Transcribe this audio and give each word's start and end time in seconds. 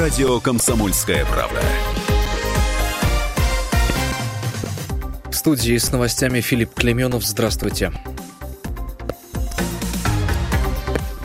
радио 0.00 0.40
«Комсомольская 0.40 1.26
правда». 1.26 1.60
В 5.30 5.34
студии 5.34 5.76
с 5.76 5.92
новостями 5.92 6.40
Филипп 6.40 6.72
Клеменов. 6.72 7.22
Здравствуйте. 7.22 7.92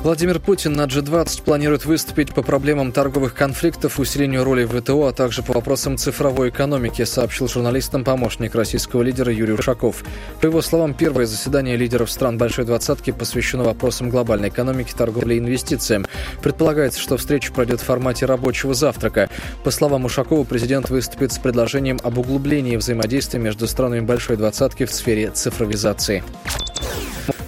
Владимир 0.05 0.39
Путин 0.39 0.73
на 0.73 0.83
G20 0.83 1.41
планирует 1.41 1.85
выступить 1.85 2.31
по 2.31 2.43
проблемам 2.43 2.91
торговых 2.91 3.33
конфликтов, 3.33 3.99
усилению 3.99 4.43
роли 4.43 4.63
ВТО, 4.63 5.07
а 5.07 5.11
также 5.13 5.41
по 5.41 5.53
вопросам 5.53 5.97
цифровой 5.97 6.49
экономики, 6.49 7.03
сообщил 7.05 7.47
журналистам 7.47 8.03
помощник 8.03 8.53
российского 8.53 9.01
лидера 9.01 9.33
Юрий 9.33 9.53
Ушаков. 9.53 10.03
По 10.41 10.45
его 10.45 10.61
словам, 10.61 10.93
первое 10.93 11.25
заседание 11.25 11.75
лидеров 11.75 12.11
стран 12.11 12.37
Большой 12.37 12.65
Двадцатки 12.65 13.09
посвящено 13.09 13.63
вопросам 13.63 14.11
глобальной 14.11 14.49
экономики, 14.49 14.93
торговли 14.95 15.33
и 15.33 15.39
инвестициям. 15.39 16.05
Предполагается, 16.43 16.99
что 16.99 17.17
встреча 17.17 17.51
пройдет 17.51 17.81
в 17.81 17.85
формате 17.85 18.27
рабочего 18.27 18.75
завтрака. 18.75 19.31
По 19.63 19.71
словам 19.71 20.05
Ушакова, 20.05 20.43
президент 20.43 20.91
выступит 20.91 21.33
с 21.33 21.39
предложением 21.39 21.99
об 22.03 22.19
углублении 22.19 22.77
взаимодействия 22.77 23.39
между 23.39 23.65
странами 23.65 24.01
Большой 24.01 24.37
Двадцатки 24.37 24.85
в 24.85 24.93
сфере 24.93 25.31
цифровизации. 25.31 26.23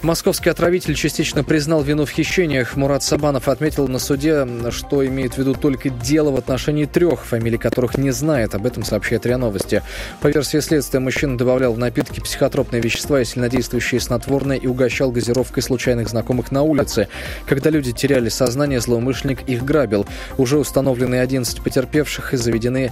Московский 0.03 0.49
отравитель 0.49 0.93
частично 0.93 1.43
признал 1.43 1.81
вину 1.81 2.05
в 2.05 2.11
хищениях. 2.11 2.75
Мурат 2.75 3.03
Сабанов 3.03 3.47
отметил 3.49 3.87
на 3.87 3.97
суде, 3.97 4.47
что 4.70 5.05
имеет 5.05 5.33
в 5.33 5.37
виду 5.39 5.55
только 5.55 5.89
дело 5.89 6.29
в 6.31 6.35
отношении 6.35 6.85
трех, 6.85 7.25
фамилий 7.25 7.57
которых 7.57 7.97
не 7.97 8.11
знает. 8.11 8.53
Об 8.53 8.65
этом 8.67 8.83
сообщает 8.83 9.25
РИА 9.25 9.37
Новости. 9.37 9.81
По 10.21 10.27
версии 10.27 10.59
следствия, 10.59 10.99
мужчина 10.99 11.37
добавлял 11.37 11.73
в 11.73 11.79
напитки 11.79 12.20
психотропные 12.20 12.81
вещества 12.81 13.20
и 13.20 13.26
сильнодействующие 13.26 13.99
снотворные 13.99 14.59
и 14.59 14.67
угощал 14.67 15.12
газировкой 15.12 15.63
случайных 15.63 16.09
знакомых 16.09 16.51
на 16.51 16.61
улице. 16.61 17.07
Когда 17.48 17.71
люди 17.71 17.91
теряли 17.91 18.29
сознание, 18.29 18.79
злоумышленник 18.79 19.49
их 19.49 19.65
грабил. 19.65 20.05
Уже 20.37 20.57
установлены 20.57 21.15
11 21.15 21.61
потерпевших 21.61 22.35
и 22.35 22.37
заведены 22.37 22.91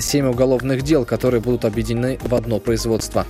7 0.00 0.26
уголовных 0.26 0.82
дел, 0.82 1.04
которые 1.04 1.42
будут 1.42 1.66
объединены 1.66 2.18
в 2.22 2.34
одно 2.34 2.58
производство. 2.58 3.26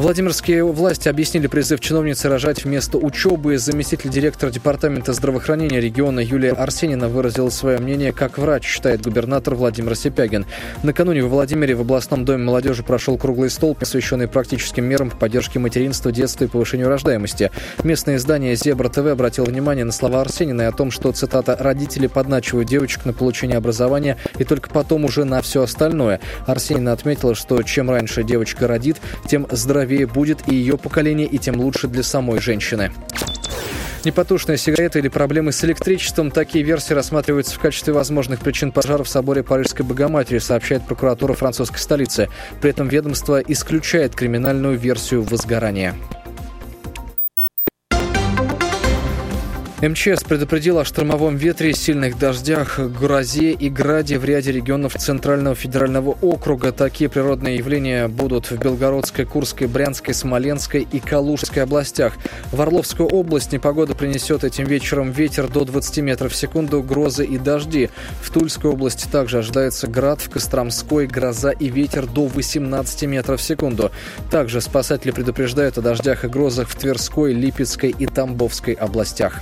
Владимирские 0.00 0.64
власти 0.64 1.10
объяснили 1.10 1.46
призыв 1.46 1.78
чиновницы 1.78 2.30
рожать 2.30 2.64
вместо 2.64 2.96
учебы. 2.96 3.58
Заместитель 3.58 4.08
директора 4.08 4.50
Департамента 4.50 5.12
здравоохранения 5.12 5.78
региона 5.78 6.20
Юлия 6.20 6.52
Арсенина 6.52 7.10
выразила 7.10 7.50
свое 7.50 7.76
мнение 7.76 8.10
как 8.10 8.38
врач, 8.38 8.64
считает 8.64 9.02
губернатор 9.02 9.56
Владимир 9.56 9.94
Сипягин. 9.94 10.46
Накануне 10.82 11.22
в 11.22 11.28
Владимире 11.28 11.74
в 11.74 11.82
областном 11.82 12.24
доме 12.24 12.42
молодежи 12.42 12.82
прошел 12.82 13.18
круглый 13.18 13.50
стол, 13.50 13.74
посвященный 13.74 14.26
практическим 14.26 14.86
мерам 14.86 15.10
по 15.10 15.18
поддержке 15.18 15.58
материнства, 15.58 16.10
детства 16.10 16.44
и 16.44 16.48
повышению 16.48 16.88
рождаемости. 16.88 17.50
Местное 17.84 18.16
издание 18.16 18.56
«Зебра 18.56 18.88
ТВ» 18.88 19.00
обратило 19.00 19.44
внимание 19.44 19.84
на 19.84 19.92
слова 19.92 20.22
Арсенина 20.22 20.62
и 20.62 20.64
о 20.64 20.72
том, 20.72 20.90
что, 20.90 21.12
цитата, 21.12 21.58
«родители 21.60 22.06
подначивают 22.06 22.70
девочек 22.70 23.04
на 23.04 23.12
получение 23.12 23.58
образования 23.58 24.16
и 24.38 24.44
только 24.44 24.70
потом 24.70 25.04
уже 25.04 25.24
на 25.24 25.42
все 25.42 25.62
остальное». 25.64 26.20
Арсенина 26.46 26.92
отметила, 26.92 27.34
что 27.34 27.62
чем 27.64 27.90
раньше 27.90 28.22
девочка 28.24 28.66
родит, 28.66 28.96
тем 29.28 29.46
здоровее 29.50 29.89
здоровее 29.90 30.06
будет 30.06 30.48
и 30.48 30.54
ее 30.54 30.78
поколение, 30.78 31.26
и 31.26 31.38
тем 31.38 31.60
лучше 31.60 31.88
для 31.88 32.02
самой 32.02 32.40
женщины. 32.40 32.92
Непотушная 34.04 34.56
сигарета 34.56 34.98
или 34.98 35.08
проблемы 35.08 35.52
с 35.52 35.62
электричеством. 35.64 36.30
Такие 36.30 36.64
версии 36.64 36.94
рассматриваются 36.94 37.54
в 37.56 37.58
качестве 37.58 37.92
возможных 37.92 38.40
причин 38.40 38.72
пожара 38.72 39.02
в 39.02 39.08
соборе 39.08 39.42
Парижской 39.42 39.84
Богоматери, 39.84 40.38
сообщает 40.38 40.86
прокуратура 40.86 41.34
французской 41.34 41.78
столицы. 41.78 42.28
При 42.62 42.70
этом 42.70 42.88
ведомство 42.88 43.40
исключает 43.40 44.14
криминальную 44.14 44.78
версию 44.78 45.22
возгорания. 45.22 45.94
МЧС 49.82 50.24
предупредил 50.24 50.78
о 50.78 50.84
штормовом 50.84 51.36
ветре, 51.36 51.72
сильных 51.72 52.18
дождях, 52.18 52.78
грозе 52.78 53.52
и 53.52 53.70
граде 53.70 54.18
в 54.18 54.26
ряде 54.26 54.52
регионов 54.52 54.94
Центрального 54.96 55.56
федерального 55.56 56.18
округа. 56.20 56.70
Такие 56.70 57.08
природные 57.08 57.56
явления 57.56 58.06
будут 58.06 58.50
в 58.50 58.58
Белгородской, 58.58 59.24
Курской, 59.24 59.66
Брянской, 59.68 60.12
Смоленской 60.12 60.86
и 60.92 61.00
Калужской 61.00 61.62
областях. 61.62 62.12
В 62.52 62.60
Орловскую 62.60 63.08
область 63.08 63.52
непогода 63.52 63.94
принесет 63.94 64.44
этим 64.44 64.66
вечером 64.66 65.12
ветер 65.12 65.48
до 65.48 65.64
20 65.64 65.98
метров 66.00 66.32
в 66.32 66.36
секунду, 66.36 66.82
грозы 66.82 67.24
и 67.24 67.38
дожди. 67.38 67.88
В 68.20 68.30
Тульской 68.30 68.70
области 68.70 69.08
также 69.08 69.38
ожидается 69.38 69.86
град, 69.86 70.20
в 70.20 70.28
Костромской 70.28 71.06
гроза 71.06 71.52
и 71.52 71.70
ветер 71.70 72.06
до 72.06 72.26
18 72.26 73.04
метров 73.04 73.40
в 73.40 73.42
секунду. 73.42 73.90
Также 74.30 74.60
спасатели 74.60 75.10
предупреждают 75.10 75.78
о 75.78 75.80
дождях 75.80 76.26
и 76.26 76.28
грозах 76.28 76.68
в 76.68 76.76
Тверской, 76.76 77.32
Липецкой 77.32 77.94
и 77.98 78.04
Тамбовской 78.04 78.74
областях. 78.74 79.40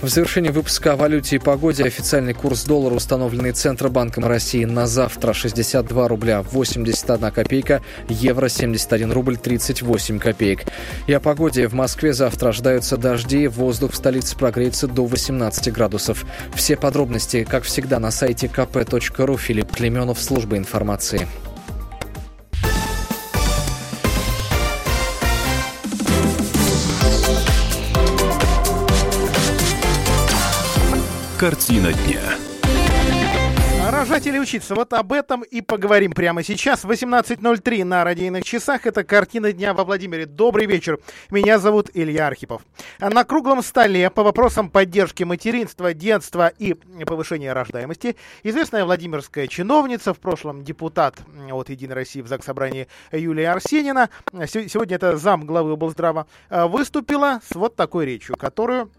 В 0.00 0.06
завершении 0.06 0.50
выпуска 0.50 0.92
о 0.92 0.96
валюте 0.96 1.36
и 1.36 1.38
погоде 1.40 1.82
официальный 1.82 2.32
курс 2.32 2.62
доллара, 2.62 2.94
установленный 2.94 3.50
Центробанком 3.50 4.24
России 4.24 4.64
на 4.64 4.86
завтра 4.86 5.32
62 5.32 6.06
рубля 6.06 6.42
81 6.42 7.32
копейка, 7.32 7.82
евро 8.08 8.48
71 8.48 9.10
рубль 9.10 9.36
38 9.36 10.20
копеек. 10.20 10.66
И 11.08 11.12
о 11.12 11.18
погоде 11.18 11.66
в 11.66 11.74
Москве 11.74 12.12
завтра 12.12 12.50
ожидаются 12.50 12.96
дожди, 12.96 13.48
воздух 13.48 13.90
в 13.90 13.96
столице 13.96 14.36
прогреется 14.36 14.86
до 14.86 15.04
18 15.04 15.72
градусов. 15.72 16.24
Все 16.54 16.76
подробности, 16.76 17.42
как 17.42 17.64
всегда, 17.64 17.98
на 17.98 18.12
сайте 18.12 18.46
kp.ru. 18.46 19.36
Филипп 19.36 19.72
Клеменов, 19.72 20.22
служба 20.22 20.56
информации. 20.56 21.26
Картина 31.38 31.92
дня. 31.92 32.20
Рожать 33.92 34.26
или 34.26 34.40
учиться? 34.40 34.74
Вот 34.74 34.92
об 34.92 35.12
этом 35.12 35.42
и 35.42 35.60
поговорим 35.60 36.10
прямо 36.10 36.42
сейчас. 36.42 36.84
18.03 36.84 37.84
на 37.84 38.02
радийных 38.02 38.42
часах. 38.42 38.86
Это 38.86 39.04
«Картина 39.04 39.52
дня» 39.52 39.72
во 39.72 39.84
Владимире. 39.84 40.26
Добрый 40.26 40.66
вечер. 40.66 40.98
Меня 41.30 41.60
зовут 41.60 41.90
Илья 41.94 42.26
Архипов. 42.26 42.62
На 42.98 43.22
круглом 43.22 43.62
столе 43.62 44.10
по 44.10 44.24
вопросам 44.24 44.68
поддержки 44.68 45.22
материнства, 45.22 45.94
детства 45.94 46.48
и 46.48 46.74
повышения 47.06 47.52
рождаемости 47.52 48.16
известная 48.42 48.84
владимирская 48.84 49.46
чиновница, 49.46 50.14
в 50.14 50.18
прошлом 50.18 50.64
депутат 50.64 51.18
от 51.48 51.68
«Единой 51.68 51.94
России» 51.94 52.20
в 52.20 52.26
Заксобрании 52.26 52.88
Юлия 53.12 53.52
Арсенина, 53.52 54.10
сегодня 54.48 54.96
это 54.96 55.16
зам 55.16 55.46
главы 55.46 55.74
облздрава, 55.74 56.26
выступила 56.50 57.40
с 57.48 57.54
вот 57.54 57.76
такой 57.76 58.06
речью, 58.06 58.36
которую 58.36 58.90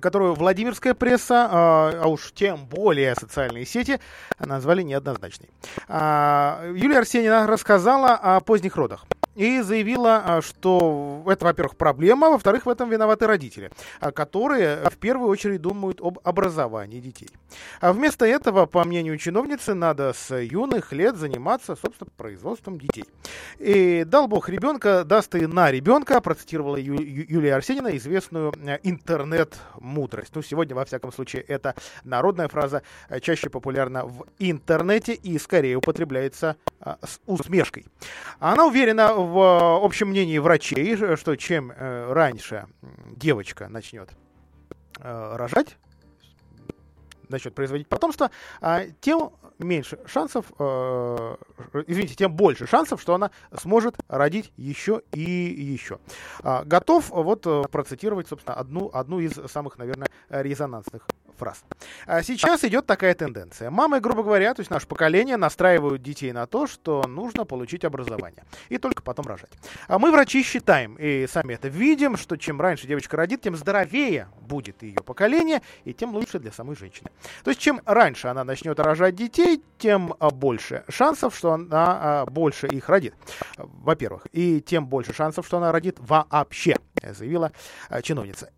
которую 0.00 0.34
Владимирская 0.34 0.94
пресса, 0.94 1.48
а, 1.50 2.00
а 2.02 2.08
уж 2.08 2.32
тем 2.32 2.66
более 2.66 3.14
социальные 3.14 3.66
сети, 3.66 4.00
назвали 4.38 4.82
неоднозначной. 4.82 5.50
А, 5.88 6.62
Юлия 6.74 6.98
Арсенина 6.98 7.46
рассказала 7.46 8.14
о 8.14 8.40
поздних 8.40 8.76
родах 8.76 9.06
и 9.34 9.60
заявила, 9.60 10.22
а, 10.24 10.42
что 10.42 11.22
это, 11.26 11.44
во-первых, 11.44 11.76
проблема, 11.76 12.26
а 12.26 12.30
во-вторых, 12.30 12.66
в 12.66 12.68
этом 12.68 12.90
виноваты 12.90 13.26
родители, 13.26 13.70
а, 14.00 14.12
которые 14.12 14.88
в 14.90 14.96
первую 14.96 15.28
очередь 15.28 15.60
думают 15.60 16.00
об 16.00 16.18
образовании 16.24 17.00
детей. 17.00 17.28
А 17.80 17.92
вместо 17.92 18.26
этого, 18.26 18.66
по 18.66 18.84
мнению 18.84 19.16
чиновницы, 19.18 19.74
надо 19.74 20.12
с 20.12 20.34
юных 20.36 20.92
лет 20.92 21.16
заниматься, 21.16 21.76
собственно, 21.76 22.10
производством 22.16 22.78
детей. 22.78 23.04
И 23.58 24.04
дал 24.04 24.28
бог 24.28 24.48
ребенка, 24.48 25.04
даст 25.04 25.34
и 25.34 25.46
на 25.46 25.70
ребенка, 25.70 26.20
процитировала 26.20 26.76
Ю- 26.76 26.94
Юлия 26.94 27.54
Арсенина 27.54 27.96
известную 27.96 28.52
интернет-мудрость. 28.82 30.34
Ну, 30.34 30.42
сегодня, 30.42 30.74
во 30.74 30.84
всяком 30.84 31.12
случае, 31.12 31.42
это 31.42 31.74
народная 32.04 32.48
фраза, 32.48 32.82
чаще 33.20 33.48
популярна 33.48 34.04
в 34.04 34.26
интернете 34.38 35.14
и 35.14 35.38
скорее 35.38 35.76
употребляется 35.76 36.56
с 36.80 37.20
усмешкой. 37.26 37.86
Она 38.38 38.66
уверена 38.66 39.14
в 39.24 39.84
общем 39.84 40.08
мнении 40.08 40.38
врачей, 40.38 40.96
что 41.16 41.36
чем 41.36 41.70
э, 41.72 42.12
раньше 42.12 42.66
девочка 43.10 43.68
начнет 43.68 44.10
э, 44.98 45.36
рожать, 45.36 45.76
начнет 47.28 47.54
производить 47.54 47.88
потомство, 47.88 48.30
а 48.60 48.84
тем 49.00 49.32
меньше 49.58 49.98
шансов, 50.06 50.46
э, 50.58 51.36
извините, 51.86 52.14
тем 52.14 52.32
больше 52.34 52.66
шансов, 52.66 53.00
что 53.00 53.14
она 53.14 53.30
сможет 53.52 53.96
родить 54.08 54.52
еще 54.56 55.02
и 55.12 55.20
еще. 55.20 55.98
А, 56.42 56.64
готов 56.64 57.10
вот 57.10 57.70
процитировать, 57.70 58.28
собственно, 58.28 58.56
одну, 58.56 58.90
одну 58.92 59.20
из 59.20 59.32
самых, 59.50 59.78
наверное, 59.78 60.08
резонансных 60.28 61.06
фраз. 61.42 61.64
А 62.06 62.22
сейчас 62.22 62.62
идет 62.62 62.86
такая 62.86 63.14
тенденция. 63.14 63.68
Мамы, 63.70 63.98
грубо 63.98 64.22
говоря, 64.22 64.54
то 64.54 64.60
есть 64.60 64.70
наше 64.70 64.86
поколение 64.86 65.36
настраивают 65.36 66.00
детей 66.00 66.30
на 66.30 66.46
то, 66.46 66.68
что 66.68 67.02
нужно 67.08 67.44
получить 67.44 67.84
образование. 67.84 68.44
И 68.68 68.78
только 68.78 69.02
потом 69.02 69.26
рожать. 69.26 69.50
А 69.88 69.98
мы, 69.98 70.12
врачи, 70.12 70.44
считаем, 70.44 70.94
и 71.00 71.26
сами 71.26 71.54
это 71.54 71.66
видим, 71.66 72.16
что 72.16 72.36
чем 72.36 72.60
раньше 72.60 72.86
девочка 72.86 73.16
родит, 73.16 73.42
тем 73.42 73.56
здоровее 73.56 74.28
будет 74.40 74.84
ее 74.84 75.02
поколение, 75.04 75.62
и 75.84 75.92
тем 75.92 76.14
лучше 76.14 76.38
для 76.38 76.52
самой 76.52 76.76
женщины. 76.76 77.10
То 77.42 77.50
есть 77.50 77.60
чем 77.60 77.80
раньше 77.86 78.28
она 78.28 78.44
начнет 78.44 78.78
рожать 78.78 79.16
детей, 79.16 79.60
тем 79.78 80.14
а, 80.20 80.30
больше 80.30 80.84
шансов, 80.88 81.34
что 81.36 81.52
она 81.52 82.22
а, 82.22 82.26
больше 82.26 82.68
их 82.68 82.88
родит. 82.88 83.14
Во-первых. 83.56 84.28
И 84.30 84.60
тем 84.60 84.86
больше 84.86 85.12
шансов, 85.12 85.44
что 85.44 85.56
она 85.56 85.72
родит 85.72 85.96
вообще, 85.98 86.76
заявила 87.02 87.50
чиновница. 88.02 88.50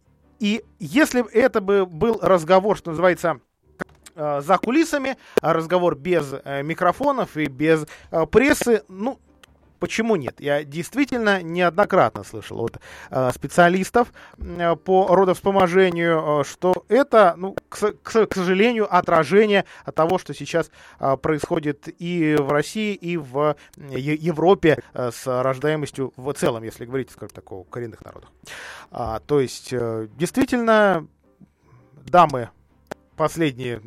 И 0.44 0.62
если 0.79 1.26
это 1.32 1.62
бы 1.62 1.87
был 1.87 2.19
разговор, 2.20 2.76
что 2.76 2.91
называется, 2.91 3.41
за 4.14 4.58
кулисами, 4.62 5.17
разговор 5.41 5.96
без 5.96 6.35
микрофонов 6.62 7.38
и 7.38 7.46
без 7.46 7.87
прессы, 8.31 8.82
ну, 8.88 9.19
Почему 9.85 10.17
нет? 10.17 10.41
Я 10.41 10.65
действительно 10.65 11.43
неоднократно 11.43 12.25
слышал 12.25 12.59
от 12.65 12.81
э, 13.11 13.31
специалистов 13.35 14.15
э, 14.39 14.77
по 14.77 15.15
родовспоможению, 15.15 16.41
э, 16.41 16.45
что 16.45 16.87
это, 16.89 17.35
ну, 17.37 17.55
к, 17.69 17.93
к, 18.03 18.35
сожалению, 18.35 18.89
отражение 18.91 19.67
того, 19.95 20.17
что 20.17 20.33
сейчас 20.33 20.71
происходит 21.21 21.89
и 22.01 22.35
в 22.41 22.51
России, 22.51 22.95
и 22.95 23.19
в 23.19 23.57
Европе 23.77 24.83
с 24.95 25.27
рождаемостью 25.27 26.15
в 26.17 26.33
целом, 26.33 26.63
если 26.63 26.87
говорить, 26.87 27.11
скажем 27.11 27.35
так, 27.35 27.53
о 27.53 27.65
коренных 27.65 28.03
народах. 28.03 28.33
А, 28.91 29.21
то 29.21 29.39
есть, 29.39 29.69
действительно, 30.17 31.07
дамы 32.07 32.49
последние, 33.17 33.83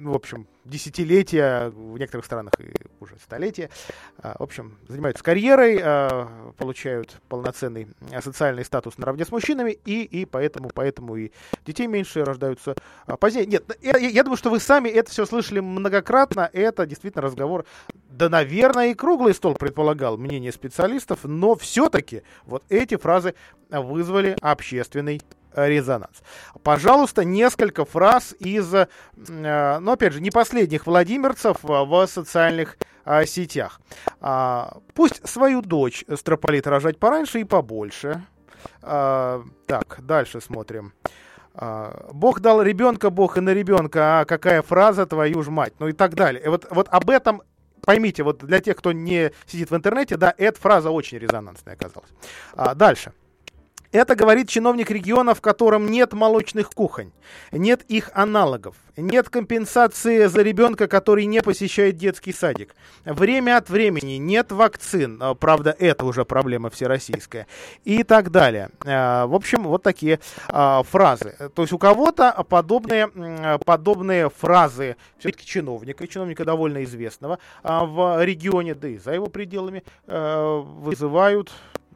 в 0.00 0.14
общем, 0.14 0.46
десятилетия, 0.64 1.70
в 1.70 1.98
некоторых 1.98 2.24
странах 2.24 2.52
и 2.58 2.72
уже 3.00 3.16
столетия. 3.18 3.70
А, 4.18 4.36
в 4.38 4.42
общем, 4.42 4.78
занимаются 4.88 5.22
карьерой, 5.22 5.78
а, 5.82 6.52
получают 6.56 7.20
полноценный 7.28 7.88
социальный 8.20 8.64
статус 8.64 8.98
наравне 8.98 9.24
с 9.24 9.30
мужчинами, 9.30 9.72
и, 9.84 10.02
и 10.02 10.24
поэтому, 10.24 10.70
поэтому 10.74 11.16
и 11.16 11.30
детей 11.66 11.86
меньше 11.86 12.24
рождаются 12.24 12.74
а, 13.06 13.16
позднее. 13.16 13.46
Нет, 13.46 13.64
я, 13.82 13.96
я 13.96 14.22
думаю, 14.22 14.36
что 14.36 14.50
вы 14.50 14.60
сами 14.60 14.88
это 14.88 15.10
все 15.10 15.26
слышали 15.26 15.60
многократно. 15.60 16.48
Это 16.52 16.86
действительно 16.86 17.22
разговор, 17.22 17.64
да, 18.08 18.28
наверное, 18.28 18.90
и 18.90 18.94
круглый 18.94 19.34
стол 19.34 19.54
предполагал 19.54 20.16
мнение 20.16 20.52
специалистов, 20.52 21.20
но 21.24 21.54
все-таки 21.56 22.22
вот 22.44 22.64
эти 22.68 22.96
фразы 22.96 23.34
вызвали 23.70 24.36
общественный 24.40 25.20
резонанс. 25.54 26.22
Пожалуйста, 26.62 27.24
несколько 27.24 27.84
фраз 27.84 28.34
из, 28.38 28.72
э, 28.74 28.86
ну, 29.16 29.92
опять 29.92 30.12
же, 30.12 30.20
не 30.20 30.30
последних 30.30 30.86
владимирцев 30.86 31.58
в 31.62 32.06
социальных 32.06 32.76
э, 33.04 33.26
сетях. 33.26 33.80
А, 34.20 34.78
пусть 34.94 35.26
свою 35.28 35.62
дочь 35.62 36.04
строполит 36.16 36.66
рожать 36.66 36.98
пораньше 36.98 37.40
и 37.40 37.44
побольше. 37.44 38.24
А, 38.82 39.42
так, 39.66 39.98
дальше 40.02 40.40
смотрим. 40.40 40.92
А, 41.54 42.08
Бог 42.12 42.40
дал 42.40 42.62
ребенка, 42.62 43.10
Бог 43.10 43.38
и 43.38 43.40
на 43.40 43.50
ребенка, 43.50 44.20
а 44.20 44.24
какая 44.24 44.62
фраза, 44.62 45.06
твою 45.06 45.42
ж 45.42 45.48
мать, 45.48 45.74
ну 45.78 45.88
и 45.88 45.92
так 45.92 46.14
далее. 46.14 46.42
И 46.44 46.48
вот, 46.48 46.66
вот 46.70 46.88
об 46.90 47.10
этом 47.10 47.42
поймите, 47.82 48.22
вот 48.22 48.44
для 48.44 48.60
тех, 48.60 48.76
кто 48.76 48.92
не 48.92 49.32
сидит 49.46 49.70
в 49.70 49.76
интернете, 49.76 50.16
да, 50.16 50.34
эта 50.36 50.60
фраза 50.60 50.90
очень 50.90 51.18
резонансная 51.18 51.74
оказалась. 51.74 52.10
А, 52.54 52.74
дальше. 52.74 53.12
Это 53.92 54.14
говорит 54.14 54.48
чиновник 54.48 54.88
региона, 54.90 55.34
в 55.34 55.40
котором 55.40 55.90
нет 55.90 56.12
молочных 56.12 56.70
кухонь, 56.70 57.10
нет 57.50 57.82
их 57.88 58.10
аналогов, 58.14 58.76
нет 58.96 59.28
компенсации 59.28 60.26
за 60.26 60.42
ребенка, 60.42 60.86
который 60.86 61.24
не 61.26 61.42
посещает 61.42 61.96
детский 61.96 62.32
садик. 62.32 62.76
Время 63.04 63.56
от 63.56 63.68
времени 63.68 64.12
нет 64.12 64.52
вакцин, 64.52 65.18
а, 65.20 65.34
правда, 65.34 65.74
это 65.76 66.04
уже 66.04 66.24
проблема 66.24 66.70
всероссийская, 66.70 67.48
и 67.84 68.04
так 68.04 68.30
далее. 68.30 68.70
А, 68.84 69.26
в 69.26 69.34
общем, 69.34 69.64
вот 69.64 69.82
такие 69.82 70.20
а, 70.48 70.84
фразы. 70.84 71.34
То 71.56 71.62
есть 71.62 71.72
у 71.72 71.78
кого-то 71.78 72.44
подобные, 72.48 73.10
подобные 73.64 74.30
фразы 74.30 74.96
все-таки 75.18 75.44
чиновника, 75.44 76.06
чиновника 76.06 76.44
довольно 76.44 76.84
известного 76.84 77.40
в 77.64 78.24
регионе, 78.24 78.76
да 78.76 78.86
и 78.86 78.98
за 78.98 79.14
его 79.14 79.26
пределами, 79.26 79.82
вызывают 80.06 81.50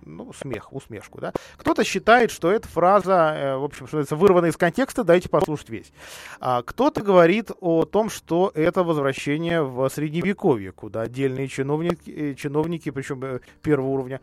ну, 0.07 0.33
смех, 0.33 0.73
усмешку, 0.73 1.21
да. 1.21 1.33
Кто-то 1.57 1.85
считает, 1.85 2.31
что 2.31 2.51
эта 2.51 2.69
фраза, 2.69 3.35
э, 3.37 3.57
в 3.57 3.65
общем, 3.65 3.87
что 3.87 4.01
это 4.01 4.17
вырвана 4.17 4.47
из 4.47 4.57
контекста, 4.57 5.05
дайте 5.05 5.29
послушать 5.29 5.71
весь. 5.71 5.93
А 6.41 6.63
кто-то 6.63 7.03
говорит 7.03 7.51
о 7.61 7.85
том, 7.85 8.11
что 8.11 8.51
это 8.55 8.85
возвращение 8.85 9.63
в 9.63 9.89
средневековье, 9.89 10.73
куда 10.73 11.03
отдельные 11.03 11.49
чиновники, 11.49 12.11
э, 12.11 12.35
чиновники 12.35 12.91
причем 12.91 13.25
э, 13.25 13.41
первого 13.63 13.89
уровня, 13.89 14.21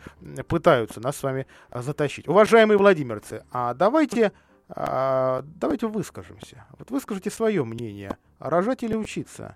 пытаются 0.47 0.99
нас 0.99 1.17
с 1.17 1.23
вами 1.23 1.47
затащить. 1.73 2.27
Уважаемые 2.27 2.77
владимирцы, 2.77 3.43
а 3.51 3.73
давайте, 3.73 4.31
а, 4.69 5.43
давайте 5.55 5.87
выскажемся. 5.87 6.65
Вот 6.77 6.91
выскажите 6.91 7.29
свое 7.29 7.63
мнение. 7.63 8.17
Рожать 8.39 8.83
или 8.83 8.95
учиться? 8.95 9.55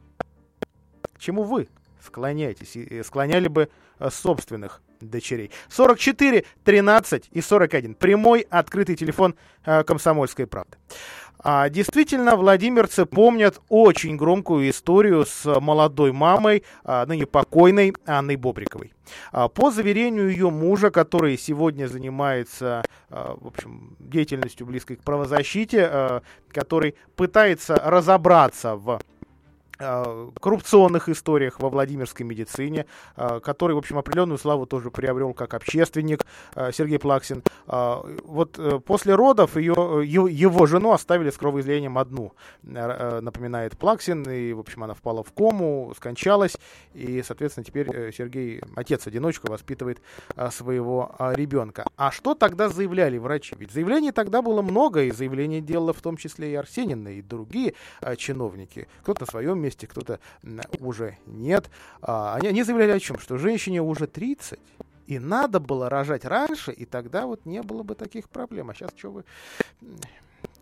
К 1.14 1.20
чему 1.20 1.44
вы 1.44 1.68
склоняетесь? 2.02 2.76
И 2.76 3.04
склоняли 3.04 3.48
бы 3.48 3.70
собственных 4.10 4.82
дочерей. 5.10 5.52
44, 5.70 6.46
13 6.64 7.30
и 7.32 7.42
41. 7.42 7.96
Прямой 7.96 8.46
открытый 8.50 8.96
телефон 8.96 9.36
э, 9.66 9.84
комсомольской 9.84 10.48
правды. 10.48 10.78
А, 11.40 11.70
действительно, 11.70 12.36
владимирцы 12.36 13.06
помнят 13.06 13.62
очень 13.70 14.18
громкую 14.18 14.70
историю 14.70 15.26
с 15.26 15.60
молодой 15.60 16.12
мамой, 16.12 16.64
а, 16.84 17.06
ныне 17.06 17.28
покойной 17.28 17.94
Анной 18.08 18.36
Бобриковой. 18.36 18.94
А, 19.32 19.48
по 19.48 19.70
заверению 19.70 20.30
ее 20.30 20.50
мужа, 20.50 20.90
который 20.90 21.38
сегодня 21.38 21.88
занимается 21.88 22.84
а, 23.10 23.38
в 23.40 23.48
общем, 23.48 23.96
деятельностью 24.00 24.66
близкой 24.66 24.98
к 24.98 25.04
правозащите, 25.04 25.88
а, 25.90 26.22
который 26.52 26.96
пытается 27.16 27.76
разобраться 27.76 28.76
в 28.76 29.00
коррупционных 29.78 31.10
историях 31.10 31.60
во 31.60 31.70
Владимирской 31.70 32.26
медицине, 32.26 32.86
э, 33.16 33.40
который, 33.42 33.74
в 33.74 33.78
общем, 33.78 33.98
определенную 33.98 34.38
славу 34.38 34.66
тоже 34.66 34.92
приобрел 34.92 35.34
как 35.34 35.54
общественник 35.54 36.26
э, 36.56 36.72
Сергей 36.72 37.00
Плаксин. 37.00 37.44
Вот 37.68 38.60
после 38.86 39.16
родов 39.16 39.58
ее, 39.58 39.74
его 40.06 40.66
жену 40.66 40.92
оставили 40.92 41.30
с 41.30 41.38
кровоизлиянием 41.38 41.98
одну, 41.98 42.34
напоминает 42.64 43.78
Плаксин, 43.78 44.24
и, 44.24 44.54
в 44.54 44.60
общем, 44.60 44.84
она 44.84 44.94
впала 44.94 45.24
в 45.24 45.34
кому, 45.34 45.92
скончалась, 45.96 46.58
и, 46.94 47.24
соответственно, 47.24 47.64
теперь 47.64 48.12
Сергей, 48.12 48.62
отец-одиночка, 48.76 49.50
воспитывает 49.50 50.00
своего 50.52 51.16
ребенка. 51.20 51.86
А 51.98 52.12
что 52.12 52.36
тогда 52.36 52.70
заявляли 52.70 53.18
врачи? 53.18 53.56
Ведь 53.58 53.72
заявлений 53.72 54.12
тогда 54.12 54.42
было 54.42 54.62
много, 54.62 55.04
и 55.04 55.12
заявления 55.12 55.62
делала 55.62 55.94
в 55.94 56.02
том 56.02 56.18
числе 56.18 56.52
и 56.52 56.56
Арсенина, 56.56 57.10
и 57.10 57.22
другие 57.22 57.74
чиновники. 58.18 58.88
Кто-то 59.02 59.22
на 59.22 59.28
своем 59.28 59.60
месте, 59.66 59.88
кто-то 59.88 60.20
уже 60.80 61.18
нет. 61.26 61.70
А, 62.02 62.36
они, 62.36 62.48
они 62.50 62.64
заявляли 62.64 62.92
о 62.92 63.00
чем? 63.00 63.20
Что 63.20 63.38
женщине 63.38 63.82
уже 63.82 64.08
30, 64.08 64.60
и 65.08 65.20
надо 65.20 65.60
было 65.60 65.90
рожать 65.90 66.26
раньше, 66.26 66.72
и 66.72 66.86
тогда 66.86 67.26
вот 67.26 67.46
не 67.46 67.62
было 67.62 67.84
бы 67.84 67.96
таких 67.96 68.30
проблем. 68.30 68.70
А 68.70 68.74
сейчас 68.74 68.92
что 68.98 69.12
вы... 69.12 69.24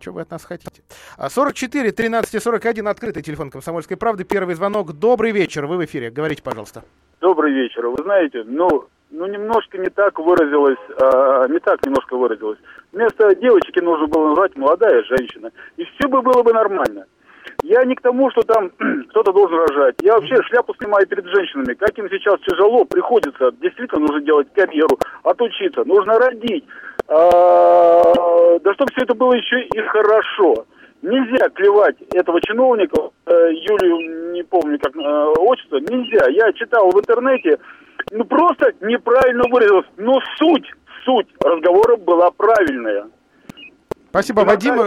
Что 0.00 0.12
вы 0.12 0.22
от 0.22 0.30
нас 0.30 0.44
хотите? 0.44 0.82
44 1.18 1.92
13 1.92 2.42
41 2.42 2.88
открытый 2.88 3.22
телефон 3.22 3.50
комсомольской 3.50 3.96
правды. 3.96 4.24
Первый 4.24 4.54
звонок. 4.54 4.92
Добрый 4.92 5.32
вечер. 5.32 5.66
Вы 5.66 5.76
в 5.76 5.84
эфире. 5.84 6.10
Говорите, 6.10 6.42
пожалуйста. 6.42 6.84
Добрый 7.20 7.52
вечер. 7.52 7.86
Вы 7.86 8.02
знаете, 8.02 8.44
ну, 8.44 8.86
ну 9.10 9.26
немножко 9.26 9.78
не 9.78 9.88
так 9.88 10.18
выразилось, 10.18 10.78
а, 11.00 11.46
не 11.48 11.58
так 11.58 11.84
немножко 11.86 12.16
выразилось. 12.16 12.58
Вместо 12.92 13.34
девочки 13.34 13.80
нужно 13.80 14.06
было 14.06 14.28
назвать 14.28 14.56
молодая 14.56 15.02
женщина. 15.04 15.50
И 15.76 15.84
все 15.84 16.08
бы 16.08 16.22
было 16.22 16.42
бы 16.42 16.52
нормально. 16.52 17.06
Я 17.62 17.84
не 17.84 17.94
к 17.94 18.00
тому, 18.00 18.30
что 18.30 18.42
там 18.42 18.70
кто-то 19.10 19.32
должен 19.32 19.58
рожать. 19.58 19.96
Я 20.02 20.14
вообще 20.14 20.42
шляпу 20.44 20.74
снимаю 20.74 21.06
перед 21.06 21.26
женщинами. 21.26 21.74
Как 21.74 21.98
им 21.98 22.08
сейчас 22.10 22.40
тяжело 22.40 22.84
приходится. 22.84 23.52
Действительно 23.60 24.00
нужно 24.00 24.20
делать 24.20 24.48
карьеру, 24.54 24.98
отучиться. 25.22 25.84
Нужно 25.84 26.18
родить. 26.18 26.64
А, 27.08 28.58
да 28.60 28.74
чтобы 28.74 28.92
все 28.92 29.04
это 29.04 29.14
было 29.14 29.34
еще 29.34 29.60
и 29.62 29.80
хорошо. 29.80 30.66
Нельзя 31.02 31.50
клевать 31.50 31.96
этого 32.14 32.40
чиновника, 32.40 33.10
э, 33.26 33.30
Юлию, 33.52 34.32
не 34.32 34.42
помню 34.42 34.78
как 34.78 34.96
э, 34.96 35.24
отчество, 35.38 35.76
нельзя. 35.76 36.30
Я 36.30 36.50
читал 36.54 36.90
в 36.90 36.98
интернете, 36.98 37.58
ну 38.10 38.24
просто 38.24 38.72
неправильно 38.80 39.42
выразилось. 39.50 39.86
Но 39.98 40.18
суть, 40.38 40.66
суть 41.04 41.28
разговора 41.42 41.96
была 41.96 42.30
правильная. 42.30 43.06
Спасибо, 44.14 44.42
Вадим. 44.42 44.78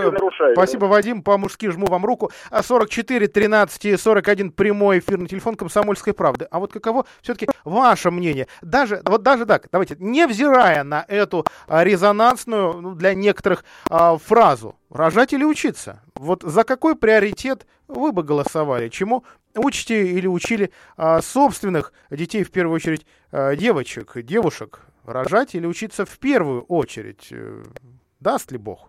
Спасибо, 0.54 0.86
Вадим. 0.86 1.22
По-мужски 1.22 1.70
жму 1.70 1.88
вам 1.88 2.06
руку. 2.06 2.32
44 2.50 3.28
13 3.28 3.86
и 3.86 3.98
41 3.98 4.52
прямой 4.52 5.00
эфирный 5.00 5.28
телефон 5.28 5.56
Комсомольской 5.56 6.14
правды. 6.14 6.48
А 6.50 6.60
вот 6.60 6.72
каково 6.72 7.06
все-таки 7.22 7.50
ваше 7.66 8.10
мнение? 8.10 8.48
Даже, 8.62 9.02
вот 9.04 9.24
даже 9.24 9.46
так, 9.46 9.68
давайте, 9.70 9.98
невзирая 10.00 10.86
на 10.86 11.04
эту 11.10 11.46
а, 11.68 11.84
резонансную 11.84 12.80
ну, 12.80 12.96
для 12.96 13.14
некоторых 13.16 13.66
а, 13.90 14.18
фразу, 14.18 14.78
рожать 14.90 15.34
или 15.34 15.44
учиться? 15.44 16.02
Вот 16.16 16.44
за 16.44 16.64
какой 16.64 16.96
приоритет 16.96 17.68
вы 17.90 18.14
бы 18.14 18.24
голосовали? 18.24 18.88
Чему 18.88 19.26
учите 19.56 20.08
или 20.08 20.28
учили 20.28 20.72
а, 20.96 21.22
собственных 21.22 21.92
детей, 22.10 22.46
в 22.46 22.52
первую 22.52 22.76
очередь 22.78 23.06
а, 23.34 23.58
девочек, 23.58 24.14
девушек? 24.24 24.80
Рожать 25.04 25.54
или 25.54 25.66
учиться 25.66 26.06
в 26.06 26.18
первую 26.18 26.62
очередь? 26.64 27.28
Э, 27.32 27.64
даст 28.22 28.52
ли 28.52 28.58
Бог? 28.58 28.88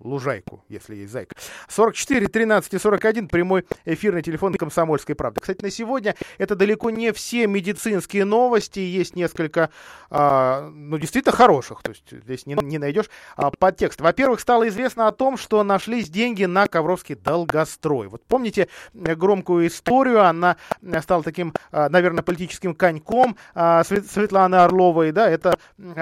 Лужайку, 0.00 0.64
если 0.68 0.96
есть 0.96 1.12
зайка. 1.12 1.36
44 1.68 2.28
13 2.28 2.74
и 2.74 2.78
41 2.78 3.28
прямой 3.28 3.64
эфирный 3.84 4.22
телефон 4.22 4.54
Комсомольской 4.54 5.14
правды. 5.14 5.40
Кстати, 5.40 5.62
на 5.62 5.70
сегодня 5.70 6.14
это 6.38 6.56
далеко 6.56 6.90
не 6.90 7.12
все 7.12 7.46
медицинские 7.46 8.24
новости, 8.24 8.80
есть 8.80 9.16
несколько, 9.16 9.70
а, 10.10 10.70
ну, 10.70 10.98
действительно 10.98 11.34
хороших, 11.34 11.82
то 11.82 11.90
есть 11.90 12.10
здесь 12.10 12.46
не, 12.46 12.54
не 12.62 12.78
найдешь 12.78 13.10
а, 13.36 13.50
подтекст. 13.50 14.00
Во-первых, 14.00 14.40
стало 14.40 14.68
известно 14.68 15.06
о 15.06 15.12
том, 15.12 15.36
что 15.36 15.62
нашлись 15.62 16.08
деньги 16.08 16.44
на 16.44 16.66
Ковровский 16.66 17.14
долгострой. 17.14 18.08
Вот 18.08 18.24
помните 18.26 18.68
громкую 18.94 19.66
историю, 19.66 20.24
она 20.24 20.56
стала 21.00 21.22
таким, 21.22 21.54
а, 21.70 21.88
наверное, 21.88 22.22
политическим 22.22 22.74
коньком 22.74 23.36
а, 23.54 23.84
Светланы 23.84 24.56
Орловой, 24.56 25.12
да, 25.12 25.28
это 25.28 25.54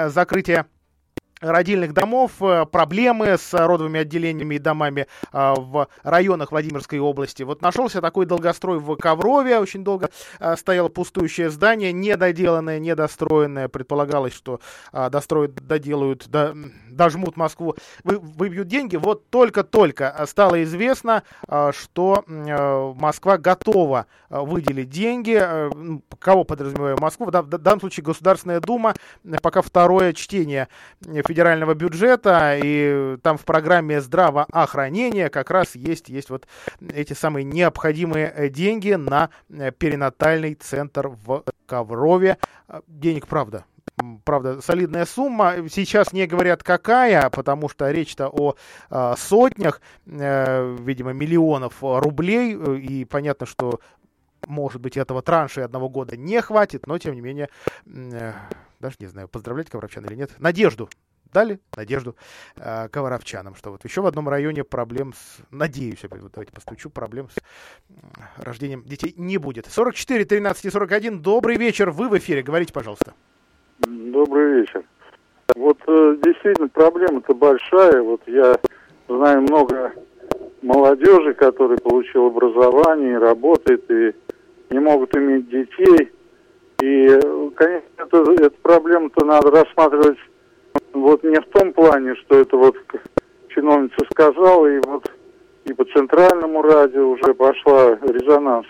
закрытие 0.08 0.66
родильных 1.40 1.92
домов, 1.92 2.32
э, 2.40 2.66
проблемы 2.66 3.36
с 3.38 3.52
родовыми 3.54 4.00
отделениями 4.00 4.56
и 4.56 4.58
домами 4.58 5.06
а, 5.32 5.54
в 5.54 5.88
районах 6.02 6.50
Владимирской 6.50 6.98
области. 6.98 7.42
Вот 7.42 7.62
нашелся 7.62 8.00
такой 8.00 8.26
долгострой 8.26 8.78
в 8.78 8.96
Коврове, 8.96 9.58
очень 9.58 9.84
долго 9.84 10.10
а, 10.38 10.56
стояло 10.56 10.88
пустующее 10.88 11.50
здание, 11.50 11.92
недоделанное, 11.92 12.78
недостроенное. 12.78 13.68
Предполагалось, 13.68 14.34
что 14.34 14.60
а, 14.92 15.10
достроят, 15.10 15.54
доделают, 15.54 16.28
до, 16.28 16.54
дожмут 16.98 17.38
Москву, 17.38 17.76
вы, 18.04 18.18
выбьют 18.18 18.68
деньги. 18.68 18.96
Вот 18.96 19.30
только-только 19.30 20.14
стало 20.26 20.62
известно, 20.64 21.22
что 21.70 22.24
Москва 22.26 23.38
готова 23.38 24.04
выделить 24.28 24.90
деньги. 24.90 25.42
Ну, 25.74 26.02
кого 26.18 26.44
подразумеваю 26.44 26.98
Москву? 27.00 27.26
В 27.26 27.30
данном 27.30 27.80
случае 27.80 28.04
Государственная 28.04 28.60
Дума, 28.60 28.94
пока 29.40 29.62
второе 29.62 30.12
чтение 30.12 30.68
федерального 31.26 31.74
бюджета, 31.74 32.58
и 32.62 33.16
там 33.22 33.38
в 33.38 33.44
программе 33.44 34.00
здравоохранения 34.00 35.30
как 35.30 35.50
раз 35.50 35.74
есть, 35.74 36.08
есть 36.08 36.28
вот 36.28 36.46
эти 36.80 37.12
самые 37.12 37.44
необходимые 37.44 38.32
э, 38.34 38.48
деньги 38.48 38.92
на 38.92 39.30
э, 39.48 39.70
перинатальный 39.70 40.54
центр 40.54 41.08
в 41.08 41.44
Коврове. 41.66 42.38
Э, 42.68 42.80
денег, 42.86 43.26
правда, 43.26 43.64
правда, 44.24 44.60
солидная 44.60 45.06
сумма. 45.06 45.68
Сейчас 45.68 46.12
не 46.12 46.26
говорят 46.26 46.62
какая, 46.62 47.28
потому 47.30 47.68
что 47.68 47.90
речь-то 47.90 48.28
о 48.28 48.54
э, 48.90 49.14
сотнях, 49.16 49.80
э, 50.06 50.76
видимо, 50.80 51.12
миллионов 51.12 51.76
рублей. 51.80 52.54
И 52.78 53.04
понятно, 53.04 53.46
что, 53.46 53.80
может 54.46 54.80
быть, 54.80 54.96
этого 54.96 55.22
транша 55.22 55.64
одного 55.64 55.88
года 55.88 56.16
не 56.16 56.40
хватит, 56.40 56.86
но, 56.86 56.98
тем 56.98 57.14
не 57.14 57.20
менее, 57.20 57.48
э, 57.86 58.32
даже 58.80 58.96
не 59.00 59.06
знаю, 59.06 59.28
поздравлять 59.28 59.70
ковровчан 59.70 60.04
или 60.04 60.14
нет. 60.14 60.30
Надежду 60.38 60.88
дали 61.32 61.60
надежду 61.76 62.16
э, 62.56 62.88
коваровчанам, 62.88 63.54
что 63.54 63.70
вот 63.70 63.84
еще 63.84 64.00
в 64.00 64.06
одном 64.06 64.28
районе 64.28 64.64
проблем 64.64 65.12
с, 65.12 65.38
надеюсь, 65.50 65.98
вот 66.02 66.32
давайте 66.32 66.52
постучу, 66.52 66.90
проблем 66.90 67.28
с 67.30 67.36
рождением 68.36 68.84
детей 68.84 69.14
не 69.16 69.38
будет. 69.38 69.66
44, 69.66 70.24
13 70.24 70.64
и 70.64 70.70
41, 70.70 71.20
добрый 71.20 71.56
вечер, 71.56 71.90
вы 71.90 72.08
в 72.08 72.16
эфире, 72.18 72.42
говорите, 72.42 72.72
пожалуйста. 72.72 73.14
Добрый 73.86 74.60
вечер. 74.60 74.82
Вот 75.54 75.78
э, 75.86 76.16
действительно 76.24 76.68
проблема-то 76.68 77.32
большая, 77.34 78.02
вот 78.02 78.20
я 78.26 78.56
знаю 79.08 79.42
много 79.42 79.92
молодежи, 80.62 81.32
которая 81.34 81.78
получила 81.78 82.26
образование, 82.26 83.18
работает, 83.18 83.88
и 83.90 84.12
не 84.70 84.80
могут 84.80 85.16
иметь 85.16 85.48
детей, 85.48 86.10
и, 86.82 87.20
конечно, 87.54 87.88
это, 87.96 88.32
эту 88.32 88.56
проблему-то 88.62 89.24
надо 89.24 89.50
рассматривать 89.50 90.18
вот 90.92 91.22
не 91.22 91.40
в 91.40 91.46
том 91.46 91.72
плане, 91.72 92.14
что 92.16 92.38
это 92.38 92.56
вот 92.56 92.76
чиновница 93.48 94.04
сказала, 94.10 94.66
и 94.66 94.78
вот 94.84 95.10
и 95.64 95.72
по 95.72 95.84
центральному 95.84 96.62
радио 96.62 97.10
уже 97.10 97.32
пошла 97.34 97.96
резонанс, 98.02 98.66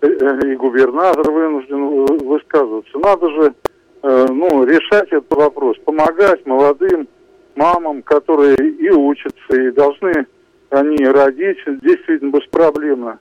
э, 0.00 0.06
э, 0.06 0.52
и 0.52 0.56
губернатор 0.56 1.30
вынужден 1.30 2.26
высказываться. 2.26 2.98
Надо 2.98 3.30
же 3.30 3.42
э, 3.48 3.63
ну, 4.04 4.64
решать 4.64 5.08
этот 5.08 5.30
вопрос, 5.30 5.78
помогать 5.84 6.44
молодым 6.46 7.08
мамам, 7.56 8.02
которые 8.02 8.56
и 8.56 8.90
учатся, 8.90 9.56
и 9.56 9.70
должны 9.70 10.26
они 10.70 11.04
родить 11.06 11.58
действительно 11.82 12.30
беспроблемно. 12.30 13.18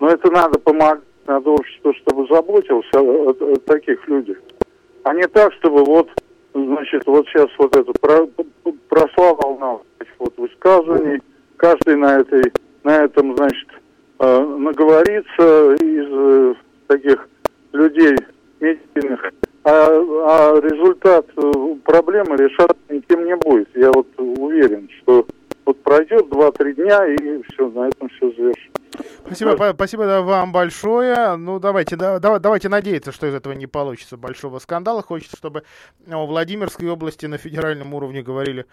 Но 0.00 0.08
это 0.08 0.30
надо 0.30 0.58
помогать, 0.58 1.04
надо 1.26 1.50
общество, 1.50 1.94
чтобы 1.94 2.26
заботился 2.28 3.00
о, 3.00 3.30
о, 3.30 3.30
о 3.30 3.56
таких 3.66 4.06
людях. 4.08 4.38
А 5.04 5.14
не 5.14 5.26
так, 5.28 5.52
чтобы 5.54 5.84
вот 5.84 6.10
значит, 6.64 7.06
вот 7.06 7.26
сейчас 7.28 7.48
вот 7.58 7.76
это 7.76 7.92
про, 8.00 8.26
прошла 8.88 9.34
волна 9.34 9.78
вот 10.18 10.34
высказываний, 10.36 11.20
каждый 11.56 11.96
на 11.96 12.20
этой, 12.20 12.52
на 12.84 13.04
этом, 13.04 13.36
значит, 13.36 13.68
э, 14.18 14.40
наговорится 14.40 15.74
из 15.74 16.06
э, 16.10 16.54
таких 16.86 17.28
людей 17.72 18.16
медийных, 18.60 19.32
а, 19.66 19.88
а 20.28 20.60
результат 20.60 21.26
э, 21.36 21.74
проблемы 21.84 22.36
решаться 22.36 22.76
никем 22.88 23.24
не 23.24 23.34
будет. 23.34 23.68
Я 23.74 23.90
вот 23.90 24.06
уверен, 24.16 24.88
что 25.02 25.26
вот 25.64 25.82
пройдет 25.82 26.26
2-3 26.26 26.72
дня 26.74 27.06
и 27.06 27.42
все, 27.50 27.68
на 27.70 27.88
этом 27.88 28.08
все 28.10 28.30
завершится. 28.30 28.80
Спасибо, 29.26 29.72
спасибо 29.74 30.02
вам 30.22 30.52
большое. 30.52 31.36
Ну, 31.36 31.58
давайте, 31.58 31.96
да, 31.96 32.18
давайте 32.18 32.68
надеяться, 32.68 33.12
что 33.12 33.26
из 33.26 33.34
этого 33.34 33.52
не 33.54 33.66
получится 33.66 34.16
большого 34.16 34.58
скандала. 34.58 35.02
Хочется, 35.02 35.36
чтобы 35.36 35.64
о 36.08 36.26
Владимирской 36.26 36.88
области 36.88 37.26
на 37.26 37.38
федеральном 37.38 37.94
уровне 37.94 38.22
говорили 38.22 38.66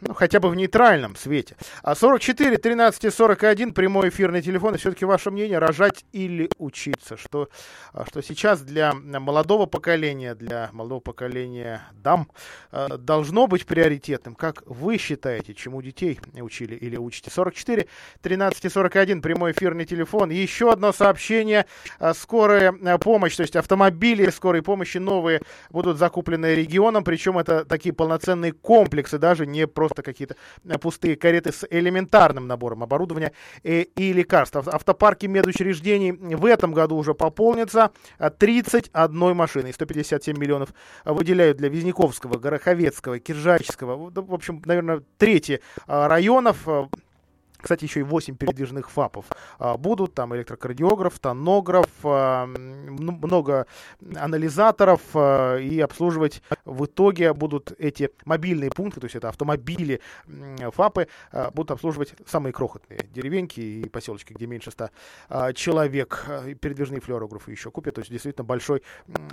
ну, 0.00 0.14
хотя 0.14 0.40
бы 0.40 0.48
в 0.48 0.56
нейтральном 0.56 1.14
свете. 1.14 1.56
А 1.82 1.94
44 1.94 2.58
13 2.58 3.04
и 3.04 3.10
41 3.10 3.72
прямой 3.72 4.08
эфирный 4.08 4.42
телефон. 4.42 4.74
И 4.74 4.78
все-таки 4.78 5.04
ваше 5.04 5.30
мнение, 5.30 5.58
рожать 5.58 6.04
или 6.12 6.50
учиться? 6.58 7.16
Что, 7.16 7.48
а, 7.92 8.04
что 8.06 8.20
сейчас 8.20 8.62
для 8.62 8.94
молодого 8.94 9.66
поколения, 9.66 10.34
для 10.34 10.70
молодого 10.72 11.00
поколения 11.00 11.82
дам 11.92 12.28
а, 12.72 12.96
должно 12.98 13.46
быть 13.46 13.64
приоритетным? 13.64 14.34
Как 14.34 14.64
вы 14.66 14.98
считаете, 14.98 15.54
чему 15.54 15.80
детей 15.82 16.18
учили 16.34 16.74
или 16.74 16.96
учите? 16.96 17.30
44 17.30 17.86
13 18.22 18.64
и 18.64 18.68
41 18.68 19.22
прямой 19.22 19.52
эфирный 19.62 19.84
телефон. 19.84 20.30
Еще 20.30 20.72
одно 20.72 20.92
сообщение. 20.92 21.66
А, 21.98 22.14
скорая 22.14 22.72
помощь, 22.98 23.36
то 23.36 23.42
есть 23.42 23.54
автомобили 23.54 24.28
скорой 24.30 24.62
помощи 24.62 24.98
новые 24.98 25.42
будут 25.70 25.98
закуплены 25.98 26.54
регионом. 26.54 27.04
Причем 27.04 27.38
это 27.38 27.64
такие 27.64 27.94
полноценные 27.94 28.52
комплексы, 28.52 29.18
даже 29.18 29.46
не 29.46 29.66
просто 29.68 30.02
какие-то 30.02 30.34
э, 30.64 30.78
пустые 30.78 31.16
кареты 31.16 31.52
с 31.52 31.64
элементарным 31.70 32.48
набором 32.48 32.82
оборудования 32.82 33.32
и, 33.62 33.82
и 33.82 34.12
лекарств. 34.12 34.56
Автопарки 34.56 35.26
медучреждений 35.26 36.12
в 36.12 36.44
этом 36.44 36.72
году 36.72 36.96
уже 36.96 37.14
пополнятся 37.14 37.92
31 38.18 39.36
машиной. 39.36 39.72
157 39.72 40.36
миллионов 40.36 40.70
выделяют 41.04 41.58
для 41.58 41.68
Визняковского, 41.68 42.38
Гороховецкого, 42.38 43.20
Киржачского, 43.20 44.10
в 44.10 44.34
общем, 44.34 44.60
наверное, 44.64 45.02
трети 45.18 45.60
э, 45.86 46.06
районов. 46.06 46.66
Кстати, 47.62 47.84
еще 47.84 48.00
и 48.00 48.02
8 48.02 48.36
передвижных 48.36 48.90
ФАПов 48.90 49.26
а, 49.58 49.76
будут. 49.76 50.14
Там 50.14 50.34
электрокардиограф, 50.34 51.18
тонограф, 51.18 51.86
а, 52.02 52.46
много 52.46 53.66
анализаторов. 54.16 55.00
А, 55.14 55.56
и 55.56 55.80
обслуживать 55.80 56.42
в 56.64 56.86
итоге 56.86 57.32
будут 57.32 57.72
эти 57.78 58.10
мобильные 58.24 58.70
пункты, 58.70 59.00
то 59.00 59.06
есть 59.06 59.16
это 59.16 59.28
автомобили, 59.28 60.00
ФАПы, 60.74 61.08
будут 61.54 61.70
обслуживать 61.70 62.14
самые 62.26 62.52
крохотные 62.52 63.00
деревеньки 63.12 63.60
и 63.60 63.88
поселочки, 63.88 64.32
где 64.32 64.46
меньше 64.46 64.70
100 64.70 64.88
человек. 65.54 66.26
Передвижные 66.60 67.00
флюорографы 67.00 67.50
еще 67.50 67.70
купят. 67.70 67.94
То 67.94 68.00
есть 68.00 68.10
действительно 68.10 68.44
большой, 68.44 68.82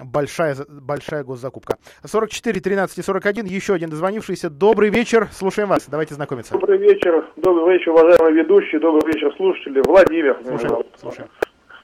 большая, 0.04 0.56
большая 0.68 1.24
госзакупка. 1.24 1.78
44 2.04 2.62
13 2.62 2.98
и 2.98 3.02
41. 3.02 3.46
Еще 3.46 3.74
один 3.74 3.90
дозвонившийся. 3.90 4.50
Добрый 4.50 4.90
вечер. 4.90 5.30
Слушаем 5.32 5.70
вас. 5.70 5.88
Давайте 5.88 6.14
знакомиться. 6.16 6.54
Добрый 6.54 6.78
вечер. 6.78 7.26
Добрый 7.38 7.78
вечер, 7.78 7.92
уважаемые 7.92 8.19
уважаемый 8.20 8.44
ведущий, 8.44 8.80
добрый 8.80 9.14
вечер, 9.14 9.34
слушатели. 9.38 9.82
Владимир. 9.86 10.38
Слушаем, 10.46 10.84
слушаем. 10.96 11.30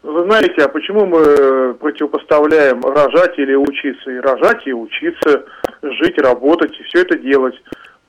Вы 0.03 0.23
знаете, 0.25 0.63
а 0.63 0.67
почему 0.67 1.05
мы 1.05 1.73
противопоставляем 1.75 2.81
рожать 2.81 3.39
или 3.39 3.55
учиться? 3.55 4.11
И 4.11 4.19
рожать, 4.19 4.67
и 4.67 4.73
учиться, 4.73 5.45
жить, 5.81 6.19
работать, 6.19 6.77
и 6.79 6.83
все 6.83 7.01
это 7.01 7.17
делать. 7.17 7.55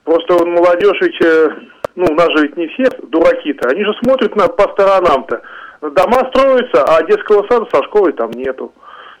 Просто 0.03 0.45
молодежь 0.45 1.01
ведь, 1.01 1.21
э, 1.23 1.49
ну, 1.95 2.05
у 2.09 2.13
нас 2.13 2.27
же 2.33 2.43
ведь 2.43 2.57
не 2.57 2.67
все 2.67 2.85
дураки-то, 3.03 3.69
они 3.69 3.83
же 3.83 3.93
смотрят 4.03 4.35
на, 4.35 4.47
по 4.47 4.71
сторонам-то. 4.73 5.41
Дома 5.81 6.29
строятся, 6.29 6.83
а 6.83 7.03
детского 7.03 7.45
сада 7.49 7.65
со 7.71 7.83
школой 7.83 8.13
там 8.13 8.31
нету. 8.31 8.73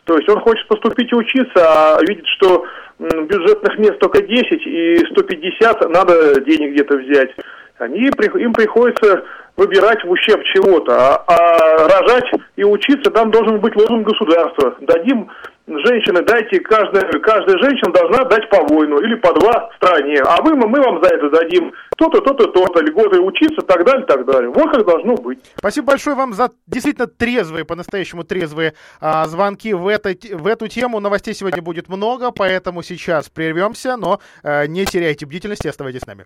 То 0.03 0.15
есть 0.17 0.29
он 0.29 0.39
хочет 0.41 0.67
поступить 0.67 1.11
и 1.11 1.15
учиться, 1.15 1.55
а 1.55 1.99
видит, 2.07 2.25
что 2.37 2.65
бюджетных 2.99 3.77
мест 3.79 3.99
только 3.99 4.21
10 4.21 4.67
и 4.67 5.05
150 5.11 5.89
надо 5.89 6.41
денег 6.41 6.73
где-то 6.73 6.97
взять 6.97 7.31
они, 7.79 7.99
им 8.07 8.53
приходится 8.53 9.23
выбирать 9.57 10.03
в 10.03 10.09
ущерб 10.09 10.41
чего-то. 10.53 10.93
А, 10.95 11.25
а 11.27 11.87
рожать 11.87 12.31
и 12.55 12.63
учиться 12.63 13.11
там 13.11 13.31
должен 13.31 13.59
быть 13.59 13.75
лозунг 13.75 14.07
государства. 14.07 14.75
Дадим 14.81 15.29
женщины, 15.67 16.21
дайте, 16.21 16.59
каждая, 16.61 17.11
каждая 17.19 17.57
женщина 17.57 17.91
должна 17.91 18.23
дать 18.25 18.49
по 18.49 18.63
воину 18.63 18.99
или 18.99 19.15
по 19.15 19.33
два 19.33 19.69
стране, 19.75 20.21
а 20.25 20.41
вы, 20.41 20.55
мы 20.55 20.79
вам 20.79 21.03
за 21.03 21.13
это 21.13 21.29
дадим 21.29 21.73
то-то, 21.97 22.21
то-то, 22.21 22.47
то-то, 22.47 22.81
льготы 22.81 23.19
учиться, 23.19 23.61
так 23.63 23.85
далее, 23.85 24.05
так 24.05 24.25
далее. 24.25 24.49
Вот 24.49 24.71
как 24.71 24.85
должно 24.85 25.15
быть. 25.15 25.39
Спасибо 25.57 25.87
большое 25.87 26.15
вам 26.15 26.33
за 26.33 26.51
действительно 26.67 27.07
трезвые, 27.07 27.65
по-настоящему 27.65 28.23
трезвые 28.23 28.75
а, 29.01 29.25
звонки 29.25 29.73
в, 29.73 29.87
это, 29.87 30.15
в 30.33 30.47
эту 30.47 30.67
тему. 30.67 30.99
Новостей 30.99 31.33
сегодня 31.33 31.61
будет 31.61 31.89
много, 31.89 32.31
поэтому 32.31 32.81
сейчас 32.83 33.29
прервемся, 33.29 33.97
но 33.97 34.19
а, 34.43 34.67
не 34.67 34.85
теряйте 34.85 35.25
бдительности, 35.25 35.67
оставайтесь 35.67 36.01
с 36.01 36.07
нами. 36.07 36.25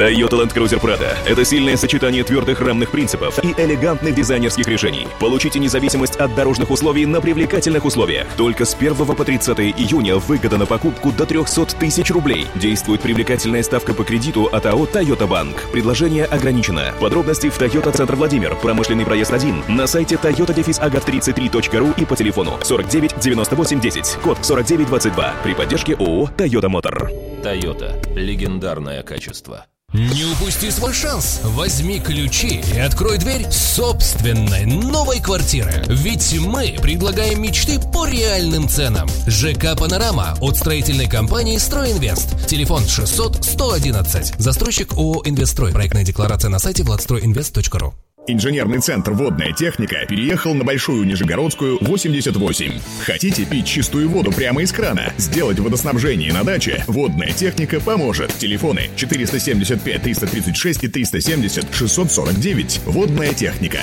Toyota 0.00 0.38
Land 0.38 0.54
Cruiser 0.54 0.80
Prado– 0.80 1.14
это 1.26 1.44
сильное 1.44 1.76
сочетание 1.76 2.24
твердых 2.24 2.58
рамных 2.62 2.90
принципов 2.90 3.38
и 3.44 3.48
элегантных 3.48 4.14
дизайнерских 4.14 4.66
решений. 4.66 5.06
Получите 5.18 5.58
независимость 5.58 6.16
от 6.16 6.34
дорожных 6.34 6.70
условий 6.70 7.04
на 7.04 7.20
привлекательных 7.20 7.84
условиях. 7.84 8.26
Только 8.38 8.64
с 8.64 8.74
1 8.74 8.94
по 8.94 9.24
30 9.24 9.60
июня 9.60 10.16
выгода 10.16 10.56
на 10.56 10.64
покупку 10.64 11.12
до 11.12 11.26
300 11.26 11.76
тысяч 11.78 12.10
рублей. 12.10 12.46
Действует 12.54 13.02
привлекательная 13.02 13.62
ставка 13.62 13.92
по 13.92 14.02
кредиту 14.02 14.46
от 14.46 14.64
АО 14.64 14.86
Toyota 14.86 15.28
Bank. 15.28 15.70
Предложение 15.70 16.24
ограничено. 16.24 16.94
Подробности 16.98 17.50
в 17.50 17.60
Toyota 17.60 17.94
Центр 17.94 18.16
Владимир, 18.16 18.56
промышленный 18.56 19.04
проезд 19.04 19.34
1, 19.34 19.64
на 19.68 19.86
сайте 19.86 20.14
toyota-agat33.ru 20.14 22.00
и 22.00 22.06
по 22.06 22.16
телефону 22.16 22.58
49 22.62 23.20
98 23.20 23.80
10, 23.80 24.18
код 24.22 24.38
4922 24.38 25.34
при 25.44 25.52
поддержке 25.52 25.92
ООО 25.96 26.30
Toyota 26.38 26.70
Motor. 26.70 27.42
Toyota. 27.42 28.16
Легендарное 28.16 29.02
качество. 29.02 29.66
Не 29.92 30.24
упусти 30.24 30.70
свой 30.70 30.92
шанс. 30.94 31.40
Возьми 31.42 31.98
ключи 31.98 32.62
и 32.74 32.78
открой 32.78 33.18
дверь 33.18 33.50
собственной 33.50 34.64
новой 34.64 35.20
квартиры. 35.20 35.82
Ведь 35.88 36.32
мы 36.38 36.78
предлагаем 36.80 37.42
мечты 37.42 37.80
по 37.80 38.06
реальным 38.06 38.68
ценам. 38.68 39.08
ЖК 39.26 39.76
«Панорама» 39.76 40.36
от 40.40 40.56
строительной 40.56 41.08
компании 41.08 41.58
«Стройинвест». 41.58 42.46
Телефон 42.46 42.86
600 42.86 43.44
111. 43.44 44.34
Застройщик 44.38 44.92
ООО 44.92 45.22
«Инвестстрой». 45.24 45.72
Проектная 45.72 46.04
декларация 46.04 46.50
на 46.50 46.60
сайте 46.60 46.84
владстройинвест.ру. 46.84 47.94
Инженерный 48.26 48.80
центр 48.80 49.12
«Водная 49.12 49.52
техника» 49.52 50.04
переехал 50.06 50.54
на 50.54 50.64
Большую 50.64 51.06
Нижегородскую, 51.06 51.78
88. 51.80 52.78
Хотите 53.04 53.44
пить 53.44 53.66
чистую 53.66 54.08
воду 54.08 54.30
прямо 54.30 54.62
из 54.62 54.72
крана? 54.72 55.12
Сделать 55.16 55.58
водоснабжение 55.58 56.32
на 56.32 56.44
даче? 56.44 56.84
«Водная 56.86 57.32
техника» 57.32 57.80
поможет. 57.80 58.32
Телефоны 58.34 58.90
475 58.96 60.02
336 60.02 60.84
и 60.84 60.88
370 60.88 61.74
649. 61.74 62.80
«Водная 62.86 63.34
техника». 63.34 63.80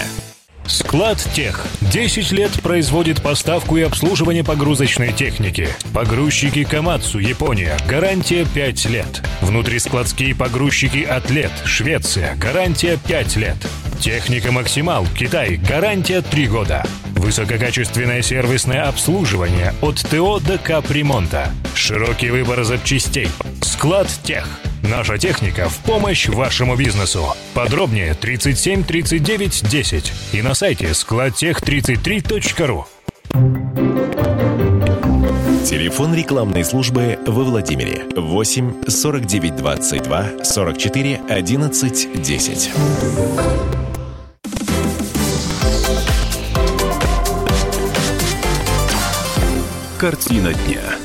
Склад 0.68 1.18
Тех. 1.34 1.66
10 1.82 2.32
лет 2.34 2.52
производит 2.62 3.22
поставку 3.22 3.78
и 3.78 3.82
обслуживание 3.82 4.44
погрузочной 4.44 5.14
техники. 5.14 5.70
Погрузчики 5.94 6.66
Камацу, 6.66 7.20
Япония. 7.20 7.78
Гарантия 7.88 8.46
5 8.54 8.86
лет. 8.88 9.24
Внутрискладские 9.42 10.36
погрузчики 10.36 11.04
Атлет, 11.04 11.52
Швеция. 11.64 12.36
Гарантия 12.36 13.00
5 13.08 13.36
лет. 13.38 13.58
Техника 14.02 14.52
Максимал, 14.52 15.08
Китай. 15.18 15.56
Гарантия 15.56 16.22
3 16.22 16.48
года. 16.48 16.86
Высококачественное 17.16 18.22
сервисное 18.22 18.88
обслуживание 18.88 19.74
от 19.82 19.96
ТО 20.02 20.40
до 20.40 20.58
капремонта. 20.58 21.50
Широкий 21.76 22.30
выбор 22.30 22.64
запчастей. 22.64 23.30
Склад 23.62 24.08
Тех. 24.24 24.48
Наша 24.84 25.18
техника 25.18 25.68
в 25.68 25.78
помощь 25.80 26.28
вашему 26.28 26.76
бизнесу. 26.78 27.36
Подробнее 27.54 28.14
37 28.14 28.84
39 28.84 29.70
10 29.70 30.14
и 30.32 30.42
на 30.42 30.54
сайте 30.58 30.88
складтех33.ру. 30.88 32.88
Телефон 35.64 36.16
рекламной 36.16 36.66
службы 36.66 37.20
во 37.28 37.44
Владимире 37.44 38.06
8 38.16 38.86
49 38.88 39.55
22 39.55 40.44
44 40.44 41.22
11 41.29 42.24
10. 42.24 42.72
Картина 50.00 50.55
дня. 50.55 50.97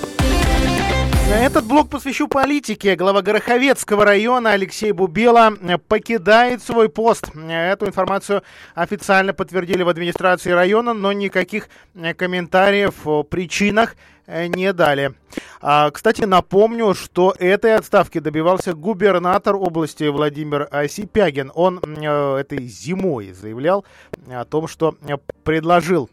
Этот 1.43 1.65
блок 1.65 1.89
посвящу 1.89 2.29
политике. 2.29 2.95
Глава 2.95 3.21
Гороховецкого 3.21 4.05
района 4.05 4.53
Алексей 4.53 4.93
Бубела 4.93 5.53
покидает 5.89 6.63
свой 6.63 6.89
пост. 6.89 7.33
Эту 7.35 7.87
информацию 7.87 8.45
официально 8.77 9.35
подтвердили 9.35 9.83
в 9.83 9.89
администрации 9.89 10.53
района, 10.53 10.95
но 10.95 11.11
никаких 11.13 11.69
комментариев 12.17 13.05
о 13.09 13.25
причинах 13.25 13.97
не 14.29 14.73
дали. 14.73 15.15
А, 15.61 15.91
кстати, 15.91 16.23
напомню, 16.23 16.95
что 16.95 17.35
этой 17.37 17.75
отставки 17.75 18.21
добивался 18.21 18.73
губернатор 18.73 19.57
области 19.57 20.05
Владимир 20.05 20.69
Сипягин. 20.89 21.51
Он 21.57 21.81
э, 21.83 22.37
этой 22.37 22.69
зимой 22.69 23.33
заявлял 23.33 23.85
о 24.29 24.45
том, 24.45 24.69
что 24.69 24.95
предложил 25.43 26.09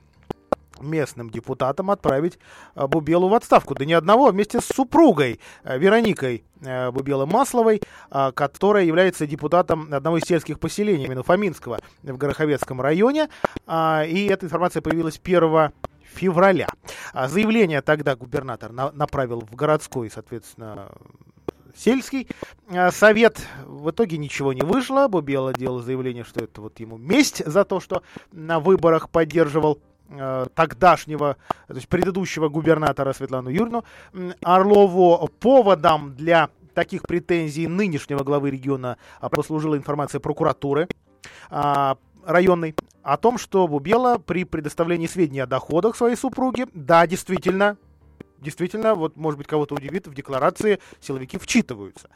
местным 0.81 1.29
депутатам 1.29 1.91
отправить 1.91 2.39
э, 2.75 2.87
Бубелу 2.87 3.29
в 3.29 3.33
отставку. 3.33 3.75
Да 3.75 3.85
не 3.85 3.93
одного, 3.93 4.27
а 4.27 4.31
вместе 4.31 4.61
с 4.61 4.65
супругой 4.65 5.39
э, 5.63 5.77
Вероникой 5.77 6.43
э, 6.61 6.91
Бубелы 6.91 7.25
Масловой, 7.25 7.81
которая 8.09 8.85
является 8.85 9.27
депутатом 9.27 9.93
одного 9.93 10.17
из 10.17 10.23
сельских 10.23 10.59
поселений, 10.59 11.05
именно 11.05 11.23
Фоминского, 11.23 11.79
в 12.03 12.17
Гороховецком 12.17 12.81
районе. 12.81 13.29
И 13.67 14.29
эта 14.31 14.45
информация 14.45 14.81
появилась 14.81 15.19
1 15.23 15.71
февраля. 16.03 16.67
Заявление 17.13 17.81
тогда 17.81 18.15
губернатор 18.15 18.71
направил 18.71 19.41
в 19.41 19.55
городской, 19.55 20.09
соответственно, 20.09 20.89
сельский 21.75 22.27
совет. 22.91 23.39
В 23.65 23.91
итоге 23.91 24.17
ничего 24.17 24.53
не 24.53 24.61
вышло. 24.61 25.07
Бубела 25.07 25.53
делал 25.53 25.79
заявление, 25.79 26.23
что 26.23 26.43
это 26.43 26.61
вот 26.61 26.79
ему 26.79 26.97
месть 26.97 27.45
за 27.45 27.63
то, 27.63 27.79
что 27.79 28.03
на 28.31 28.59
выборах 28.59 29.09
поддерживал 29.09 29.79
Э, 30.11 30.47
тогдашнего, 30.55 31.37
то 31.67 31.75
есть 31.75 31.87
предыдущего 31.87 32.49
губернатора 32.49 33.13
Светлану 33.13 33.49
Юрьевну 33.49 33.83
Орлову 34.41 35.29
поводом 35.39 36.15
для 36.15 36.49
таких 36.73 37.03
претензий 37.03 37.67
нынешнего 37.67 38.23
главы 38.23 38.49
региона 38.49 38.97
а, 39.19 39.29
послужила 39.29 39.77
информация 39.77 40.19
прокуратуры 40.19 40.87
а, 41.51 41.97
районной 42.25 42.73
о 43.03 43.17
том, 43.17 43.37
что 43.37 43.67
Бубела 43.67 44.17
при 44.17 44.45
предоставлении 44.45 45.05
сведений 45.05 45.41
о 45.41 45.47
доходах 45.47 45.95
своей 45.95 46.15
супруги, 46.15 46.65
да, 46.73 47.05
действительно, 47.05 47.77
действительно, 48.41 48.95
вот, 48.95 49.15
может 49.15 49.37
быть, 49.37 49.47
кого-то 49.47 49.75
удивит, 49.75 50.07
в 50.07 50.13
декларации 50.13 50.79
силовики 50.99 51.37
вчитываются. 51.37 52.09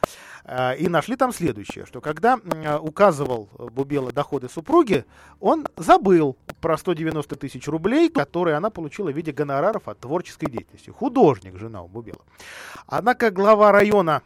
Э, 0.44 0.76
и 0.76 0.88
нашли 0.88 1.16
там 1.16 1.32
следующее, 1.32 1.86
что 1.86 2.00
когда 2.00 2.38
указывал 2.80 3.48
Бубела 3.58 4.12
доходы 4.12 4.48
супруги, 4.48 5.04
он 5.40 5.66
забыл 5.76 6.36
про 6.60 6.76
190 6.76 7.36
тысяч 7.36 7.66
рублей, 7.68 8.08
которые 8.08 8.56
она 8.56 8.70
получила 8.70 9.10
в 9.10 9.16
виде 9.16 9.32
гонораров 9.32 9.88
от 9.88 10.00
творческой 10.00 10.50
деятельности. 10.50 10.90
Художник, 10.90 11.58
жена 11.58 11.82
у 11.82 11.88
Бубела. 11.88 12.22
Однако 12.86 13.30
глава 13.30 13.72
района 13.72 14.22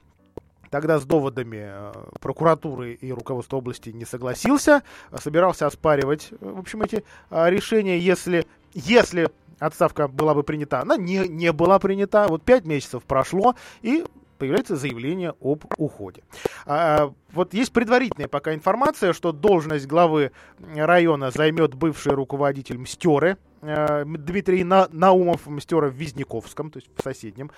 тогда 0.71 0.99
с 0.99 1.05
доводами 1.05 1.59
э, 1.61 1.93
прокуратуры 2.21 2.95
и 2.95 3.13
руководства 3.13 3.57
области 3.57 3.91
не 3.91 4.05
согласился, 4.05 4.83
собирался 5.19 5.67
оспаривать, 5.67 6.31
в 6.41 6.59
общем, 6.59 6.83
эти 6.83 7.05
э, 7.31 7.51
решения, 7.51 7.99
если, 7.99 8.47
если 8.75 9.31
отставка 9.59 10.09
была 10.09 10.35
бы 10.35 10.43
принята. 10.43 10.81
Она 10.81 10.97
не, 10.97 11.29
не 11.29 11.53
была 11.53 11.79
принята. 11.79 12.27
Вот 12.29 12.43
пять 12.43 12.65
месяцев 12.65 13.03
прошло, 13.05 13.55
и 13.83 14.05
появляется 14.39 14.77
заявление 14.77 15.35
об 15.41 15.65
уходе. 15.77 16.23
А, 16.65 17.13
вот 17.33 17.53
есть 17.53 17.73
предварительная 17.73 18.29
пока 18.29 18.55
информация, 18.55 19.13
что 19.13 19.33
должность 19.33 19.87
главы 19.87 20.33
района 20.75 21.31
займет 21.31 21.75
бывший 21.75 22.13
руководитель 22.15 22.79
Мстеры, 22.79 23.37
Дмитрий 23.61 24.65
На, 24.65 24.89
Наумов 24.93 25.47
Мстера 25.47 25.89
в 25.89 25.95
Визняковском, 25.95 26.71
то 26.71 26.79
есть 26.79 26.89
в 26.97 27.03
соседнем 27.03 27.51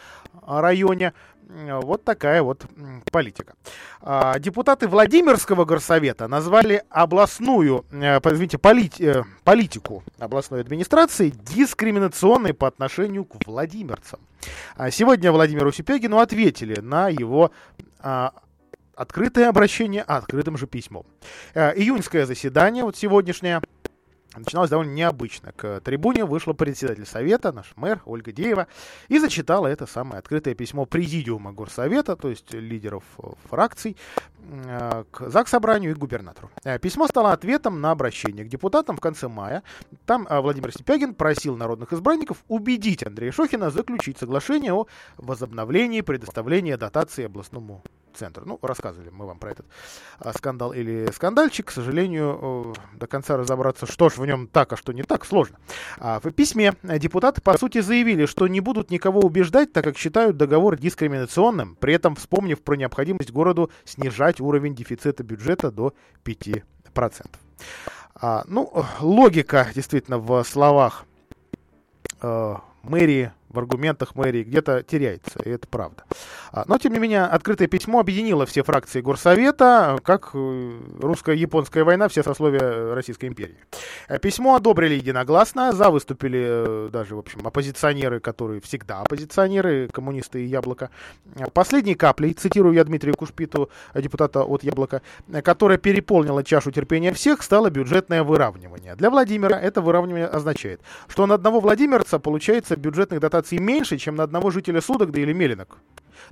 районе. 0.46 1.12
Вот 1.82 2.04
такая 2.04 2.42
вот 2.42 2.64
политика. 3.10 3.54
А, 4.00 4.38
депутаты 4.38 4.86
Владимирского 4.86 5.64
горсовета 5.64 6.28
назвали 6.28 6.84
областную, 6.90 7.84
э, 7.90 8.18
извините, 8.18 8.56
полит, 8.56 9.00
э, 9.00 9.24
политику 9.42 10.04
областной 10.20 10.60
администрации 10.60 11.30
дискриминационной 11.30 12.54
по 12.54 12.68
отношению 12.68 13.24
к 13.24 13.44
владимирцам. 13.46 14.20
А 14.76 14.92
сегодня 14.92 15.32
Владимиру 15.32 15.72
Сипягину 15.72 16.18
ответили 16.18 16.78
на 16.80 17.08
его 17.08 17.50
а, 17.98 18.32
открытое 18.94 19.48
обращение 19.48 20.02
открытым 20.02 20.56
же 20.56 20.66
письмом. 20.66 21.04
Июньское 21.54 22.26
заседание, 22.26 22.84
вот 22.84 22.96
сегодняшнее, 22.96 23.60
начиналось 24.36 24.70
довольно 24.70 24.92
необычно. 24.92 25.52
К 25.52 25.80
трибуне 25.80 26.24
вышла 26.24 26.52
председатель 26.52 27.06
совета, 27.06 27.52
наш 27.52 27.72
мэр 27.76 28.00
Ольга 28.04 28.32
Деева, 28.32 28.66
и 29.08 29.18
зачитала 29.18 29.66
это 29.66 29.86
самое 29.86 30.18
открытое 30.18 30.54
письмо 30.54 30.86
президиума 30.86 31.52
горсовета, 31.52 32.16
то 32.16 32.28
есть 32.28 32.52
лидеров 32.52 33.04
э, 33.18 33.22
фракций, 33.48 33.96
к 35.10 35.28
ЗАГС-собранию 35.28 35.92
и 35.92 35.94
губернатору. 35.94 36.50
Э, 36.64 36.78
письмо 36.78 37.06
стало 37.06 37.32
ответом 37.32 37.80
на 37.80 37.90
обращение 37.90 38.44
к 38.44 38.48
депутатам 38.48 38.96
в 38.96 39.00
конце 39.00 39.28
мая. 39.28 39.62
Там 40.06 40.26
Владимир 40.30 40.72
Степягин 40.72 41.14
просил 41.14 41.56
народных 41.56 41.92
избранников 41.92 42.44
убедить 42.48 43.06
Андрея 43.06 43.32
Шохина 43.32 43.70
заключить 43.70 44.18
соглашение 44.18 44.72
о 44.72 44.86
возобновлении 45.16 46.00
предоставления 46.00 46.76
дотации 46.76 47.24
областному 47.24 47.82
центр. 48.14 48.42
Ну, 48.44 48.58
рассказывали 48.62 49.10
мы 49.10 49.26
вам 49.26 49.38
про 49.38 49.52
этот 49.52 49.66
скандал 50.36 50.72
или 50.72 51.10
скандальчик. 51.12 51.66
К 51.66 51.70
сожалению, 51.70 52.74
до 52.94 53.06
конца 53.06 53.36
разобраться, 53.36 53.86
что 53.86 54.08
ж 54.08 54.18
в 54.18 54.26
нем 54.26 54.46
так, 54.46 54.72
а 54.72 54.76
что 54.76 54.92
не 54.92 55.02
так, 55.02 55.24
сложно. 55.24 55.58
А 55.98 56.20
в 56.20 56.30
письме 56.32 56.74
депутаты, 56.82 57.40
по 57.40 57.56
сути, 57.56 57.80
заявили, 57.80 58.26
что 58.26 58.46
не 58.48 58.60
будут 58.60 58.90
никого 58.90 59.20
убеждать, 59.20 59.72
так 59.72 59.84
как 59.84 59.96
считают 59.96 60.36
договор 60.36 60.76
дискриминационным, 60.76 61.76
при 61.76 61.94
этом 61.94 62.16
вспомнив 62.16 62.60
про 62.60 62.74
необходимость 62.76 63.30
городу 63.30 63.70
снижать 63.84 64.29
уровень 64.38 64.74
дефицита 64.74 65.24
бюджета 65.24 65.70
до 65.70 65.94
5%. 66.24 66.62
А, 68.14 68.44
ну, 68.46 68.70
логика 69.00 69.66
действительно 69.74 70.18
в 70.18 70.44
словах 70.44 71.06
э, 72.20 72.54
мэрии 72.82 73.32
в 73.50 73.58
аргументах 73.58 74.14
мэрии 74.14 74.44
где-то 74.44 74.82
теряется, 74.82 75.40
и 75.44 75.50
это 75.50 75.66
правда. 75.68 76.04
А, 76.52 76.64
но, 76.66 76.78
тем 76.78 76.92
не 76.92 76.98
менее, 76.98 77.24
открытое 77.24 77.66
письмо 77.66 78.00
объединило 78.00 78.46
все 78.46 78.62
фракции 78.62 79.00
Горсовета, 79.00 79.98
как 80.02 80.30
э, 80.34 80.80
русско-японская 81.00 81.84
война, 81.84 82.08
все 82.08 82.22
сословия 82.22 82.94
Российской 82.94 83.26
империи. 83.26 83.56
Э, 84.08 84.18
письмо 84.18 84.54
одобрили 84.54 84.94
единогласно, 84.94 85.72
за 85.72 85.90
выступили 85.90 86.40
э, 86.40 86.88
даже, 86.92 87.16
в 87.16 87.18
общем, 87.18 87.46
оппозиционеры, 87.46 88.20
которые 88.20 88.60
всегда 88.60 89.00
оппозиционеры, 89.00 89.88
коммунисты 89.88 90.44
и 90.44 90.46
Яблоко. 90.46 90.90
Последней 91.52 91.94
каплей, 91.94 92.32
цитирую 92.32 92.74
я 92.74 92.84
Дмитрия 92.84 93.12
Кушпиту, 93.12 93.68
депутата 93.94 94.44
от 94.44 94.62
Яблока, 94.62 95.02
которая 95.42 95.78
переполнила 95.78 96.44
чашу 96.44 96.70
терпения 96.70 97.12
всех, 97.12 97.42
стало 97.42 97.70
бюджетное 97.70 98.22
выравнивание. 98.22 98.94
Для 98.94 99.10
Владимира 99.10 99.58
это 99.58 99.80
выравнивание 99.80 100.26
означает, 100.26 100.80
что 101.08 101.26
на 101.26 101.34
одного 101.34 101.60
владимирца 101.60 102.18
получается 102.18 102.76
бюджетных 102.76 103.20
дотаций 103.20 103.39
дотаций 103.40 103.58
меньше, 103.58 103.98
чем 103.98 104.16
на 104.16 104.24
одного 104.24 104.50
жителя 104.50 104.80
Судогда 104.80 105.20
или 105.20 105.32
Мелинок. 105.32 105.78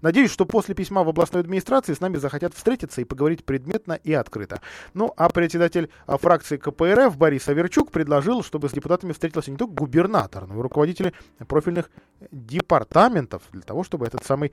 Надеюсь, 0.02 0.30
что 0.30 0.44
после 0.44 0.74
письма 0.74 1.02
в 1.02 1.08
областной 1.08 1.42
администрации 1.42 1.94
с 1.94 2.00
нами 2.00 2.16
захотят 2.16 2.54
встретиться 2.54 3.00
и 3.00 3.04
поговорить 3.04 3.44
предметно 3.44 3.94
и 3.94 4.12
открыто. 4.12 4.60
Ну, 4.94 5.12
а 5.16 5.28
председатель 5.28 5.90
а, 6.06 6.18
фракции 6.18 6.56
КПРФ 6.56 7.16
Борис 7.16 7.48
Аверчук 7.48 7.90
предложил, 7.90 8.42
чтобы 8.42 8.68
с 8.68 8.72
депутатами 8.72 9.12
встретился 9.12 9.50
не 9.50 9.56
только 9.56 9.74
губернатор, 9.74 10.46
но 10.46 10.58
и 10.58 10.62
руководители 10.62 11.12
профильных 11.46 11.90
департаментов 12.30 13.42
для 13.52 13.62
того, 13.62 13.84
чтобы 13.84 14.06
этот 14.06 14.24
самый 14.24 14.52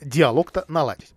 диалог-то 0.00 0.64
наладить. 0.68 1.14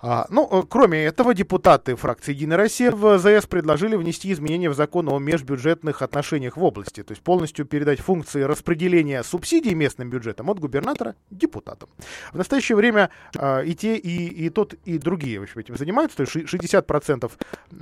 А, 0.00 0.26
ну, 0.30 0.64
кроме 0.68 1.04
этого, 1.04 1.34
депутаты 1.34 1.96
фракции 1.96 2.32
«Единая 2.32 2.56
Россия» 2.56 2.90
в 2.90 3.18
ЗС 3.18 3.46
предложили 3.46 3.96
внести 3.96 4.32
изменения 4.32 4.70
в 4.70 4.74
закон 4.74 5.08
о 5.08 5.18
межбюджетных 5.18 6.02
отношениях 6.02 6.56
в 6.56 6.64
области, 6.64 7.02
то 7.02 7.12
есть 7.12 7.22
полностью 7.22 7.66
передать 7.66 8.00
функции 8.00 8.42
распределения 8.42 9.22
субсидий 9.22 9.74
местным 9.74 9.97
бюджетам 10.04 10.50
от 10.50 10.58
губернатора 10.58 11.14
депутатам. 11.30 11.88
В 12.32 12.36
настоящее 12.36 12.76
время 12.76 13.10
э, 13.36 13.64
и 13.66 13.74
те, 13.74 13.96
и, 13.96 14.46
и 14.46 14.50
тот, 14.50 14.74
и 14.84 14.98
другие 14.98 15.40
в 15.40 15.42
общем, 15.42 15.60
этим 15.60 15.76
занимаются. 15.76 16.16
То 16.16 16.22
есть 16.22 16.34
60% 16.34 17.30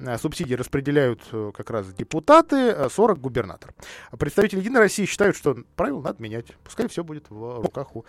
а, 0.07 0.19
субсидий 0.19 0.57
распределяют 0.57 1.23
э, 1.33 1.53
как 1.55 1.71
раз 1.71 1.93
депутаты, 1.93 2.57
40% 2.73 3.17
губернатор. 3.17 3.75
Представители 4.19 4.61
Единой 4.61 4.81
России 4.81 5.05
считают, 5.05 5.37
что 5.37 5.57
правила 5.77 6.01
надо 6.03 6.23
менять. 6.23 6.47
Пускай 6.65 6.89
все 6.89 7.05
будет 7.05 7.31
в 7.31 7.63
руках 7.63 7.95
у 7.97 8.05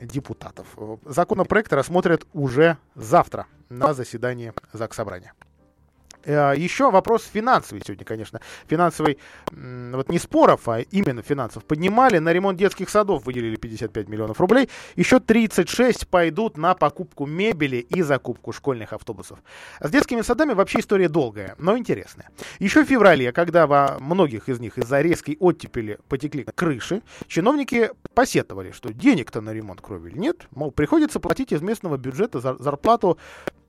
депутатов. 0.00 0.66
Законопроект 1.04 1.72
рассмотрят 1.72 2.26
уже 2.32 2.78
завтра 2.94 3.46
на 3.68 3.94
заседании 3.94 4.52
ЗАГС 4.72 4.96
Собрания. 4.96 5.32
Э, 6.26 6.54
Еще 6.56 6.90
вопрос 6.90 7.24
финансовый 7.32 7.82
сегодня, 7.84 8.04
конечно. 8.04 8.40
Финансовый, 8.66 9.18
вот 9.50 10.08
не 10.08 10.18
споров, 10.18 10.68
а 10.68 10.80
именно 10.80 11.22
финансов. 11.22 11.64
Поднимали, 11.64 12.18
на 12.18 12.32
ремонт 12.32 12.58
детских 12.58 12.90
садов 12.90 13.24
выделили 13.24 13.56
55 13.56 14.08
миллионов 14.08 14.40
рублей. 14.40 14.68
Еще 14.96 15.20
36 15.20 16.08
пойдут 16.08 16.56
на 16.56 16.74
покупку 16.74 17.26
мебели 17.26 17.76
и 17.76 18.02
закупку 18.02 18.52
школьных 18.52 18.92
автобусов. 18.92 19.38
С 19.80 19.90
детскими 19.90 20.22
садами 20.22 20.52
вообще 20.52 20.80
история 20.80 21.08
долгая, 21.08 21.54
но 21.58 21.78
интересная. 21.78 22.28
Еще 22.58 22.84
в 22.84 22.88
феврале, 22.88 23.32
когда 23.32 23.66
во 23.66 23.98
многих 24.00 24.48
из 24.48 24.58
них 24.58 24.78
из-за 24.78 25.00
резкой 25.00 25.36
оттепели 25.38 25.98
потекли 26.08 26.44
крыши, 26.54 27.02
чиновники 27.28 27.90
посетовали, 28.14 28.72
что 28.72 28.92
денег-то 28.92 29.40
на 29.40 29.52
ремонт 29.52 29.80
кровель 29.80 30.16
нет. 30.16 30.48
Мол, 30.50 30.72
приходится 30.72 31.20
платить 31.20 31.52
из 31.52 31.62
местного 31.62 31.96
бюджета 31.96 32.40
зарплату 32.40 33.18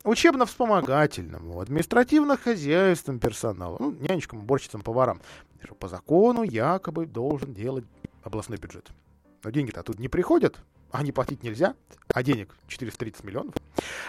учебно-вспомогательному, 0.03 1.59
административно-хозяйственному 1.59 3.19
персоналу, 3.19 3.77
ну, 3.79 3.91
нянечкам, 3.91 4.39
уборщицам, 4.39 4.81
поварам. 4.81 5.21
По 5.79 5.87
закону 5.87 6.43
якобы 6.43 7.05
должен 7.05 7.53
делать 7.53 7.85
областной 8.23 8.57
бюджет. 8.57 8.89
Но 9.43 9.49
деньги-то 9.49 9.83
тут 9.83 9.99
не 9.99 10.07
приходят, 10.07 10.59
а 10.91 11.03
не 11.03 11.11
платить 11.11 11.43
нельзя, 11.43 11.75
а 12.13 12.23
денег 12.23 12.55
430 12.67 13.23
миллионов. 13.23 13.55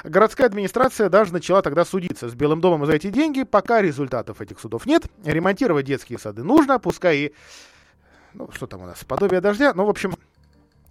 Городская 0.05 0.47
администрация 0.47 1.09
даже 1.09 1.33
начала 1.33 1.63
тогда 1.63 1.85
судиться 1.85 2.29
с 2.29 2.35
Белым 2.35 2.61
домом 2.61 2.87
за 2.87 2.93
эти 2.93 3.11
деньги, 3.11 3.43
пока 3.43 3.83
результатов 3.83 4.41
этих 4.41 4.61
судов 4.61 4.87
нет. 4.87 5.05
Ремонтировать 5.25 5.87
детские 5.87 6.19
сады 6.19 6.43
нужно, 6.43 6.79
пускай 6.79 7.17
и... 7.19 7.35
Ну, 8.35 8.51
что 8.53 8.67
там 8.67 8.83
у 8.83 8.87
нас, 8.87 9.05
подобие 9.05 9.41
дождя, 9.41 9.73
ну, 9.75 9.87
в 9.87 9.89
общем, 9.89 10.15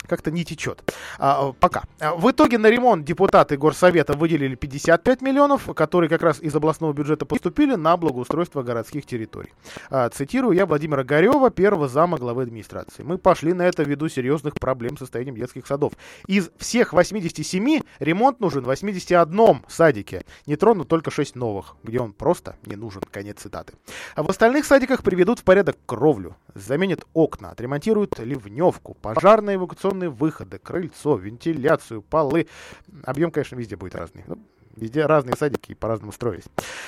как-то 0.07 0.31
не 0.31 0.43
течет. 0.43 0.83
А, 1.19 1.51
пока. 1.59 1.83
А, 1.99 2.15
в 2.15 2.29
итоге 2.31 2.57
на 2.57 2.67
ремонт 2.67 3.05
депутаты 3.05 3.57
Горсовета 3.57 4.13
выделили 4.13 4.55
55 4.55 5.21
миллионов, 5.21 5.73
которые 5.75 6.09
как 6.09 6.21
раз 6.21 6.39
из 6.39 6.55
областного 6.55 6.93
бюджета 6.93 7.25
поступили 7.25 7.75
на 7.75 7.97
благоустройство 7.97 8.63
городских 8.63 9.05
территорий. 9.05 9.53
А, 9.89 10.09
цитирую 10.09 10.55
я 10.55 10.65
Владимира 10.65 11.03
Горева, 11.03 11.49
первого 11.49 11.87
зама 11.87 12.17
главы 12.17 12.43
администрации. 12.43 13.03
Мы 13.03 13.17
пошли 13.17 13.53
на 13.53 13.63
это 13.63 13.83
ввиду 13.83 14.09
серьезных 14.09 14.55
проблем 14.55 14.97
с 14.97 14.99
состоянием 14.99 15.35
детских 15.35 15.67
садов. 15.67 15.93
Из 16.27 16.49
всех 16.57 16.93
87 16.93 17.81
ремонт 17.99 18.39
нужен 18.39 18.63
в 18.63 18.67
81 18.67 19.63
садике. 19.67 20.25
Не 20.45 20.55
тронут 20.55 20.87
только 20.87 21.11
6 21.11 21.35
новых, 21.35 21.75
где 21.83 21.99
он 21.99 22.13
просто 22.13 22.55
не 22.65 22.75
нужен. 22.75 23.01
Конец 23.11 23.41
цитаты. 23.41 23.73
А 24.15 24.23
в 24.23 24.29
остальных 24.29 24.65
садиках 24.65 25.03
приведут 25.03 25.39
в 25.39 25.43
порядок 25.43 25.77
кровлю, 25.85 26.35
заменят 26.53 27.05
окна, 27.13 27.51
отремонтируют 27.51 28.19
ливневку, 28.19 28.95
пожарные 29.01 29.55
эвакуационные 29.55 29.96
вентиляционные 29.97 30.09
выходы, 30.09 30.59
крыльцо, 30.59 31.15
вентиляцию, 31.15 32.01
полы. 32.01 32.47
Объем, 33.03 33.31
конечно, 33.31 33.55
везде 33.55 33.75
будет 33.75 33.95
разный. 33.95 34.23
Ну, 34.27 34.37
везде 34.75 35.05
разные 35.05 35.35
садики 35.35 35.73
по-разному 35.73 36.11
строились. 36.11 36.45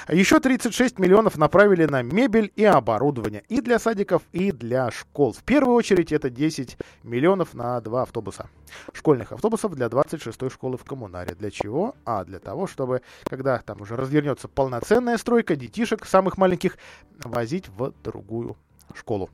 Еще 0.07 0.39
36 0.39 0.99
миллионов 0.99 1.37
направили 1.37 1.85
на 1.85 2.01
мебель 2.01 2.51
и 2.55 2.63
оборудование 2.63 3.43
и 3.49 3.61
для 3.61 3.79
садиков, 3.79 4.21
и 4.31 4.51
для 4.51 4.91
школ. 4.91 5.33
В 5.33 5.43
первую 5.43 5.75
очередь 5.75 6.11
это 6.11 6.29
10 6.29 6.77
миллионов 7.03 7.53
на 7.53 7.81
два 7.81 8.03
автобуса. 8.03 8.49
Школьных 8.93 9.31
автобусов 9.31 9.75
для 9.75 9.87
26-й 9.87 10.49
школы 10.49 10.77
в 10.77 10.83
Коммунаре. 10.83 11.35
Для 11.35 11.51
чего? 11.51 11.95
А 12.05 12.23
для 12.23 12.39
того, 12.39 12.67
чтобы, 12.67 13.01
когда 13.23 13.57
там 13.59 13.81
уже 13.81 13.95
развернется 13.95 14.47
полноценная 14.47 15.17
стройка, 15.17 15.55
детишек 15.55 16.05
самых 16.05 16.37
маленьких 16.37 16.77
возить 17.23 17.69
в 17.69 17.93
другую 18.03 18.55
школу. 18.95 19.29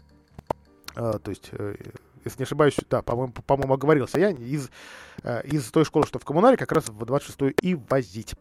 А, 0.96 1.20
то 1.20 1.30
есть 1.30 1.50
э, 1.52 1.76
если 2.26 2.40
не 2.40 2.44
ошибаюсь, 2.44 2.76
да, 2.90 3.02
по-моему, 3.02 3.34
по-моему, 3.46 3.74
оговорился 3.76 4.20
я, 4.20 4.32
из, 4.32 4.70
э, 5.24 5.42
из 5.46 5.64
той 5.72 5.86
школы, 5.86 6.06
что 6.06 6.20
в 6.20 6.26
коммунаре, 6.26 6.58
как 6.58 6.72
раз 6.72 6.90
в 6.90 7.04
26-ю 7.04 7.54
и 7.62 7.76
возить. 7.76 8.36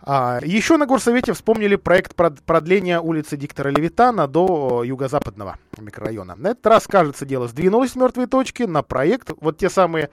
А, 0.00 0.38
еще 0.42 0.76
на 0.76 0.86
горсовете 0.86 1.32
вспомнили 1.32 1.76
проект 1.76 2.14
продления 2.14 3.00
улицы 3.00 3.36
диктора 3.36 3.70
Левитана 3.70 4.28
до 4.28 4.84
юго-западного 4.84 5.58
микрорайона. 5.78 6.36
На 6.36 6.48
этот 6.48 6.66
раз, 6.66 6.86
кажется, 6.86 7.26
дело 7.26 7.48
сдвинулось 7.48 7.92
с 7.92 7.96
мертвой 7.96 8.26
точки 8.26 8.64
на 8.64 8.82
проект, 8.82 9.32
вот 9.40 9.58
те 9.58 9.70
самые 9.70 10.10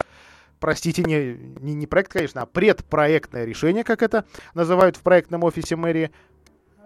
простите, 0.60 1.04
не, 1.04 1.38
не, 1.62 1.74
не 1.74 1.88
проект, 1.88 2.12
конечно, 2.12 2.42
а 2.42 2.46
предпроектное 2.46 3.46
решение, 3.46 3.84
как 3.84 4.02
это 4.02 4.26
называют 4.54 4.98
в 4.98 5.02
проектном 5.02 5.44
офисе 5.44 5.76
мэрии, 5.76 6.12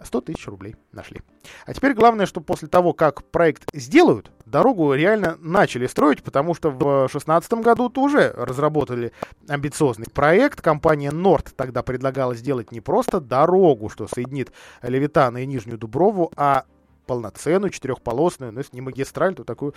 100 0.03 0.21
тысяч 0.21 0.47
рублей 0.47 0.75
нашли. 0.91 1.21
А 1.65 1.73
теперь 1.73 1.93
главное, 1.93 2.25
что 2.25 2.41
после 2.41 2.67
того, 2.67 2.93
как 2.93 3.23
проект 3.25 3.63
сделают, 3.73 4.31
дорогу 4.45 4.93
реально 4.93 5.37
начали 5.39 5.87
строить, 5.87 6.23
потому 6.23 6.53
что 6.53 6.69
в 6.69 6.77
2016 6.77 7.53
году 7.53 7.89
тоже 7.89 8.33
разработали 8.35 9.11
амбициозный 9.47 10.07
проект. 10.13 10.61
Компания 10.61 11.11
Норд 11.11 11.53
тогда 11.55 11.83
предлагала 11.83 12.35
сделать 12.35 12.71
не 12.71 12.81
просто 12.81 13.19
дорогу, 13.19 13.89
что 13.89 14.07
соединит 14.07 14.51
Левитана 14.81 15.39
и 15.39 15.45
Нижнюю 15.45 15.77
Дуброву, 15.77 16.31
а 16.35 16.65
полноценную 17.05 17.71
четырехполосную, 17.71 18.51
но 18.51 18.59
если 18.59 18.75
не 18.75 18.81
магистраль, 18.81 19.35
то 19.35 19.43
такую 19.43 19.73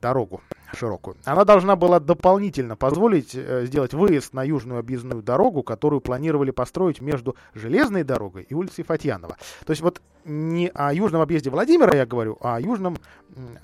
дорогу 0.00 0.40
широкую. 0.74 1.16
Она 1.24 1.44
должна 1.44 1.76
была 1.76 2.00
дополнительно 2.00 2.76
позволить 2.76 3.34
э, 3.34 3.66
сделать 3.66 3.92
выезд 3.92 4.32
на 4.32 4.44
южную 4.44 4.78
объездную 4.78 5.22
дорогу, 5.22 5.62
которую 5.62 6.00
планировали 6.00 6.50
построить 6.50 7.00
между 7.00 7.36
железной 7.54 8.04
дорогой 8.04 8.44
и 8.44 8.54
улицей 8.54 8.84
Фатьянова. 8.84 9.36
То 9.64 9.70
есть 9.70 9.82
вот 9.82 10.00
не 10.24 10.70
о 10.74 10.92
южном 10.92 11.22
объезде 11.22 11.50
Владимира 11.50 11.96
я 11.96 12.06
говорю, 12.06 12.38
а 12.40 12.56
о, 12.56 12.60
южном, 12.60 12.98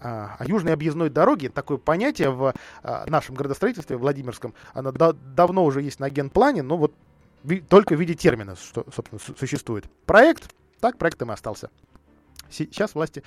о, 0.01 0.37
о 0.39 0.45
южной 0.47 0.73
объездной 0.73 1.11
дороге. 1.11 1.49
Такое 1.49 1.79
понятие 1.79 2.31
в 2.31 2.55
а, 2.83 3.05
нашем 3.07 3.35
градостроительстве 3.35 3.97
Владимирском, 3.97 4.55
оно 4.73 4.93
да, 4.93 5.13
давно 5.13 5.65
уже 5.65 5.83
есть 5.83 6.01
на 6.01 6.11
генплане, 6.11 6.63
но 6.63 6.77
вот 6.77 6.95
только 7.69 7.95
в 7.95 8.01
виде 8.01 8.15
термина, 8.15 8.57
что, 8.57 8.85
собственно, 8.95 9.21
существует. 9.39 9.85
Проект, 10.07 10.51
так 10.81 10.99
проектом 10.99 11.31
и 11.31 11.35
остался. 11.35 11.71
Сейчас 12.51 12.95
власти 12.95 13.23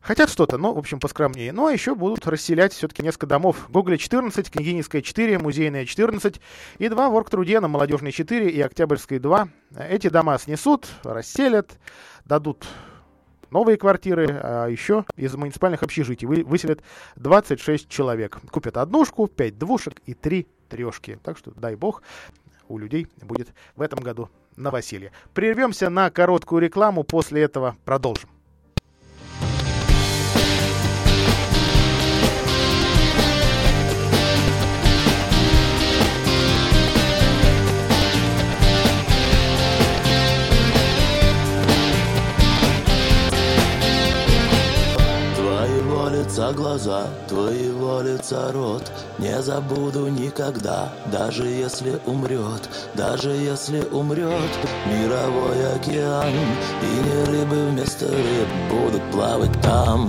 хотят 0.00 0.30
что-то, 0.30 0.58
но, 0.58 0.72
в 0.74 0.78
общем, 0.78 1.00
поскромнее. 1.00 1.52
Ну, 1.52 1.66
а 1.66 1.72
еще 1.72 1.94
будут 1.94 2.26
расселять 2.26 2.72
все-таки 2.72 3.02
несколько 3.02 3.26
домов. 3.26 3.68
Гоголя 3.70 3.96
14, 3.96 4.50
Княгининская 4.50 5.02
4, 5.02 5.38
Музейная 5.38 5.86
14 5.86 6.40
и 6.78 6.88
два 6.88 7.08
в 7.08 7.14
Оргтруде 7.14 7.60
на 7.60 7.68
Молодежной 7.68 8.12
4 8.12 8.50
и 8.50 8.60
Октябрьской 8.60 9.18
2. 9.18 9.48
Эти 9.88 10.08
дома 10.08 10.38
снесут, 10.38 10.88
расселят, 11.02 11.70
дадут 12.24 12.66
новые 13.50 13.76
квартиры, 13.76 14.26
а 14.42 14.66
еще 14.66 15.04
из 15.16 15.34
муниципальных 15.34 15.82
общежитий 15.82 16.26
вы, 16.26 16.42
выселят 16.42 16.80
26 17.16 17.88
человек. 17.88 18.38
Купят 18.50 18.76
однушку, 18.76 19.26
5 19.28 19.58
двушек 19.58 20.00
и 20.06 20.14
3 20.14 20.46
трешки. 20.68 21.18
Так 21.22 21.38
что, 21.38 21.52
дай 21.52 21.76
бог, 21.76 22.02
у 22.68 22.78
людей 22.78 23.06
будет 23.20 23.52
в 23.76 23.82
этом 23.82 24.00
году 24.00 24.30
новоселье. 24.56 25.12
Прервемся 25.34 25.90
на 25.90 26.10
короткую 26.10 26.62
рекламу, 26.62 27.04
после 27.04 27.42
этого 27.42 27.76
продолжим. 27.84 28.30
Лица 46.32 46.52
глаза, 46.54 47.06
твоего 47.28 48.00
лица 48.00 48.50
рот. 48.52 48.90
Не 49.18 49.42
забуду 49.42 50.08
никогда, 50.08 50.90
даже 51.12 51.44
если 51.44 52.00
умрет 52.06 52.70
Даже 52.94 53.30
если 53.32 53.82
умрет. 53.92 54.50
Мировой 54.86 55.74
океан 55.74 56.32
И 56.82 57.06
не 57.06 57.24
рыбы 57.24 57.66
вместо 57.70 58.06
рыб 58.06 58.48
будут 58.70 59.02
плавать 59.10 59.60
там. 59.60 60.08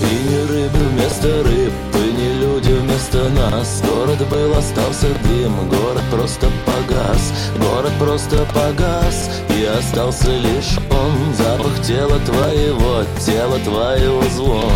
И 0.00 0.28
не 0.28 0.46
рыбы 0.46 0.78
вместо 0.78 1.42
рыб, 1.42 1.72
и 1.94 2.12
не 2.12 2.33
люди 2.64 2.78
вместо 2.78 3.28
нас 3.30 3.82
Город 3.82 4.18
был, 4.28 4.56
остался 4.56 5.06
дым, 5.24 5.68
город 5.68 6.02
просто 6.10 6.48
погас 6.64 7.32
Город 7.58 7.92
просто 7.98 8.46
погас, 8.54 9.30
и 9.50 9.64
остался 9.64 10.30
лишь 10.30 10.78
он 10.90 11.34
Запах 11.34 11.82
тела 11.82 12.18
твоего, 12.20 13.04
тела 13.24 13.58
твоего 13.60 14.22
звон. 14.34 14.72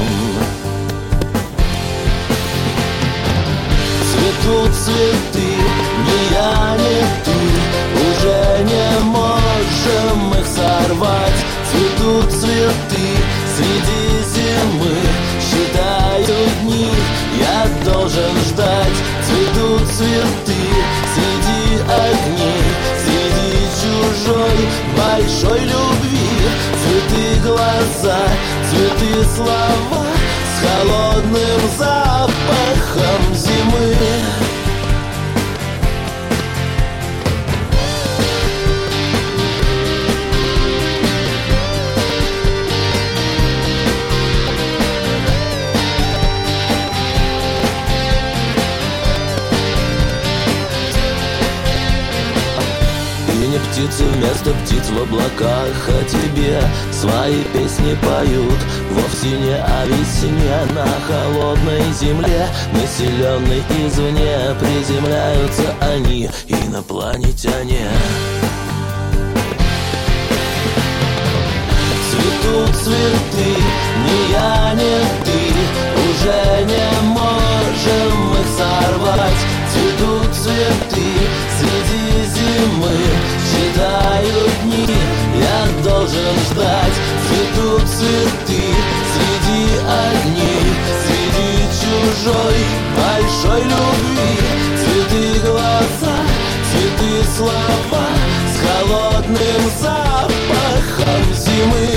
Цветут 4.11 4.75
цветы, 4.75 5.47
ни 6.07 6.35
я, 6.35 6.77
ни 6.77 7.01
ты. 7.25 7.39
Уже 8.11 8.65
не 8.65 9.05
можем 9.05 10.41
их 10.41 10.47
сорвать. 10.47 11.41
Цветут 11.71 12.31
цветы 12.33 13.07
среди 13.57 14.08
должен 18.09 18.37
ждать. 18.39 18.97
Цветут 19.23 19.87
цветы 19.89 20.63
среди 21.15 21.83
огней 21.83 22.65
Среди 23.05 23.69
чужой 23.81 24.69
большой 24.97 25.61
любви. 25.61 26.19
Цветы 26.81 27.41
глаза, 27.47 28.19
цветы 28.71 29.25
слова 29.37 30.07
С 30.55 30.61
холодным 30.65 31.61
запахом 31.77 33.35
зимы 33.35 34.48
птицы 53.79 54.05
вместо 54.05 54.51
птиц 54.55 54.91
в 54.91 55.03
облаках 55.03 55.89
О 55.89 56.05
тебе 56.05 56.61
свои 56.93 57.45
песни 57.53 57.97
поют. 58.03 58.59
Вовсе 58.91 59.29
не 59.29 59.55
о 59.55 59.87
весне 59.87 60.75
на 60.75 60.87
холодной 61.07 61.93
земле 61.93 62.49
Населенной 62.73 63.63
извне 63.87 64.37
приземляются 64.59 65.75
они 65.81 66.29
Инопланетяне. 66.49 67.89
Цветут 72.11 72.77
цветы, 72.77 73.61
ни 74.05 74.33
я, 74.33 74.75
ни 74.75 75.25
ты 75.25 75.41
Уже 76.11 76.65
не 76.65 77.01
можем 77.11 78.33
их 78.33 78.49
сорвать. 78.57 79.41
Цветут 79.71 80.35
цветы 80.35 81.07
среди 81.59 82.25
зимы 82.35 83.38
Считаю 83.59 84.49
дни, 84.63 84.87
я 85.41 85.83
должен 85.83 86.35
ждать. 86.49 86.93
Цветут 87.27 87.89
цветы 87.89 88.63
среди 89.13 89.63
огней 89.83 90.69
Среди 91.03 91.51
чужой 91.81 92.59
большой 92.97 93.63
любви. 93.63 94.33
Цветы 94.79 95.41
глаза, 95.41 96.17
цветы 96.71 97.13
слова 97.37 98.07
С 98.47 98.57
холодным 98.63 99.63
запахом 99.81 101.25
зимы. 101.35 101.89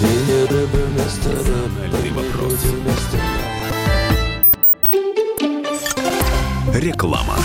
И 0.00 0.46
рыбы 0.48 0.82
Реклама. 6.74 7.36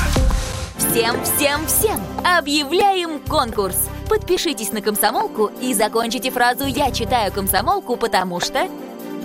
Всем, 0.77 1.21
всем, 1.25 1.67
всем 1.67 1.99
объявляем 2.23 3.19
конкурс. 3.19 3.89
Подпишитесь 4.09 4.71
на 4.71 4.81
комсомолку 4.81 5.51
и 5.61 5.73
закончите 5.73 6.31
фразу 6.31 6.65
«Я 6.65 6.91
читаю 6.91 7.33
комсомолку, 7.33 7.97
потому 7.97 8.39
что...» 8.39 8.69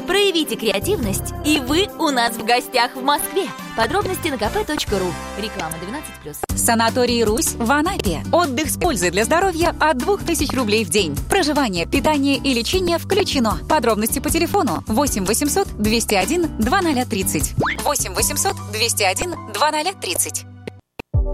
Проявите 0.07 0.57
креативность, 0.57 1.33
и 1.45 1.61
вы 1.61 1.89
у 1.99 2.11
нас 2.11 2.35
в 2.37 2.45
гостях 2.45 2.97
в 2.97 3.03
Москве. 3.03 3.45
Подробности 3.77 4.29
на 4.29 4.35
kp.ru. 4.35 5.13
Реклама 5.39 5.75
12+. 6.25 6.57
Санаторий 6.57 7.23
«Русь» 7.25 7.55
в 7.55 7.71
Анапе. 7.71 8.23
Отдых 8.33 8.69
с 8.69 8.77
пользой 8.77 9.11
для 9.11 9.25
здоровья 9.25 9.75
от 9.81 9.99
2000 9.99 10.55
рублей 10.55 10.85
в 10.85 10.91
день. 10.91 11.17
Проживание, 11.31 11.87
питание 11.87 12.37
и 12.37 12.53
лечение 12.53 12.99
включено. 12.99 13.59
Подробности 13.69 14.19
по 14.19 14.31
телефону 14.31 14.83
8 14.87 15.25
800 15.25 15.69
201 15.79 16.59
2030. 16.59 17.55
8 17.85 18.15
800 18.15 18.53
201 18.73 19.35
2030. 19.53 20.45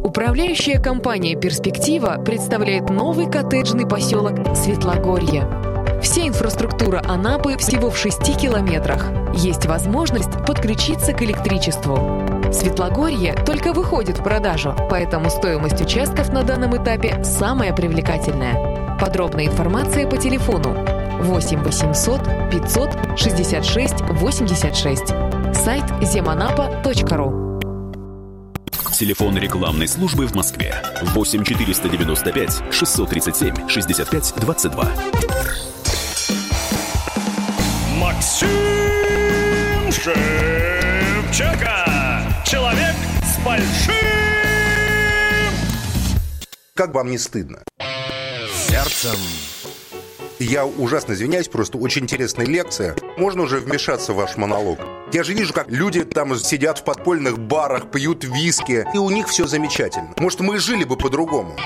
Управляющая 0.04 0.81
компания 0.81 1.38
«Перспектива» 1.38 2.22
представляет 2.24 2.88
новый 2.88 3.31
коттеджный 3.31 3.87
поселок 3.87 4.57
Светлогорье. 4.57 5.67
Вся 6.02 6.28
инфраструктура 6.28 7.02
Анапы 7.06 7.56
всего 7.56 7.90
в 7.90 7.98
6 7.98 8.37
километрах. 8.37 9.06
Есть 9.34 9.66
возможность 9.66 10.30
подключиться 10.46 11.12
к 11.12 11.22
электричеству. 11.22 12.22
Светлогорье 12.52 13.34
только 13.34 13.72
выходит 13.72 14.18
в 14.18 14.22
продажу, 14.22 14.76
поэтому 14.90 15.28
стоимость 15.28 15.80
участков 15.80 16.32
на 16.32 16.44
данном 16.44 16.76
этапе 16.76 17.22
самая 17.24 17.74
привлекательная. 17.74 18.96
Подробная 18.98 19.46
информация 19.46 20.08
по 20.08 20.16
телефону 20.16 20.74
8 21.20 21.62
800 21.62 22.20
500 22.50 23.18
66 23.18 24.00
86. 24.00 25.06
Сайт 25.52 25.84
земанапа.ру 26.02 27.48
Телефон 28.98 29.37
рекламной 29.37 29.87
службы 29.87 30.26
в 30.26 30.34
Москве 30.34 30.74
8 31.02 31.44
495 31.44 32.62
637 32.72 33.68
65 33.68 34.34
22. 34.40 35.67
Максим 38.18 39.92
Шевченко. 39.92 41.33
Чака! 41.33 42.42
Человек 42.44 42.96
с 43.22 43.38
большим... 43.44 43.94
Как 46.74 46.92
вам 46.94 47.11
не 47.12 47.18
стыдно? 47.18 47.62
Сердцем. 48.66 49.16
Я 50.40 50.66
ужасно 50.66 51.12
извиняюсь, 51.12 51.46
просто 51.46 51.78
очень 51.78 52.02
интересная 52.02 52.44
лекция. 52.44 52.96
Можно 53.18 53.42
уже 53.42 53.61
вмешаться 53.61 54.12
в 54.12 54.16
ваш 54.16 54.37
монолог? 54.37 54.81
Я 55.12 55.22
же 55.22 55.33
вижу, 55.33 55.54
как 55.54 55.70
люди 55.70 56.04
там 56.04 56.37
сидят 56.37 56.81
в 56.81 56.85
подпольных 56.85 57.38
барах, 57.38 57.88
пьют 57.92 58.24
виски, 58.24 58.85
и 58.92 58.98
у 58.98 59.11
них 59.11 59.28
все 59.28 59.46
замечательно. 59.46 60.12
Может, 60.16 60.40
мы 60.40 60.59
жили 60.59 60.83
бы 60.83 60.96
по-другому? 60.96 61.57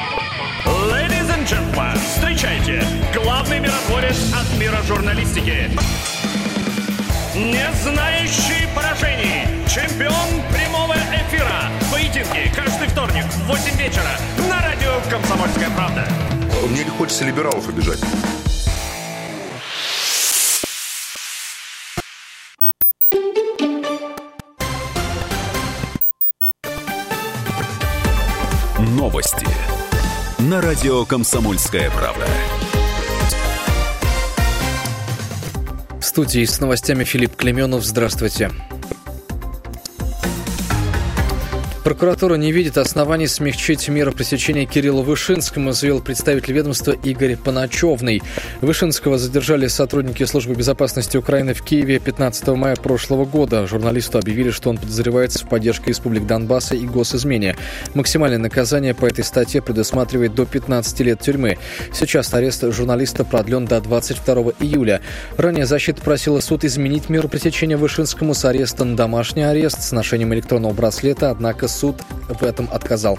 Ladies 0.66 1.30
and 1.30 1.46
gentlemen, 1.46 1.98
встречайте, 2.14 2.84
главный 3.14 3.60
миротворец 3.60 4.18
от 4.34 4.60
мира 4.60 4.82
журналистики. 4.86 5.70
Не 7.34 7.66
знающий 7.82 8.68
поражений, 8.74 9.46
чемпион 9.66 10.42
прямого 10.52 10.92
эфира. 10.92 11.70
Поединки 11.90 12.52
каждый 12.54 12.88
вторник 12.88 13.24
в 13.24 13.46
8 13.46 13.78
вечера 13.78 14.10
на 14.50 14.60
радио 14.60 15.00
«Комсомольская 15.08 15.70
правда». 15.70 16.06
Мне 16.68 16.84
не 16.84 16.90
хочется 16.90 17.24
либералов 17.24 17.66
обижать. 17.66 18.00
Новости 28.78 29.48
на 30.38 30.60
радио 30.60 31.06
«Комсомольская 31.06 31.90
правда». 31.92 32.26
Студии 36.12 36.44
с 36.44 36.61
новостями 36.61 37.05
Филипп 37.05 37.37
Клеменов. 37.37 37.87
Здравствуйте. 37.87 38.51
Прокуратура 41.92 42.37
не 42.37 42.52
видит 42.52 42.78
оснований 42.78 43.26
смягчить 43.26 43.87
меры 43.90 44.12
пресечения 44.12 44.64
Кириллу 44.64 45.02
Вышинскому, 45.02 45.72
заявил 45.72 46.00
представитель 46.00 46.55
ведомства 46.55 46.92
Игорь 46.92 47.37
Паначевный. 47.37 48.22
Вышинского 48.62 49.18
задержали 49.18 49.66
сотрудники 49.66 50.24
службы 50.24 50.55
безопасности 50.55 51.18
Украины 51.18 51.52
в 51.52 51.61
Киеве 51.61 51.98
15 51.98 52.48
мая 52.48 52.76
прошлого 52.76 53.26
года. 53.26 53.66
Журналисту 53.66 54.16
объявили, 54.16 54.48
что 54.48 54.70
он 54.70 54.78
подозревается 54.78 55.44
в 55.44 55.50
поддержке 55.50 55.90
республик 55.90 56.26
Донбасса 56.26 56.74
и 56.76 56.87
госизмене. 56.87 57.57
Максимальное 57.92 58.38
наказание 58.38 58.94
по 58.94 59.05
этой 59.05 59.22
статье 59.22 59.61
предусматривает 59.61 60.35
до 60.35 60.46
15 60.46 61.00
лет 61.00 61.20
тюрьмы. 61.20 61.59
Сейчас 61.92 62.33
арест 62.33 62.64
журналиста 62.72 63.22
продлен 63.26 63.66
до 63.66 63.83
22 63.83 64.52
июля. 64.61 65.02
Ранее 65.37 65.66
защита 65.66 66.00
просила 66.00 66.40
суд 66.40 66.64
изменить 66.64 67.11
меру 67.11 67.28
пресечения 67.28 67.76
Вышинскому 67.76 68.33
с 68.33 68.46
ареста 68.46 68.87
на 68.87 68.96
домашний 68.96 69.42
арест 69.42 69.83
с 69.83 69.92
ношением 69.92 70.33
электронного 70.33 70.72
браслета, 70.72 71.31
однако 71.31 71.68
суд 71.68 71.81
в 71.90 72.42
этом 72.42 72.68
отказал. 72.70 73.18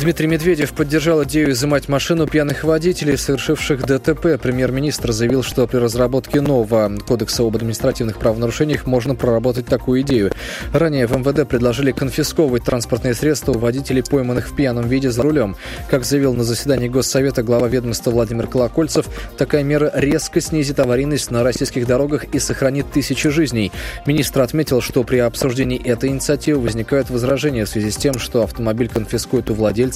Дмитрий 0.00 0.28
Медведев 0.28 0.72
поддержал 0.72 1.24
идею 1.24 1.50
изымать 1.50 1.90
машину 1.90 2.26
пьяных 2.26 2.64
водителей, 2.64 3.18
совершивших 3.18 3.84
ДТП. 3.84 4.40
Премьер-министр 4.40 5.12
заявил, 5.12 5.42
что 5.42 5.66
при 5.66 5.76
разработке 5.76 6.40
нового 6.40 6.90
кодекса 7.06 7.42
об 7.42 7.54
административных 7.54 8.16
правонарушениях 8.16 8.86
можно 8.86 9.14
проработать 9.14 9.66
такую 9.66 10.00
идею. 10.00 10.32
Ранее 10.72 11.06
в 11.06 11.14
МВД 11.14 11.46
предложили 11.46 11.92
конфисковывать 11.92 12.64
транспортные 12.64 13.12
средства 13.12 13.52
у 13.52 13.58
водителей, 13.58 14.02
пойманных 14.02 14.48
в 14.48 14.56
пьяном 14.56 14.88
виде 14.88 15.10
за 15.10 15.20
рулем. 15.20 15.54
Как 15.90 16.06
заявил 16.06 16.32
на 16.32 16.44
заседании 16.44 16.88
Госсовета 16.88 17.42
глава 17.42 17.68
ведомства 17.68 18.10
Владимир 18.10 18.46
Колокольцев, 18.46 19.04
такая 19.36 19.62
мера 19.64 19.92
резко 19.94 20.40
снизит 20.40 20.80
аварийность 20.80 21.30
на 21.30 21.42
российских 21.42 21.86
дорогах 21.86 22.24
и 22.24 22.38
сохранит 22.38 22.90
тысячи 22.90 23.28
жизней. 23.28 23.70
Министр 24.06 24.40
отметил, 24.40 24.80
что 24.80 25.04
при 25.04 25.18
обсуждении 25.18 25.78
этой 25.78 26.08
инициативы 26.08 26.62
возникают 26.62 27.10
возражения 27.10 27.66
в 27.66 27.68
связи 27.68 27.90
с 27.90 27.96
тем, 27.96 28.18
что 28.18 28.44
автомобиль 28.44 28.88
конфискуют 28.88 29.50
у 29.50 29.54
владельца 29.54 29.89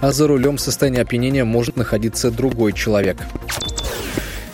а 0.00 0.12
за 0.12 0.26
рулем 0.26 0.56
в 0.56 0.60
состоянии 0.60 1.00
опьянения 1.00 1.44
может 1.44 1.76
находиться 1.76 2.30
другой 2.30 2.72
человек. 2.72 3.18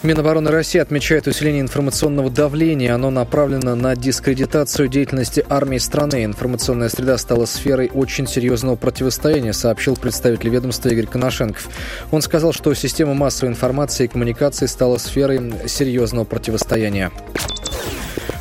Минобороны 0.02 0.50
России 0.50 0.78
отмечает 0.78 1.26
усиление 1.26 1.62
информационного 1.62 2.30
давления. 2.30 2.94
Оно 2.94 3.10
направлено 3.10 3.74
на 3.74 3.96
дискредитацию 3.96 4.88
деятельности 4.88 5.44
армии 5.48 5.78
страны. 5.78 6.24
Информационная 6.24 6.88
среда 6.88 7.18
стала 7.18 7.44
сферой 7.44 7.90
очень 7.92 8.28
серьезного 8.28 8.76
противостояния, 8.76 9.52
сообщил 9.52 9.96
представитель 9.96 10.50
ведомства 10.50 10.90
Игорь 10.90 11.06
Коношенков. 11.06 11.68
Он 12.12 12.22
сказал, 12.22 12.52
что 12.52 12.72
система 12.74 13.14
массовой 13.14 13.50
информации 13.50 14.04
и 14.04 14.08
коммуникации 14.08 14.66
стала 14.66 14.98
сферой 14.98 15.52
серьезного 15.66 16.24
противостояния. 16.24 17.10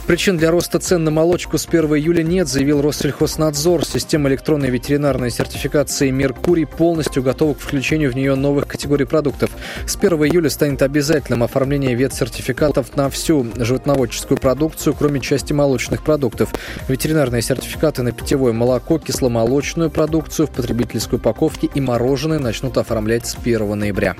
Причин 0.07 0.37
для 0.37 0.51
роста 0.51 0.77
цен 0.77 1.03
на 1.03 1.09
молочку 1.09 1.57
с 1.57 1.65
1 1.65 1.95
июля 1.95 2.21
нет, 2.21 2.47
заявил 2.47 2.79
Россельхознадзор. 2.83 3.83
Система 3.83 4.29
электронной 4.29 4.69
ветеринарной 4.69 5.31
сертификации 5.31 6.11
«Меркурий» 6.11 6.65
полностью 6.65 7.23
готова 7.23 7.55
к 7.55 7.59
включению 7.59 8.11
в 8.11 8.15
нее 8.15 8.35
новых 8.35 8.67
категорий 8.67 9.05
продуктов. 9.05 9.49
С 9.87 9.95
1 9.95 10.13
июля 10.25 10.51
станет 10.51 10.83
обязательным 10.83 11.41
оформление 11.41 11.95
ветсертификатов 11.95 12.95
на 12.95 13.09
всю 13.09 13.47
животноводческую 13.55 14.37
продукцию, 14.37 14.93
кроме 14.93 15.21
части 15.21 15.53
молочных 15.53 16.03
продуктов. 16.03 16.53
Ветеринарные 16.87 17.41
сертификаты 17.41 18.03
на 18.03 18.11
питьевое 18.11 18.53
молоко, 18.53 18.99
кисломолочную 18.99 19.89
продукцию 19.89 20.45
в 20.45 20.51
потребительской 20.51 21.17
упаковке 21.17 21.67
и 21.73 21.81
мороженое 21.81 22.37
начнут 22.37 22.77
оформлять 22.77 23.25
с 23.25 23.35
1 23.43 23.79
ноября. 23.79 24.15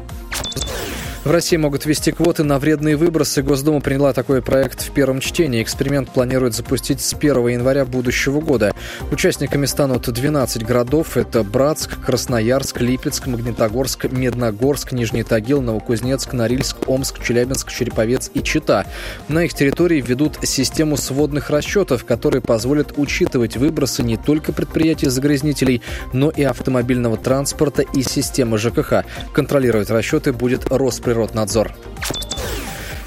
В 1.26 1.32
России 1.32 1.58
могут 1.58 1.88
ввести 1.88 2.12
квоты 2.12 2.44
на 2.44 2.60
вредные 2.60 2.96
выбросы. 2.96 3.42
Госдума 3.42 3.82
приняла 3.82 4.14
такой 4.14 4.44
проект 4.44 4.84
в 4.84 4.92
первом 4.92 5.22
чтении. 5.22 5.64
Эксперимент 5.64 6.12
планирует 6.12 6.54
запустить 6.54 7.02
с 7.02 7.16
1 7.16 7.48
января 7.48 7.84
будущего 7.86 8.42
года. 8.42 8.76
Участниками 9.12 9.66
станут 9.66 10.08
12 10.08 10.64
городов. 10.64 11.18
Это 11.18 11.42
Братск, 11.42 12.00
Красноярск, 12.06 12.80
Липецк, 12.80 13.26
Магнитогорск, 13.26 14.06
Медногорск, 14.12 14.92
Нижний 14.92 15.24
Тагил, 15.24 15.64
Новокузнецк, 15.64 16.32
Норильск, 16.32 16.88
Омск, 16.88 17.24
Челябинск, 17.24 17.72
Череповец 17.72 18.30
и 18.36 18.44
Чита. 18.44 18.86
На 19.28 19.46
их 19.46 19.56
территории 19.56 20.02
введут 20.02 20.38
систему 20.44 20.96
сводных 20.96 21.50
расчетов, 21.50 22.06
которые 22.06 22.44
позволят 22.44 22.94
учитывать 22.98 23.58
выбросы 23.58 24.04
не 24.04 24.18
только 24.18 24.54
предприятий-загрязнителей, 24.54 25.82
но 26.14 26.30
и 26.30 26.44
автомобильного 26.44 27.18
транспорта 27.18 27.82
и 27.82 28.04
системы 28.04 28.60
ЖКХ. 28.60 29.06
Контролировать 29.34 29.90
расчеты 29.90 30.32
будет 30.32 30.66
Росприроднадзор. 30.70 31.15
Росприроднадзор. 31.16 31.74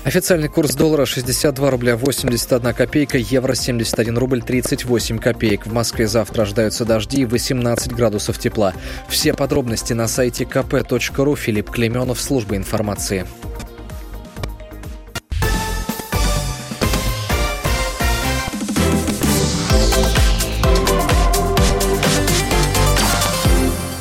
Официальный 0.04 0.48
курс 0.48 0.74
доллара 0.74 1.04
62 1.04 1.70
рубля 1.70 1.96
81 1.96 2.72
копейка, 2.72 3.18
евро 3.18 3.54
71 3.54 4.16
рубль 4.16 4.42
38 4.42 5.18
копеек. 5.18 5.66
В 5.66 5.72
Москве 5.72 6.06
завтра 6.08 6.42
ожидаются 6.42 6.86
дожди 6.86 7.22
и 7.22 7.24
18 7.26 7.92
градусов 7.92 8.38
тепла. 8.38 8.72
Все 9.08 9.34
подробности 9.34 9.92
на 9.92 10.08
сайте 10.08 10.44
kp.ru. 10.44 11.36
Филипп 11.36 11.70
Клеменов, 11.70 12.20
служба 12.20 12.56
информации. 12.56 13.26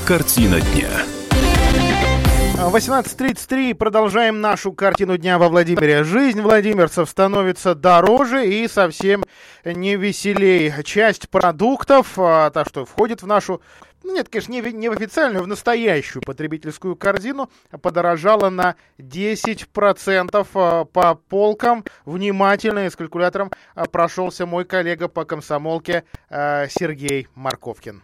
Картина 0.06 0.62
дня. 0.62 0.97
18.33. 2.70 3.76
Продолжаем 3.76 4.42
нашу 4.42 4.74
картину 4.74 5.18
дня 5.18 5.38
во 5.38 5.48
Владимире. 5.48 6.04
Жизнь 6.04 6.42
владимирцев 6.42 7.10
становится 7.10 7.76
дороже 7.76 8.46
и 8.46 8.68
совсем 8.68 9.24
не 9.64 9.96
веселей. 9.96 10.74
Часть 10.84 11.30
продуктов, 11.30 12.14
а, 12.18 12.50
та, 12.50 12.66
что 12.66 12.86
входит 12.86 13.22
в 13.22 13.28
нашу 13.28 13.62
ну, 14.04 14.14
нет, 14.14 14.30
конечно, 14.30 14.52
не, 14.52 14.62
не 14.74 14.90
в 14.90 14.92
официальную, 14.92 15.44
в 15.44 15.48
настоящую 15.48 16.22
потребительскую 16.24 16.96
корзину 16.96 17.50
подорожала 17.82 18.50
на 18.50 18.76
10% 19.00 20.48
а, 20.54 20.86
по 20.86 21.16
полкам. 21.16 21.86
Внимательно 22.06 22.86
и 22.86 22.90
с 22.90 22.96
калькулятором 22.98 23.52
а, 23.76 23.86
прошелся 23.86 24.46
мой 24.46 24.66
коллега 24.66 25.08
по 25.08 25.24
комсомолке 25.24 26.04
Сергей 26.30 27.28
Марковкин. 27.34 28.02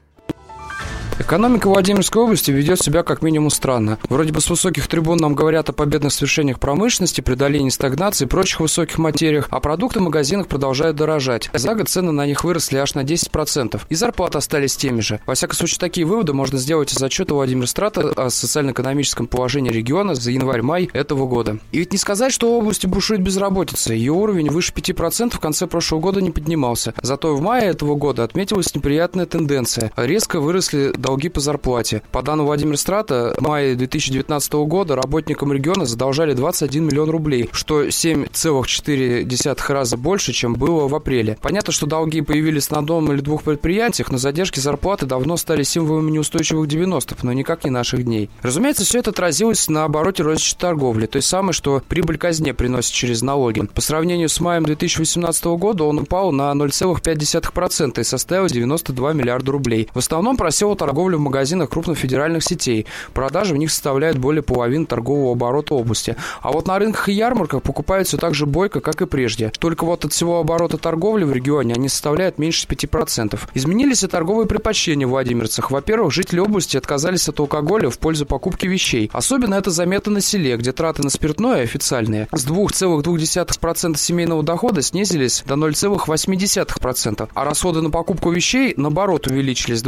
Экономика 1.19 1.67
Владимирской 1.67 2.23
области 2.23 2.49
ведет 2.49 2.81
себя 2.81 3.03
как 3.03 3.21
минимум 3.21 3.51
странно. 3.51 3.99
Вроде 4.09 4.33
бы 4.33 4.41
с 4.41 4.49
высоких 4.49 4.87
трибун 4.87 5.17
нам 5.17 5.35
говорят 5.35 5.69
о 5.69 5.73
победных 5.73 6.11
свершениях 6.11 6.59
промышленности, 6.59 7.21
преодолении 7.21 7.69
стагнации 7.69 8.25
и 8.25 8.27
прочих 8.27 8.59
высоких 8.59 8.97
материях, 8.97 9.47
а 9.51 9.59
продукты 9.59 9.99
в 9.99 10.03
магазинах 10.03 10.47
продолжают 10.47 10.95
дорожать. 10.95 11.51
За 11.53 11.75
год 11.75 11.87
цены 11.87 12.11
на 12.11 12.25
них 12.25 12.43
выросли 12.43 12.77
аж 12.77 12.95
на 12.95 13.01
10%. 13.01 13.81
И 13.89 13.95
зарплаты 13.95 14.39
остались 14.39 14.75
теми 14.75 15.01
же. 15.01 15.19
Во 15.27 15.35
всяком 15.35 15.55
случае, 15.55 15.79
такие 15.79 16.07
выводы 16.07 16.33
можно 16.33 16.57
сделать 16.57 16.91
из 16.91 17.01
отчета 17.01 17.35
Владимира 17.35 17.67
Страта 17.67 18.11
о 18.15 18.31
социально-экономическом 18.31 19.27
положении 19.27 19.71
региона 19.71 20.15
за 20.15 20.31
январь-май 20.31 20.89
этого 20.93 21.27
года. 21.27 21.59
И 21.71 21.77
ведь 21.77 21.91
не 21.91 21.99
сказать, 21.99 22.33
что 22.33 22.51
в 22.51 22.57
области 22.57 22.87
бушует 22.87 23.21
безработица. 23.21 23.93
Ее 23.93 24.13
уровень 24.13 24.49
выше 24.49 24.73
5% 24.73 25.35
в 25.35 25.39
конце 25.39 25.67
прошлого 25.67 26.01
года 26.01 26.21
не 26.21 26.31
поднимался. 26.31 26.95
Зато 27.03 27.35
в 27.35 27.41
мае 27.41 27.67
этого 27.67 27.93
года 27.95 28.23
отметилась 28.23 28.73
неприятная 28.73 29.27
тенденция. 29.27 29.91
Резко 29.95 30.39
выросли 30.39 30.91
долги 31.03 31.29
по 31.29 31.39
зарплате. 31.41 32.01
По 32.11 32.23
данным 32.23 32.47
Владимира 32.47 32.77
Страта, 32.77 33.35
в 33.37 33.41
мае 33.41 33.75
2019 33.75 34.53
года 34.53 34.95
работникам 34.95 35.53
региона 35.53 35.85
задолжали 35.85 36.33
21 36.33 36.85
миллион 36.85 37.09
рублей, 37.09 37.49
что 37.51 37.83
7,4 37.83 39.73
раза 39.73 39.97
больше, 39.97 40.31
чем 40.31 40.53
было 40.55 40.87
в 40.87 40.95
апреле. 40.95 41.37
Понятно, 41.41 41.73
что 41.73 41.85
долги 41.85 42.21
появились 42.21 42.71
на 42.71 42.79
одном 42.79 43.11
или 43.11 43.19
двух 43.19 43.43
предприятиях, 43.43 44.09
но 44.09 44.17
задержки 44.17 44.59
зарплаты 44.59 45.05
давно 45.05 45.35
стали 45.37 45.63
символами 45.63 46.09
неустойчивых 46.09 46.67
90-х, 46.67 47.17
но 47.23 47.33
никак 47.33 47.65
не 47.65 47.69
наших 47.69 48.05
дней. 48.05 48.29
Разумеется, 48.41 48.85
все 48.85 48.99
это 48.99 49.09
отразилось 49.09 49.67
на 49.67 49.83
обороте 49.83 50.23
розничной 50.23 50.59
торговли, 50.59 51.05
то 51.05 51.17
есть 51.17 51.27
самое, 51.27 51.53
что 51.53 51.81
прибыль 51.87 52.17
казне 52.17 52.53
приносит 52.53 52.93
через 52.93 53.21
налоги. 53.21 53.67
По 53.75 53.81
сравнению 53.81 54.29
с 54.29 54.39
маем 54.39 54.63
2018 54.63 55.43
года 55.45 55.83
он 55.83 55.99
упал 55.99 56.31
на 56.31 56.51
0,5% 56.53 57.99
и 57.99 58.03
составил 58.03 58.47
92 58.47 59.13
миллиарда 59.13 59.51
рублей. 59.51 59.89
В 59.93 59.99
основном 59.99 60.37
просела 60.37 60.77
торговля 60.77 60.92
в 60.93 61.19
магазинах 61.19 61.69
крупных 61.69 61.97
федеральных 61.97 62.43
сетей. 62.43 62.85
Продажи 63.13 63.53
в 63.53 63.57
них 63.57 63.71
составляют 63.71 64.17
более 64.17 64.43
половины 64.43 64.85
торгового 64.85 65.33
оборота 65.33 65.73
области. 65.75 66.15
А 66.41 66.51
вот 66.51 66.67
на 66.67 66.79
рынках 66.79 67.09
и 67.09 67.13
ярмарках 67.13 67.63
покупают 67.63 68.07
все 68.07 68.17
так 68.17 68.33
же 68.33 68.45
бойко, 68.45 68.79
как 68.79 69.01
и 69.01 69.05
прежде. 69.05 69.51
Только 69.59 69.85
вот 69.85 70.05
от 70.05 70.13
всего 70.13 70.39
оборота 70.39 70.77
торговли 70.77 71.23
в 71.23 71.33
регионе 71.33 71.73
они 71.73 71.89
составляют 71.89 72.37
меньше 72.37 72.67
5%. 72.67 73.39
Изменились 73.53 74.03
и 74.03 74.07
торговые 74.07 74.47
предпочтения 74.47 75.07
в 75.07 75.11
Владимирцах. 75.11 75.71
Во-первых, 75.71 76.13
жители 76.13 76.39
области 76.39 76.77
отказались 76.77 77.27
от 77.27 77.39
алкоголя 77.39 77.89
в 77.89 77.99
пользу 77.99 78.25
покупки 78.25 78.67
вещей. 78.67 79.09
Особенно 79.13 79.55
это 79.55 79.71
заметно 79.71 80.13
на 80.13 80.21
селе, 80.21 80.55
где 80.57 80.71
траты 80.71 81.03
на 81.03 81.09
спиртное 81.09 81.63
официальные 81.63 82.27
с 82.31 82.45
2,2% 82.45 83.97
семейного 83.97 84.43
дохода 84.43 84.81
снизились 84.81 85.43
до 85.45 85.55
0,8%, 85.55 87.29
а 87.33 87.45
расходы 87.45 87.81
на 87.81 87.89
покупку 87.89 88.31
вещей, 88.31 88.73
наоборот, 88.77 89.27
увеличились 89.27 89.79
с 89.79 89.83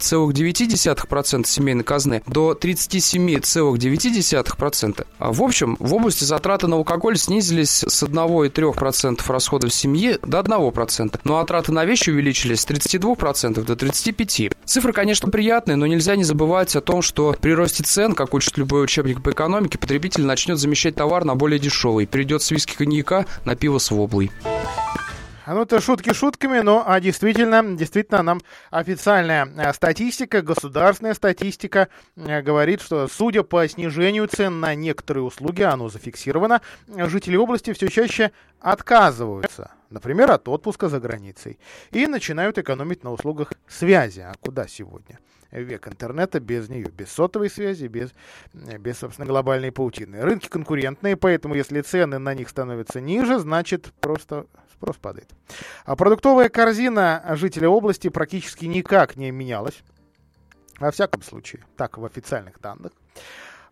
29,9% 0.00 1.46
семейной 1.46 1.84
казны 1.84 2.22
до 2.26 2.52
37,9%. 2.52 5.06
А 5.18 5.32
в 5.32 5.42
общем, 5.42 5.76
в 5.78 5.94
области 5.94 6.24
затраты 6.24 6.66
на 6.66 6.76
алкоголь 6.76 7.18
снизились 7.18 7.84
с 7.86 8.02
1,3% 8.02 9.20
расходов 9.26 9.72
семьи 9.72 10.18
до 10.22 10.40
1%, 10.40 11.20
ну 11.24 11.36
а 11.36 11.44
траты 11.44 11.72
на 11.72 11.84
вещи 11.84 12.10
увеличились 12.10 12.60
с 12.60 12.66
32% 12.66 13.64
до 13.64 13.72
35%. 13.74 14.52
Цифры, 14.64 14.92
конечно, 14.92 15.30
приятные, 15.30 15.76
но 15.76 15.86
нельзя 15.86 16.16
не 16.16 16.24
забывать 16.24 16.74
о 16.76 16.80
том, 16.80 17.02
что 17.02 17.36
при 17.40 17.52
росте 17.52 17.82
цен, 17.82 18.14
как 18.14 18.34
учит 18.34 18.56
любой 18.56 18.84
учебник 18.84 19.22
по 19.22 19.30
экономике, 19.30 19.78
потребитель 19.78 20.24
начнет 20.24 20.58
замещать 20.58 20.94
товар 20.94 21.24
на 21.24 21.34
более 21.34 21.58
дешевый, 21.58 22.06
перейдет 22.06 22.42
с 22.42 22.50
виски 22.50 22.76
коньяка 22.76 23.26
на 23.44 23.56
пиво 23.56 23.78
с 23.78 23.90
воблой. 23.90 24.30
Ну, 25.46 25.62
это 25.62 25.80
шутки 25.80 26.12
шутками, 26.12 26.60
но 26.60 26.84
а 26.86 27.00
действительно, 27.00 27.76
действительно 27.76 28.22
нам 28.22 28.40
официальная 28.70 29.46
э, 29.46 29.72
статистика, 29.72 30.42
государственная 30.42 31.14
статистика 31.14 31.88
э, 32.16 32.42
говорит, 32.42 32.82
что 32.82 33.08
судя 33.08 33.42
по 33.42 33.66
снижению 33.66 34.28
цен 34.28 34.60
на 34.60 34.74
некоторые 34.74 35.24
услуги, 35.24 35.62
оно 35.62 35.88
зафиксировано, 35.88 36.60
жители 36.88 37.36
области 37.36 37.72
все 37.72 37.88
чаще 37.88 38.32
отказываются, 38.60 39.70
например, 39.90 40.30
от 40.30 40.48
отпуска 40.48 40.88
за 40.88 41.00
границей, 41.00 41.58
и 41.90 42.06
начинают 42.06 42.58
экономить 42.58 43.04
на 43.04 43.12
услугах 43.12 43.52
связи. 43.68 44.20
А 44.20 44.34
куда 44.40 44.66
сегодня? 44.66 45.18
век 45.52 45.88
интернета 45.88 46.40
без 46.40 46.68
нее, 46.68 46.88
без 46.90 47.10
сотовой 47.10 47.50
связи, 47.50 47.86
без, 47.86 48.10
без, 48.54 48.98
собственно, 48.98 49.26
глобальной 49.26 49.72
паутины. 49.72 50.20
Рынки 50.20 50.48
конкурентные, 50.48 51.16
поэтому 51.16 51.54
если 51.54 51.80
цены 51.80 52.18
на 52.18 52.34
них 52.34 52.48
становятся 52.48 53.00
ниже, 53.00 53.38
значит 53.38 53.92
просто 54.00 54.46
спрос 54.72 54.96
падает. 54.96 55.28
А 55.84 55.96
продуктовая 55.96 56.48
корзина 56.48 57.24
жителей 57.30 57.66
области 57.66 58.08
практически 58.08 58.66
никак 58.66 59.16
не 59.16 59.30
менялась. 59.30 59.82
Во 60.78 60.90
всяком 60.90 61.22
случае, 61.22 61.64
так 61.76 61.98
в 61.98 62.04
официальных 62.04 62.60
данных. 62.60 62.92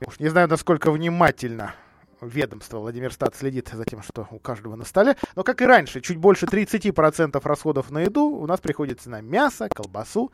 Уж 0.07 0.21
не 0.21 0.29
знаю, 0.29 0.49
насколько 0.49 0.91
внимательно 0.91 1.75
ведомство 2.21 2.79
Владимир 2.79 3.13
Стат 3.13 3.35
следит 3.37 3.69
за 3.73 3.85
тем, 3.85 4.03
что 4.03 4.27
у 4.31 4.39
каждого 4.39 4.77
на 4.77 4.85
столе. 4.85 5.17
Но, 5.37 5.45
как 5.45 5.63
и 5.63 5.67
раньше, 5.67 6.01
чуть 6.01 6.17
больше 6.17 6.47
30% 6.47 7.41
расходов 7.43 7.91
на 7.91 8.01
еду 8.01 8.25
у 8.25 8.47
нас 8.47 8.61
приходится 8.61 9.11
на 9.11 9.21
мясо, 9.21 9.69
колбасу, 9.69 10.33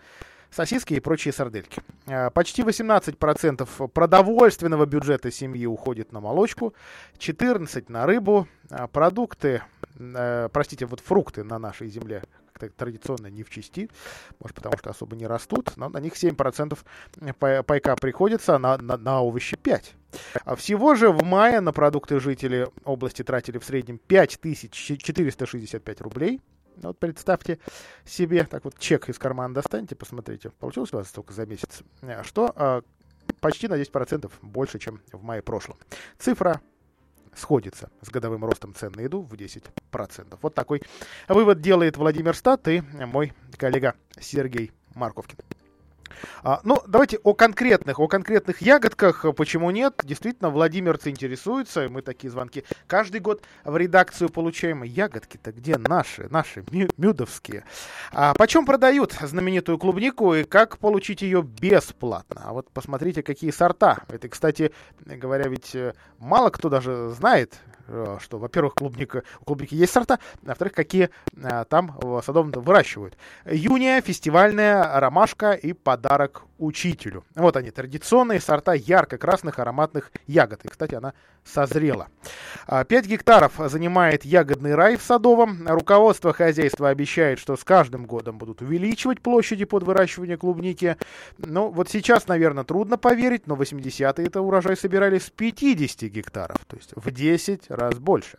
сосиски 0.51 0.95
и 0.95 1.01
прочие 1.01 1.33
сардельки. 1.33 1.83
А, 2.07 2.31
почти 2.31 2.63
18% 2.63 3.89
продовольственного 3.89 4.87
бюджета 4.87 5.31
семьи 5.31 5.67
уходит 5.67 6.13
на 6.13 6.21
молочку, 6.21 6.75
14% 7.19 7.85
на 7.89 8.07
рыбу, 8.07 8.49
а, 8.71 8.87
продукты, 8.87 9.63
э, 9.99 10.49
простите, 10.53 10.87
вот 10.87 11.01
фрукты 11.01 11.45
на 11.45 11.59
нашей 11.59 11.89
земле 11.89 12.23
традиционно 12.77 13.27
не 13.27 13.43
в 13.43 13.51
части, 13.51 13.91
может 14.41 14.55
потому 14.55 14.79
что 14.79 14.91
особо 14.91 15.17
не 15.17 15.27
растут, 15.27 15.73
но 15.77 15.89
на 15.89 15.99
них 15.99 16.15
7% 16.15 16.79
пайка 17.65 17.97
приходится, 17.97 18.55
а 18.55 18.59
на, 18.59 18.79
на, 18.79 18.97
на 18.97 19.21
овощи 19.21 19.57
5%. 19.57 19.83
А 20.45 20.57
всего 20.57 20.95
же 20.95 21.11
в 21.11 21.25
мае 21.25 21.61
на 21.61 21.73
продукты 21.73 22.21
жители 22.21 22.69
области 22.85 23.23
тратили 23.23 23.59
в 23.59 23.65
среднем 23.65 23.99
5465 23.99 26.01
рублей. 26.01 26.41
Ну, 26.77 26.89
вот 26.89 26.99
представьте 26.99 27.59
себе, 28.05 28.45
так 28.45 28.65
вот 28.65 28.79
чек 28.79 29.09
из 29.09 29.19
кармана 29.19 29.55
достаньте, 29.55 29.95
посмотрите, 29.95 30.51
получилось 30.51 30.93
у 30.93 30.97
вас 30.97 31.09
столько 31.09 31.33
за 31.33 31.47
месяц, 31.47 31.83
э, 32.03 32.23
что 32.25 32.53
э, 32.57 32.83
почти 33.41 33.69
на 33.69 33.81
10% 33.81 34.31
больше, 34.43 34.79
чем 34.79 35.01
в 35.13 35.23
мае 35.23 35.43
прошлом. 35.43 35.79
Цифра 36.19 36.61
сходится 37.37 37.91
с 38.01 38.11
годовым 38.11 38.45
ростом 38.45 38.75
цен 38.75 38.93
на 38.93 39.03
еду 39.03 39.23
в 39.23 39.35
10%. 39.35 40.39
Вот 40.41 40.55
такой 40.55 40.83
вывод 41.29 41.61
делает 41.61 41.97
Владимир 41.97 42.35
Стат 42.35 42.67
и 42.69 42.81
мой 42.81 43.33
коллега 43.57 43.95
Сергей 44.21 44.73
Марковкин. 44.95 45.39
А, 46.43 46.61
ну, 46.65 46.81
давайте 46.87 47.19
о 47.23 47.35
конкретных, 47.35 48.01
о 48.01 48.09
конкретных 48.09 48.61
ягодках, 48.61 49.25
почему 49.37 49.71
нет. 49.71 50.01
Действительно, 50.05 50.51
владимирцы 50.51 51.11
интересуются, 51.11 51.89
мы 51.89 52.03
такие 52.03 52.31
звонки 52.31 52.65
каждый 52.87 53.21
год 53.21 53.43
в 53.65 53.77
редакцию 53.77 54.31
получаем. 54.31 54.83
Ягодки-то 54.83 55.53
где 55.53 55.77
наши, 55.77 56.29
наши, 56.31 56.65
мюдовские. 56.97 57.65
А 58.13 58.35
почем 58.35 58.67
продают 58.67 59.13
знаменитую 59.13 59.79
клубнику 59.79 60.35
и 60.35 60.45
как 60.45 60.79
получить 60.79 61.23
ее 61.23 61.43
бесплатно? 61.43 62.43
А 62.45 62.53
вот 62.53 62.71
посмотрите, 62.71 63.23
какие 63.23 63.51
сорта. 63.51 63.99
Это, 64.09 64.29
кстати 64.29 64.73
говоря, 65.05 65.49
ведь 65.49 65.75
э, 65.75 65.95
мало 66.19 66.51
кто 66.51 66.69
даже 66.69 67.11
знает, 67.11 67.55
Э, 67.67 67.74
что, 68.21 68.39
во-первых, 68.39 68.75
клубника, 68.75 69.23
у 69.41 69.45
клубники 69.45 69.75
есть 69.75 69.93
сорта, 69.93 70.19
а 70.45 70.49
во-вторых, 70.49 70.75
какие 70.75 71.11
а, 71.43 71.65
там 71.65 71.97
в 72.01 72.23
садовом 72.23 72.51
выращивают. 72.51 73.17
Юния, 73.45 74.01
фестивальная 74.01 75.01
ромашка 75.01 75.53
и 75.53 75.73
подарок 75.73 76.43
учителю. 76.59 77.25
Вот 77.35 77.57
они, 77.57 77.71
традиционные 77.71 78.41
сорта 78.41 78.73
ярко-красных 78.73 79.59
ароматных 79.59 80.13
ягод. 80.27 80.65
И, 80.65 80.69
кстати, 80.69 80.95
она 80.95 81.15
созрела. 81.45 82.09
5 82.67 82.93
а, 82.93 83.03
гектаров 83.03 83.53
занимает 83.59 84.25
ягодный 84.25 84.75
рай 84.75 84.97
в 84.97 85.03
Садовом. 85.03 85.67
Руководство 85.67 86.33
хозяйства 86.33 86.89
обещает, 86.89 87.39
что 87.39 87.57
с 87.57 87.65
каждым 87.65 88.07
годом 88.07 88.39
будут 88.39 88.63
увеличивать 88.63 89.21
площади 89.21 89.65
под 89.65 89.83
выращивание 89.83 90.37
клубники. 90.37 90.97
Ну, 91.39 91.69
вот 91.71 91.91
сейчас, 91.91 92.29
наверное, 92.29 92.65
трудно 92.65 92.97
поверить, 92.97 93.47
но 93.47 93.57
80-е 93.57 94.27
это 94.27 94.41
урожай 94.41 94.77
собирали 94.77 95.19
с 95.19 95.29
50 95.31 96.03
гектаров, 96.11 96.57
то 96.67 96.77
есть 96.77 96.93
в 96.95 97.11
10 97.11 97.69
раз 97.75 97.99
больше. 97.99 98.39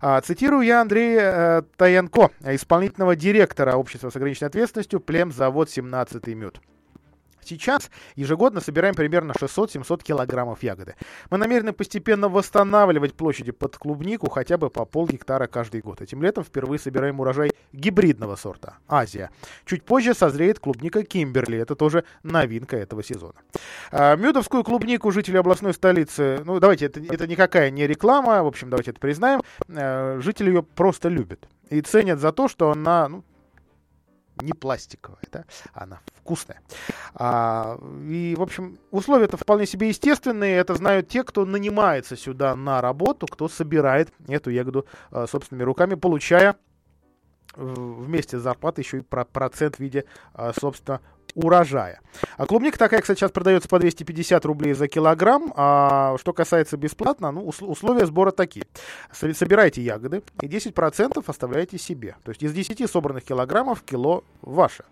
А, 0.00 0.20
цитирую 0.20 0.62
я 0.62 0.80
Андрея 0.80 1.20
э, 1.20 1.62
Таянко, 1.76 2.30
исполнительного 2.44 3.16
директора 3.16 3.76
общества 3.76 4.10
с 4.10 4.16
ограниченной 4.16 4.48
ответственностью 4.48 5.00
«Племзавод 5.00 5.70
17 5.70 6.26
мед». 6.28 6.60
Сейчас 7.44 7.90
ежегодно 8.16 8.60
собираем 8.60 8.94
примерно 8.94 9.32
600-700 9.32 10.02
килограммов 10.02 10.62
ягоды. 10.62 10.94
Мы 11.30 11.38
намерены 11.38 11.72
постепенно 11.72 12.28
восстанавливать 12.28 13.14
площади 13.14 13.52
под 13.52 13.76
клубнику 13.76 14.30
хотя 14.30 14.56
бы 14.58 14.70
по 14.70 14.84
пол 14.84 15.06
гектара 15.06 15.46
каждый 15.46 15.80
год. 15.80 16.00
Этим 16.00 16.22
летом 16.22 16.44
впервые 16.44 16.78
собираем 16.78 17.20
урожай 17.20 17.52
гибридного 17.72 18.36
сорта 18.36 18.78
Азия. 18.88 19.30
Чуть 19.64 19.84
позже 19.84 20.14
созреет 20.14 20.58
клубника 20.58 21.02
Кимберли. 21.02 21.58
Это 21.58 21.74
тоже 21.74 22.04
новинка 22.22 22.76
этого 22.76 23.02
сезона. 23.02 23.34
А, 23.90 24.16
Мюдовскую 24.16 24.64
клубнику 24.64 25.10
жители 25.10 25.36
областной 25.36 25.74
столицы, 25.74 26.42
ну 26.44 26.60
давайте, 26.60 26.86
это, 26.86 27.00
это 27.00 27.26
никакая 27.26 27.70
не 27.70 27.86
реклама, 27.86 28.42
в 28.42 28.46
общем, 28.46 28.70
давайте 28.70 28.92
это 28.92 29.00
признаем, 29.00 29.42
а, 29.68 30.18
жители 30.20 30.48
ее 30.48 30.62
просто 30.62 31.08
любят 31.08 31.48
и 31.70 31.80
ценят 31.80 32.20
за 32.20 32.32
то, 32.32 32.48
что 32.48 32.70
она 32.70 33.08
ну, 33.08 33.24
не 34.40 34.52
пластиковая, 34.52 35.22
да, 35.32 35.44
она 35.72 36.00
вкусная. 36.24 36.60
А, 37.14 37.78
и, 38.08 38.34
в 38.36 38.42
общем, 38.42 38.78
условия-то 38.90 39.36
вполне 39.36 39.66
себе 39.66 39.88
естественные. 39.88 40.56
Это 40.56 40.74
знают 40.74 41.08
те, 41.08 41.22
кто 41.22 41.44
нанимается 41.44 42.16
сюда 42.16 42.56
на 42.56 42.80
работу, 42.80 43.26
кто 43.26 43.48
собирает 43.48 44.10
эту 44.26 44.50
ягоду 44.50 44.86
а, 45.10 45.26
собственными 45.26 45.64
руками, 45.64 45.94
получая 45.94 46.56
вместе 47.56 48.38
с 48.38 48.42
зарплатой 48.42 48.82
еще 48.82 48.98
и 48.98 49.00
процент 49.02 49.76
в 49.76 49.80
виде, 49.80 50.06
а, 50.32 50.52
собственно, 50.58 51.00
урожая. 51.34 52.00
А 52.36 52.46
клубника 52.46 52.78
такая, 52.78 53.00
кстати, 53.00 53.18
сейчас 53.18 53.30
продается 53.30 53.68
по 53.68 53.78
250 53.78 54.44
рублей 54.44 54.72
за 54.72 54.88
килограмм. 54.88 55.52
А 55.56 56.16
что 56.18 56.32
касается 56.32 56.76
бесплатно, 56.76 57.30
ну, 57.32 57.46
условия 57.46 58.06
сбора 58.06 58.30
такие. 58.30 58.66
Собирайте 59.12 59.82
ягоды 59.82 60.22
и 60.40 60.46
10% 60.46 61.22
оставляйте 61.26 61.78
себе. 61.78 62.16
То 62.24 62.30
есть 62.30 62.42
из 62.42 62.52
10 62.52 62.90
собранных 62.90 63.24
килограммов 63.24 63.82
кило 63.82 64.24
ваше. 64.42 64.84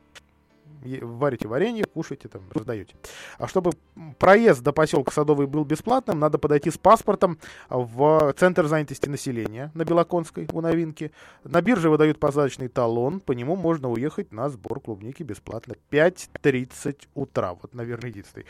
Варите 1.02 1.48
варенье, 1.48 1.84
кушаете, 1.84 2.28
там, 2.28 2.42
раздаете. 2.52 2.94
А 3.38 3.46
чтобы 3.48 3.72
проезд 4.18 4.62
до 4.62 4.72
поселка 4.72 5.10
Садовый 5.12 5.46
был 5.46 5.64
бесплатным, 5.64 6.18
надо 6.18 6.38
подойти 6.38 6.70
с 6.70 6.78
паспортом 6.78 7.38
в 7.68 8.34
Центр 8.38 8.66
занятости 8.66 9.08
населения 9.08 9.70
на 9.74 9.84
Белоконской 9.84 10.48
у 10.52 10.60
Новинки. 10.60 11.12
На 11.44 11.60
бирже 11.62 11.90
выдают 11.90 12.18
посадочный 12.18 12.68
талон, 12.68 13.20
по 13.20 13.32
нему 13.32 13.56
можно 13.56 13.90
уехать 13.90 14.32
на 14.32 14.48
сбор 14.48 14.80
клубники 14.80 15.22
бесплатно. 15.22 15.74
5.30 15.90 17.08
утра. 17.14 17.54
Вот, 17.54 17.74
наверное, 17.74 18.10
единственный 18.10 18.46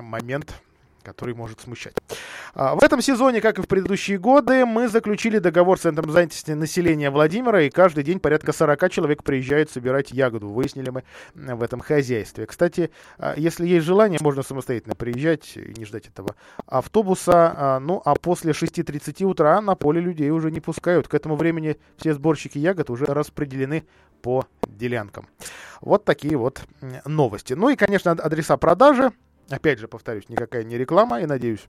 момент 0.00 0.62
который 1.04 1.34
может 1.34 1.60
смущать. 1.60 1.94
А, 2.54 2.74
в 2.74 2.82
этом 2.82 3.00
сезоне, 3.00 3.40
как 3.40 3.58
и 3.58 3.62
в 3.62 3.68
предыдущие 3.68 4.18
годы, 4.18 4.64
мы 4.64 4.88
заключили 4.88 5.38
договор 5.38 5.78
с 5.78 5.82
Центром 5.82 6.10
занятости 6.10 6.52
населения 6.52 7.10
Владимира, 7.10 7.62
и 7.62 7.70
каждый 7.70 8.02
день 8.04 8.18
порядка 8.18 8.52
40 8.52 8.90
человек 8.90 9.22
приезжают 9.22 9.70
собирать 9.70 10.10
ягоду. 10.10 10.48
Выяснили 10.48 10.90
мы 10.90 11.04
в 11.34 11.62
этом 11.62 11.80
хозяйстве. 11.80 12.46
Кстати, 12.46 12.90
а, 13.18 13.34
если 13.36 13.66
есть 13.66 13.86
желание, 13.86 14.18
можно 14.22 14.42
самостоятельно 14.42 14.94
приезжать 14.94 15.56
и 15.56 15.74
не 15.76 15.84
ждать 15.84 16.08
этого 16.08 16.34
автобуса. 16.66 17.54
А, 17.56 17.80
ну, 17.80 18.00
а 18.04 18.14
после 18.14 18.52
6.30 18.52 19.24
утра 19.24 19.60
на 19.60 19.74
поле 19.74 20.00
людей 20.00 20.30
уже 20.30 20.50
не 20.50 20.60
пускают. 20.60 21.08
К 21.08 21.14
этому 21.14 21.36
времени 21.36 21.76
все 21.96 22.14
сборщики 22.14 22.58
ягод 22.58 22.90
уже 22.90 23.06
распределены 23.06 23.84
по 24.22 24.46
делянкам. 24.66 25.28
Вот 25.80 26.04
такие 26.04 26.36
вот 26.36 26.62
новости. 27.04 27.52
Ну 27.52 27.68
и, 27.68 27.76
конечно, 27.76 28.12
адреса 28.12 28.56
продажи. 28.56 29.12
Опять 29.50 29.78
же, 29.78 29.88
повторюсь, 29.88 30.28
никакая 30.28 30.64
не 30.64 30.78
реклама, 30.78 31.20
и 31.20 31.26
надеюсь, 31.26 31.66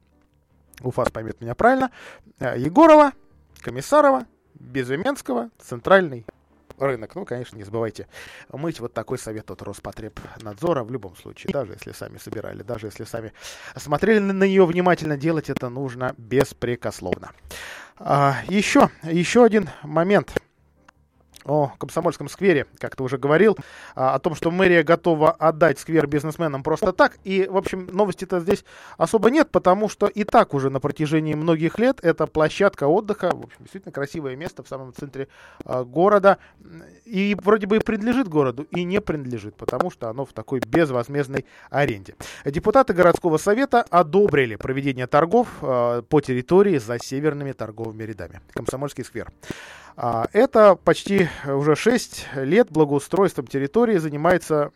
УФАС 0.81 1.11
поймет 1.11 1.41
меня 1.41 1.55
правильно. 1.55 1.91
Э, 2.39 2.55
Егорова, 2.57 3.13
Комиссарова, 3.61 4.25
Безыменского, 4.53 5.49
Центральный 5.59 6.25
рынок. 6.77 7.15
Ну, 7.15 7.25
конечно, 7.25 7.57
не 7.57 7.63
забывайте 7.63 8.07
мыть 8.51 8.79
вот 8.79 8.93
такой 8.93 9.17
совет 9.17 9.49
от 9.51 9.61
Роспотребнадзора 9.61 10.83
в 10.83 10.91
любом 10.91 11.15
случае, 11.15 11.51
даже 11.53 11.73
если 11.73 11.91
сами 11.91 12.17
собирали, 12.17 12.63
даже 12.63 12.87
если 12.87 13.03
сами 13.03 13.33
смотрели 13.75 14.19
на 14.19 14.45
нее 14.45 14.65
внимательно, 14.65 15.17
делать 15.17 15.49
это 15.49 15.69
нужно 15.69 16.13
беспрекословно. 16.17 17.31
А, 17.97 18.37
еще, 18.49 18.89
еще 19.03 19.45
один 19.45 19.69
момент 19.83 20.33
о 21.45 21.71
Комсомольском 21.77 22.27
сквере, 22.27 22.65
как 22.79 22.95
ты 22.95 23.03
уже 23.03 23.17
говорил, 23.17 23.57
а, 23.95 24.15
о 24.15 24.19
том, 24.19 24.35
что 24.35 24.51
мэрия 24.51 24.83
готова 24.83 25.31
отдать 25.31 25.79
сквер 25.79 26.07
бизнесменам 26.07 26.63
просто 26.63 26.91
так. 26.91 27.17
И, 27.23 27.47
в 27.49 27.57
общем, 27.57 27.87
новости-то 27.91 28.39
здесь 28.39 28.65
особо 28.97 29.29
нет, 29.29 29.51
потому 29.51 29.87
что 29.87 30.07
и 30.07 30.23
так 30.23 30.53
уже 30.53 30.69
на 30.69 30.79
протяжении 30.79 31.33
многих 31.33 31.79
лет 31.79 31.99
это 32.01 32.27
площадка 32.27 32.87
отдыха, 32.87 33.31
в 33.33 33.45
общем, 33.45 33.57
действительно 33.59 33.91
красивое 33.91 34.35
место 34.35 34.63
в 34.63 34.67
самом 34.67 34.93
центре 34.93 35.27
э, 35.63 35.83
города. 35.83 36.39
И 37.05 37.37
вроде 37.41 37.67
бы 37.67 37.77
и 37.77 37.79
принадлежит 37.79 38.27
городу, 38.27 38.63
и 38.71 38.83
не 38.83 38.99
принадлежит, 38.99 39.55
потому 39.55 39.91
что 39.91 40.09
оно 40.09 40.25
в 40.25 40.33
такой 40.33 40.59
безвозмездной 40.59 41.45
аренде. 41.69 42.15
Депутаты 42.43 42.93
городского 42.93 43.37
совета 43.37 43.83
одобрили 43.89 44.55
проведение 44.55 45.07
торгов 45.07 45.47
э, 45.61 46.01
по 46.09 46.21
территории 46.21 46.77
за 46.79 46.97
северными 46.99 47.51
торговыми 47.51 48.03
рядами. 48.03 48.41
Комсомольский 48.53 49.03
сквер. 49.03 49.31
А, 49.97 50.27
это 50.33 50.75
почти 50.75 51.29
уже 51.45 51.75
6 51.75 52.27
лет 52.35 52.69
благоустройством 52.69 53.47
территории 53.47 53.97
занимается 53.97 54.71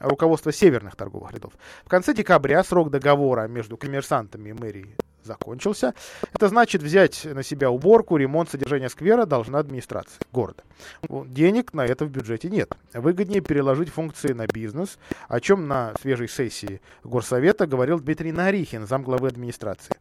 руководство 0.00 0.52
северных 0.52 0.96
торговых 0.96 1.32
рядов. 1.32 1.52
В 1.84 1.88
конце 1.88 2.12
декабря 2.12 2.64
срок 2.64 2.90
договора 2.90 3.46
между 3.46 3.76
коммерсантами 3.76 4.50
и 4.50 4.52
мэрией 4.52 4.96
закончился. 5.24 5.94
Это 6.32 6.48
значит 6.48 6.82
взять 6.82 7.24
на 7.24 7.42
себя 7.42 7.70
уборку, 7.70 8.16
ремонт, 8.16 8.50
содержание 8.50 8.88
сквера 8.88 9.26
должна 9.26 9.58
администрация 9.58 10.20
города. 10.32 10.62
Денег 11.08 11.72
на 11.74 11.84
это 11.84 12.04
в 12.04 12.10
бюджете 12.10 12.48
нет. 12.48 12.74
Выгоднее 12.94 13.40
переложить 13.40 13.88
функции 13.88 14.32
на 14.32 14.46
бизнес, 14.46 14.98
о 15.28 15.40
чем 15.40 15.68
на 15.68 15.92
свежей 16.00 16.28
сессии 16.28 16.80
Горсовета 17.04 17.66
говорил 17.66 18.00
Дмитрий 18.00 18.32
Нарихин, 18.32 18.86
замглавы 18.86 19.28
администрации. 19.28 19.96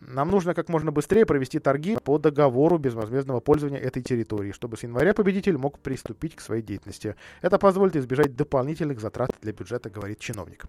Нам 0.00 0.30
нужно 0.30 0.54
как 0.54 0.68
можно 0.68 0.90
быстрее 0.90 1.26
провести 1.26 1.58
торги 1.58 1.96
по 2.02 2.18
договору 2.18 2.78
безвозмездного 2.78 3.40
пользования 3.40 3.78
этой 3.78 4.02
территории, 4.02 4.52
чтобы 4.52 4.76
с 4.76 4.82
января 4.82 5.14
победитель 5.14 5.56
мог 5.56 5.78
приступить 5.78 6.34
к 6.34 6.40
своей 6.40 6.62
деятельности. 6.62 7.14
Это 7.40 7.58
позволит 7.58 7.96
избежать 7.96 8.34
дополнительных 8.34 9.00
затрат 9.00 9.30
для 9.40 9.52
бюджета, 9.52 9.90
говорит 9.90 10.18
чиновник. 10.18 10.64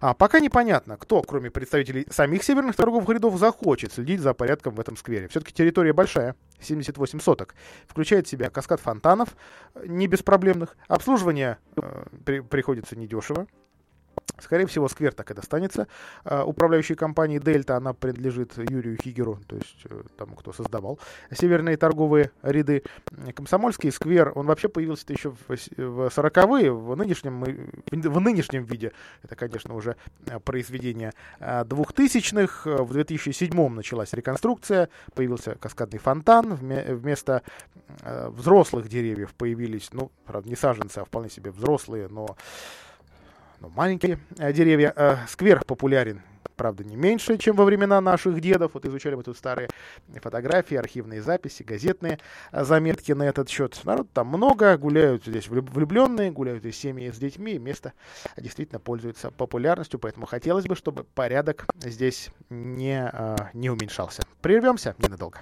А 0.00 0.14
пока 0.14 0.40
непонятно, 0.40 0.96
кто, 0.96 1.22
кроме 1.22 1.50
представителей 1.50 2.06
самих 2.10 2.42
северных 2.42 2.76
торговых 2.76 3.08
рядов, 3.08 3.38
захочет 3.44 3.92
следить 3.92 4.20
за 4.20 4.32
порядком 4.32 4.74
в 4.74 4.80
этом 4.80 4.96
сквере. 4.96 5.28
Все-таки 5.28 5.52
территория 5.52 5.92
большая, 5.92 6.34
78 6.60 7.20
соток. 7.20 7.54
Включает 7.86 8.26
в 8.26 8.30
себя 8.30 8.48
каскад 8.48 8.80
фонтанов, 8.80 9.36
не 9.86 10.06
беспроблемных. 10.06 10.76
Обслуживание 10.88 11.58
э, 11.76 12.04
при, 12.24 12.40
приходится 12.40 12.96
недешево. 12.96 13.46
Скорее 14.40 14.66
всего, 14.66 14.88
сквер 14.88 15.12
так 15.12 15.30
и 15.30 15.34
достанется. 15.34 15.86
А, 16.24 16.44
управляющей 16.44 16.96
компании 16.96 17.38
Дельта 17.38 17.76
она 17.76 17.92
принадлежит 17.92 18.56
Юрию 18.56 18.98
Хигеру, 19.00 19.38
то 19.46 19.56
есть 19.56 19.82
э, 19.84 20.02
тому, 20.16 20.34
кто 20.34 20.52
создавал 20.52 20.98
северные 21.30 21.76
торговые 21.76 22.32
ряды. 22.42 22.82
Комсомольский 23.34 23.92
сквер, 23.92 24.32
он 24.34 24.46
вообще 24.46 24.68
появился 24.68 25.04
еще 25.08 25.30
в 25.30 25.50
40-е, 25.50 26.72
в 26.72 26.96
нынешнем, 26.96 27.44
в 27.90 28.20
нынешнем 28.20 28.64
виде. 28.64 28.92
Это, 29.22 29.36
конечно, 29.36 29.74
уже 29.74 29.96
э, 30.26 30.40
произведение 30.40 31.12
2000-х. 31.40 32.68
Э, 32.68 32.82
в 32.82 32.92
2007 32.92 33.68
началась 33.68 34.12
реконструкция, 34.12 34.88
появился 35.14 35.54
каскадный 35.54 36.00
фонтан. 36.00 36.54
Вместо 36.54 37.42
взрослых 38.02 38.88
деревьев 38.88 39.32
появились, 39.34 39.90
ну, 39.92 40.10
правда, 40.26 40.48
не 40.48 40.56
саженцы, 40.56 40.98
а 40.98 41.04
вполне 41.04 41.30
себе 41.30 41.50
взрослые, 41.50 42.08
но 42.08 42.36
ну, 43.64 43.72
маленькие 43.74 44.18
э, 44.38 44.52
деревья. 44.52 44.92
Э, 44.94 45.16
сквер 45.26 45.64
популярен, 45.64 46.20
правда, 46.54 46.84
не 46.84 46.96
меньше, 46.96 47.38
чем 47.38 47.56
во 47.56 47.64
времена 47.64 47.98
наших 48.02 48.38
дедов. 48.40 48.72
Вот 48.74 48.84
изучали 48.84 49.14
мы 49.14 49.22
тут 49.22 49.38
старые 49.38 49.70
фотографии, 50.20 50.76
архивные 50.76 51.22
записи, 51.22 51.62
газетные 51.62 52.18
э, 52.52 52.64
заметки 52.64 53.12
на 53.12 53.22
этот 53.22 53.48
счет. 53.48 53.80
Народ 53.84 54.08
там 54.12 54.26
много, 54.26 54.76
гуляют 54.76 55.24
здесь 55.24 55.48
влюбленные, 55.48 56.30
гуляют 56.30 56.66
и 56.66 56.72
семьи 56.72 57.10
с 57.10 57.16
детьми. 57.16 57.58
Место 57.58 57.94
действительно 58.36 58.80
пользуется 58.80 59.30
популярностью, 59.30 59.98
поэтому 59.98 60.26
хотелось 60.26 60.66
бы, 60.66 60.76
чтобы 60.76 61.04
порядок 61.04 61.66
здесь 61.76 62.28
не, 62.50 63.10
не 63.54 63.70
уменьшался. 63.70 64.22
Прервемся 64.42 64.94
ненадолго. 64.98 65.38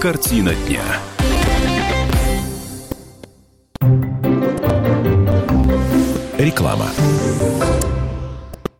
Картина 0.00 0.52
дня. 0.66 0.82
Реклама. 6.38 6.90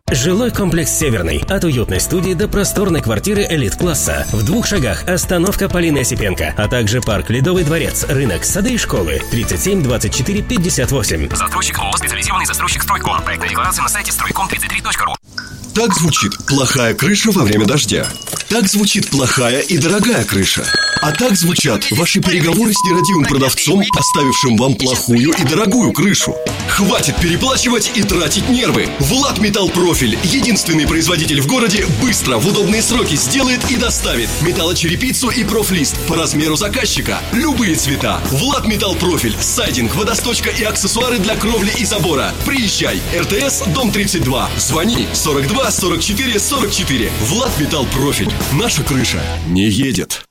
Жилой 0.09 0.51
комплекс 0.51 0.89
«Северный». 0.89 1.43
От 1.49 1.65
уютной 1.65 1.99
студии 1.99 2.33
до 2.33 2.47
просторной 2.47 3.01
квартиры 3.01 3.45
элит-класса. 3.49 4.25
В 4.31 4.41
двух 4.45 4.65
шагах 4.65 5.03
остановка 5.03 5.67
Полины 5.67 5.99
Осипенко, 5.99 6.53
а 6.55 6.69
также 6.69 7.01
парк 7.01 7.29
«Ледовый 7.29 7.65
дворец», 7.65 8.05
рынок, 8.07 8.45
сады 8.45 8.75
и 8.75 8.77
школы. 8.77 9.21
37 9.31 9.83
24 9.83 10.41
58. 10.43 11.35
Застройщик 11.35 11.79
ООО 11.79 11.97
«Специализированный 11.97 12.45
застройщик 12.45 12.83
Стройком». 12.83 13.21
Проектная 13.21 13.49
декларация 13.49 13.83
на 13.83 13.89
сайте 13.89 14.13
стройком33.ру. 14.13 15.13
Так 15.75 15.93
звучит 15.93 16.37
плохая 16.47 16.93
крыша 16.93 17.31
во 17.31 17.43
время 17.43 17.65
дождя. 17.65 18.07
Так 18.49 18.65
звучит 18.67 19.09
плохая 19.09 19.59
и 19.59 19.77
дорогая 19.77 20.23
крыша. 20.23 20.63
А 21.01 21.11
так 21.11 21.35
звучат 21.35 21.91
ваши 21.91 22.19
переговоры 22.19 22.73
с 22.73 22.83
нерадивым 22.83 23.25
продавцом, 23.25 23.83
оставившим 23.95 24.57
вам 24.57 24.75
плохую 24.75 25.31
и 25.31 25.43
дорогую 25.43 25.91
крышу. 25.91 26.35
Хватит 26.67 27.15
переплачивать 27.17 27.91
и 27.95 28.03
тратить 28.03 28.49
нервы. 28.49 28.87
Влад 28.99 29.37
Металл 29.39 29.69
Профиль, 29.97 30.19
единственный 30.25 30.85
производитель 30.85 31.41
в 31.41 31.47
городе, 31.47 31.87
быстро, 31.99 32.37
в 32.37 32.45
удобные 32.45 32.83
сроки 32.83 33.15
сделает 33.15 33.71
и 33.71 33.77
доставит 33.77 34.29
металлочерепицу 34.43 35.29
и 35.29 35.43
профлист 35.43 35.97
по 36.07 36.15
размеру 36.15 36.55
заказчика. 36.55 37.17
Любые 37.33 37.73
цвета. 37.73 38.21
Влад 38.25 38.67
Металл 38.67 38.93
Профиль, 38.93 39.35
сайдинг, 39.39 39.95
водосточка 39.95 40.51
и 40.51 40.63
аксессуары 40.63 41.17
для 41.17 41.35
кровли 41.35 41.71
и 41.79 41.83
забора. 41.83 42.31
Приезжай. 42.45 43.01
РТС, 43.19 43.63
дом 43.73 43.91
32. 43.91 44.51
Звони 44.57 45.07
42 45.13 45.71
44 45.71 46.39
44. 46.39 47.11
Влад 47.21 47.59
Металл 47.59 47.87
Профиль. 47.87 48.31
Наша 48.53 48.83
крыша 48.83 49.23
не 49.47 49.67
едет. 49.67 50.26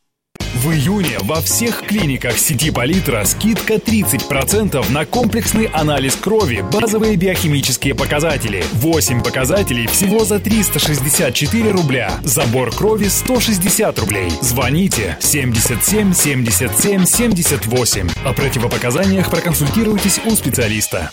В 0.67 0.73
июне 0.73 1.17
во 1.21 1.41
всех 1.41 1.83
клиниках 1.83 2.37
сети 2.37 2.73
Политра 2.73 3.25
скидка 3.25 3.75
30% 3.75 4.91
на 4.91 5.07
комплексный 5.07 5.67
анализ 5.67 6.17
крови, 6.17 6.65
базовые 6.73 7.15
биохимические 7.15 7.95
показатели. 7.95 8.65
8 8.73 9.23
показателей 9.23 9.87
всего 9.87 10.25
за 10.25 10.41
364 10.41 11.71
рубля. 11.71 12.19
Забор 12.25 12.75
крови 12.75 13.07
160 13.07 13.97
рублей. 14.01 14.33
Звоните 14.41 15.17
77 15.21 16.13
77 16.13 17.05
78. 17.05 18.09
О 18.25 18.33
противопоказаниях 18.33 19.31
проконсультируйтесь 19.31 20.21
у 20.25 20.31
специалиста. 20.33 21.13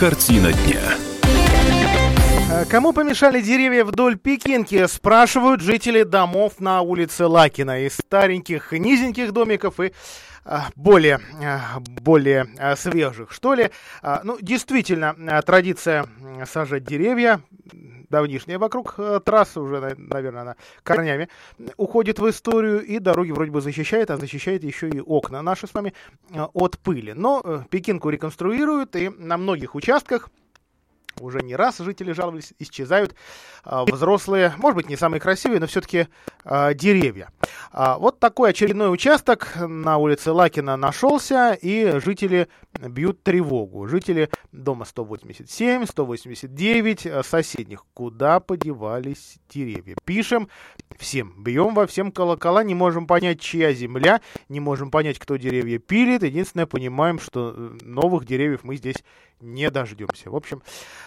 Картина 0.00 0.50
дня. 0.50 0.80
Э, 2.50 2.64
Кому 2.64 2.94
помешали 2.94 3.42
деревья 3.42 3.84
вдоль 3.84 4.16
Пекинки, 4.16 4.86
спрашивают 4.86 5.60
жители 5.60 6.04
домов 6.04 6.54
на 6.58 6.80
улице 6.80 7.26
Лакина. 7.26 7.84
Из 7.84 7.96
стареньких 7.96 8.72
низеньких 8.72 9.32
домиков 9.32 9.78
и 9.78 9.92
а, 10.42 10.68
более, 10.74 11.20
а, 11.44 11.80
более 11.80 12.46
свежих, 12.76 13.30
что 13.30 13.52
ли. 13.52 13.68
Ну, 14.24 14.38
действительно, 14.40 15.14
традиция 15.44 16.06
сажать 16.50 16.84
деревья, 16.84 17.42
давнишняя 18.10 18.58
вокруг 18.58 18.94
э, 18.98 19.20
трассы, 19.24 19.60
уже, 19.60 19.80
на- 19.80 19.94
наверное, 19.96 20.42
она 20.42 20.56
корнями 20.82 21.28
уходит 21.76 22.18
в 22.18 22.28
историю, 22.28 22.84
и 22.84 22.98
дороги 22.98 23.30
вроде 23.30 23.50
бы 23.50 23.60
защищает, 23.60 24.10
а 24.10 24.16
защищает 24.16 24.64
еще 24.64 24.88
и 24.88 25.00
окна 25.00 25.40
наши 25.42 25.66
с 25.66 25.74
вами 25.74 25.94
э, 26.30 26.42
от 26.52 26.78
пыли. 26.78 27.12
Но 27.14 27.40
э, 27.42 27.60
Пекинку 27.70 28.10
реконструируют, 28.10 28.96
и 28.96 29.08
на 29.08 29.36
многих 29.36 29.74
участках 29.74 30.28
уже 31.20 31.40
не 31.42 31.54
раз 31.54 31.78
жители 31.78 32.12
жаловались, 32.12 32.54
исчезают 32.58 33.14
взрослые, 33.64 34.54
может 34.56 34.76
быть, 34.76 34.88
не 34.88 34.96
самые 34.96 35.20
красивые, 35.20 35.60
но 35.60 35.66
все-таки 35.66 36.06
деревья. 36.44 37.28
А, 37.72 37.98
вот 37.98 38.20
такой 38.20 38.50
очередной 38.50 38.90
участок 38.90 39.52
на 39.56 39.98
улице 39.98 40.32
Лакина 40.32 40.76
нашелся, 40.76 41.52
и 41.60 41.98
жители 42.02 42.48
бьют 42.88 43.22
тревогу. 43.22 43.86
Жители 43.86 44.30
дома 44.52 44.84
187, 44.84 45.86
189, 45.86 47.06
э, 47.06 47.22
соседних. 47.22 47.84
Куда 47.94 48.40
подевались 48.40 49.38
деревья? 49.48 49.96
Пишем 50.04 50.48
всем, 50.98 51.34
бьем 51.42 51.74
во 51.74 51.86
всем 51.86 52.12
колокола, 52.12 52.64
не 52.64 52.74
можем 52.74 53.06
понять, 53.06 53.40
чья 53.40 53.72
земля, 53.72 54.20
не 54.48 54.60
можем 54.60 54.90
понять, 54.90 55.18
кто 55.18 55.36
деревья 55.36 55.78
пилит. 55.78 56.22
Единственное, 56.22 56.66
понимаем, 56.66 57.18
что 57.18 57.54
э, 57.56 57.78
новых 57.82 58.24
деревьев 58.24 58.60
мы 58.64 58.76
здесь 58.76 58.96
не 59.40 59.70
дождемся. 59.70 60.30
В 60.30 60.36
общем, 60.36 60.62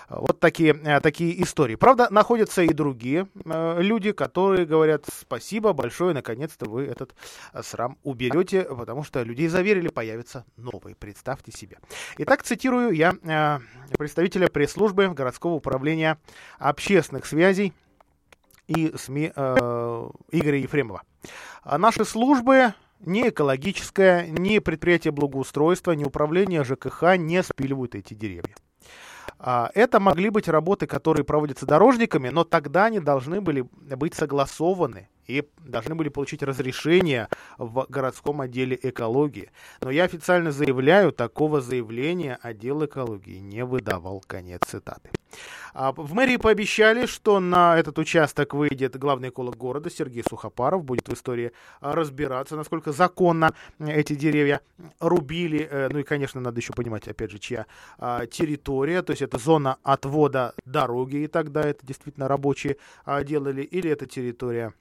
э, 0.09 0.15
вот 0.17 0.39
такие, 0.39 0.73
такие 1.01 1.41
истории. 1.43 1.75
Правда, 1.75 2.07
находятся 2.09 2.63
и 2.63 2.73
другие 2.73 3.27
люди, 3.45 4.11
которые 4.11 4.65
говорят 4.65 5.05
спасибо 5.11 5.73
большое, 5.73 6.13
наконец-то 6.13 6.69
вы 6.69 6.83
этот 6.83 7.15
срам 7.61 7.97
уберете, 8.03 8.63
потому 8.63 9.03
что 9.03 9.21
людей 9.23 9.47
заверили, 9.47 9.89
появятся 9.89 10.45
новые. 10.57 10.95
Представьте 10.95 11.51
себе. 11.51 11.62
Итак, 12.17 12.43
цитирую 12.43 12.91
я 12.91 13.13
э, 13.23 13.59
представителя 13.97 14.47
пресс-службы 14.47 15.09
городского 15.09 15.53
управления 15.53 16.17
общественных 16.59 17.25
связей 17.25 17.73
и 18.67 18.93
СМИ 18.95 19.31
э, 19.35 20.09
Игоря 20.31 20.57
Ефремова. 20.57 21.01
А 21.63 21.77
Наши 21.77 22.05
службы 22.05 22.73
ни 22.99 23.27
экологическое, 23.29 24.27
ни 24.27 24.59
предприятие 24.59 25.11
благоустройства, 25.11 25.91
ни 25.91 26.03
управление 26.03 26.63
ЖКХ 26.63 27.17
не 27.17 27.43
спиливают 27.43 27.95
эти 27.95 28.13
деревья. 28.13 28.55
А, 29.39 29.69
Это 29.73 29.99
могли 29.99 30.29
быть 30.29 30.47
работы, 30.47 30.87
которые 30.87 31.25
проводятся 31.25 31.65
дорожниками, 31.65 32.29
но 32.29 32.43
тогда 32.43 32.85
они 32.85 32.99
должны 32.99 33.41
были 33.41 33.67
быть 33.95 34.13
согласованы 34.13 35.09
и 35.27 35.47
должны 35.59 35.95
были 35.95 36.09
получить 36.09 36.43
разрешение 36.43 37.27
в 37.57 37.85
городском 37.89 38.41
отделе 38.41 38.77
экологии. 38.81 39.51
Но 39.81 39.91
я 39.91 40.03
официально 40.03 40.51
заявляю, 40.51 41.11
такого 41.11 41.61
заявления 41.61 42.37
отдел 42.41 42.85
экологии 42.85 43.39
не 43.39 43.65
выдавал. 43.65 44.23
Конец 44.27 44.61
цитаты. 44.67 45.09
А 45.73 45.91
В 45.91 46.13
мэрии 46.13 46.37
пообещали, 46.37 47.07
что 47.07 47.39
на 47.39 47.77
этот 47.77 47.97
участок 47.97 48.53
выйдет 48.53 48.97
главный 48.97 49.29
эколог 49.29 49.57
города 49.57 49.89
Сергей 49.89 50.23
Сухопаров, 50.27 50.83
будет 50.83 51.09
в 51.09 51.13
истории 51.13 51.51
а, 51.81 51.95
разбираться, 51.95 52.55
насколько 52.55 52.91
законно 52.91 53.53
эти 53.79 54.13
деревья 54.13 54.61
рубили. 54.99 55.67
Э, 55.69 55.89
Ну 55.89 55.99
и, 55.99 56.03
конечно, 56.03 56.39
надо 56.39 56.59
еще 56.59 56.73
понимать, 56.73 57.07
опять 57.07 57.31
же, 57.31 57.39
чья 57.39 57.65
а, 57.97 58.25
территория, 58.27 59.01
то 59.01 59.11
есть 59.11 59.21
это 59.21 59.37
зона 59.37 59.77
отвода 59.83 60.53
дороги, 60.65 61.17
и 61.17 61.27
тогда 61.27 61.61
это 61.61 61.85
действительно 61.85 62.27
рабочие 62.27 62.77
делали, 63.23 63.61
или 63.63 63.89
это 63.89 64.05
территория 64.05 64.73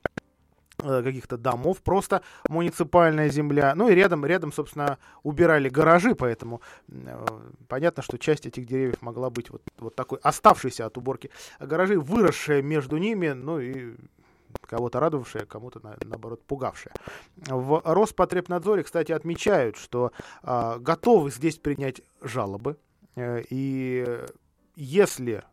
каких-то 0.76 1.36
домов, 1.36 1.82
просто 1.82 2.22
муниципальная 2.48 3.28
земля. 3.28 3.74
Ну 3.74 3.88
и 3.88 3.94
рядом, 3.94 4.24
рядом, 4.24 4.52
собственно, 4.52 4.98
убирали 5.22 5.68
гаражи, 5.68 6.14
поэтому 6.14 6.60
э, 6.88 7.26
понятно, 7.68 8.02
что 8.02 8.18
часть 8.18 8.46
этих 8.46 8.66
деревьев 8.66 9.00
могла 9.02 9.30
быть 9.30 9.50
вот, 9.50 9.62
вот 9.78 9.94
такой 9.94 10.18
оставшейся 10.22 10.86
от 10.86 10.98
уборки 10.98 11.30
гаражей, 11.60 11.96
выросшая 11.96 12.62
между 12.62 12.96
ними, 12.96 13.28
ну 13.30 13.60
и 13.60 13.94
кого-то 14.66 15.00
радовавшая, 15.00 15.46
кому-то, 15.46 15.80
на- 15.82 15.96
наоборот, 16.04 16.44
пугавшая. 16.44 16.94
В 17.36 17.80
Роспотребнадзоре, 17.84 18.82
кстати, 18.82 19.12
отмечают, 19.12 19.76
что 19.76 20.12
а, 20.42 20.78
готовы 20.78 21.30
здесь 21.30 21.56
принять 21.56 22.02
жалобы, 22.20 22.76
э, 23.16 23.42
и 23.50 24.18
если 24.76 25.44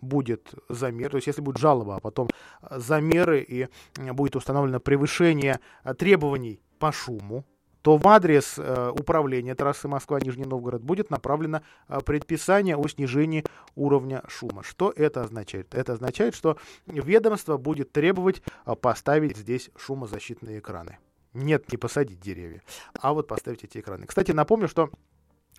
будет 0.00 0.54
замер, 0.68 1.10
то 1.10 1.16
есть 1.16 1.26
если 1.26 1.40
будет 1.40 1.58
жалоба, 1.58 1.96
а 1.96 2.00
потом 2.00 2.28
э, 2.62 2.78
замеры 2.78 3.40
и 3.40 3.68
э, 3.98 4.12
будет 4.12 4.36
установлено 4.36 4.80
превышение 4.80 5.60
э, 5.84 5.94
требований 5.94 6.60
по 6.78 6.92
шуму, 6.92 7.44
то 7.82 7.96
в 7.96 8.06
адрес 8.08 8.58
э, 8.58 8.90
управления 8.90 9.54
трассы 9.54 9.88
Москва-Нижний 9.88 10.44
Новгород 10.44 10.82
будет 10.82 11.10
направлено 11.10 11.62
э, 11.88 12.00
предписание 12.04 12.76
о 12.76 12.86
снижении 12.88 13.44
уровня 13.76 14.22
шума. 14.28 14.62
Что 14.62 14.92
это 14.94 15.22
означает? 15.22 15.74
Это 15.74 15.94
означает, 15.94 16.34
что 16.34 16.58
ведомство 16.86 17.56
будет 17.56 17.92
требовать 17.92 18.42
э, 18.66 18.74
поставить 18.74 19.36
здесь 19.36 19.70
шумозащитные 19.76 20.58
экраны. 20.58 20.98
Нет, 21.34 21.70
не 21.70 21.78
посадить 21.78 22.20
деревья, 22.20 22.62
а 23.00 23.12
вот 23.12 23.28
поставить 23.28 23.62
эти 23.62 23.78
экраны. 23.78 24.06
Кстати, 24.06 24.32
напомню, 24.32 24.66
что 24.66 24.90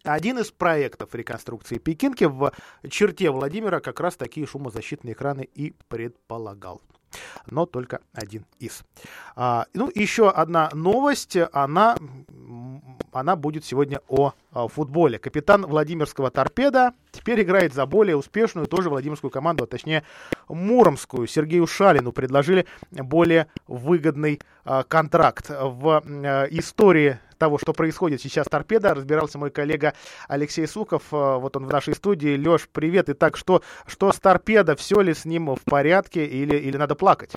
один 0.03 0.39
из 0.39 0.51
проектов 0.51 1.13
реконструкции 1.15 1.77
Пекинки 1.77 2.25
в 2.25 2.51
черте 2.89 3.31
Владимира 3.31 3.79
как 3.79 3.99
раз 3.99 4.15
такие 4.15 4.45
шумозащитные 4.47 5.13
экраны 5.13 5.47
и 5.53 5.73
предполагал. 5.87 6.81
Но 7.49 7.65
только 7.65 8.01
один 8.13 8.45
из. 8.59 8.83
А, 9.35 9.65
ну, 9.73 9.91
еще 9.93 10.29
одна 10.29 10.69
новость. 10.73 11.37
Она, 11.53 11.97
она 13.11 13.35
будет 13.35 13.65
сегодня 13.65 14.01
о, 14.07 14.33
а, 14.51 14.67
футболе. 14.67 15.17
Капитан 15.17 15.65
Владимирского 15.65 16.29
торпеда 16.29 16.93
теперь 17.12 17.41
играет 17.41 17.74
за 17.74 17.86
более 17.86 18.16
успешную 18.16 18.68
тоже 18.68 18.89
Владимирскую 18.89 19.32
команду, 19.32 19.64
а 19.64 19.68
точнее 19.68 20.03
Муромскую. 20.47 21.28
Сергею 21.28 21.68
Шалину 21.68 22.12
предложили 22.12 22.66
более 22.91 23.47
выгодный 23.68 24.39
а, 24.66 24.84
контракт. 24.84 25.49
В 25.49 26.03
а, 26.03 26.45
истории 26.49 27.20
того, 27.38 27.57
что 27.57 27.74
происходит 27.74 28.22
сейчас 28.22 28.47
с 28.47 28.49
торпедо, 28.49 28.93
разбирался 28.93 29.38
мой 29.38 29.49
коллега 29.49 29.93
Алексей 30.28 30.68
Сухов. 30.68 31.03
А, 31.12 31.38
Вот 31.38 31.55
он 31.55 31.66
в 31.66 31.72
нашей 31.72 31.95
студии. 31.95 32.38
Леш, 32.38 32.68
привет. 32.72 33.10
Итак, 33.10 33.38
что, 33.38 33.64
что 33.88 34.12
с 34.12 34.20
торпедо? 34.20 34.76
Все 34.76 35.01
ли 35.01 35.14
с 35.14 35.26
ним 35.26 35.55
в 35.55 35.62
порядке 35.64 36.26
или, 36.26 36.55
или 36.55 36.78
надо 36.78 36.95
плакать? 36.95 37.34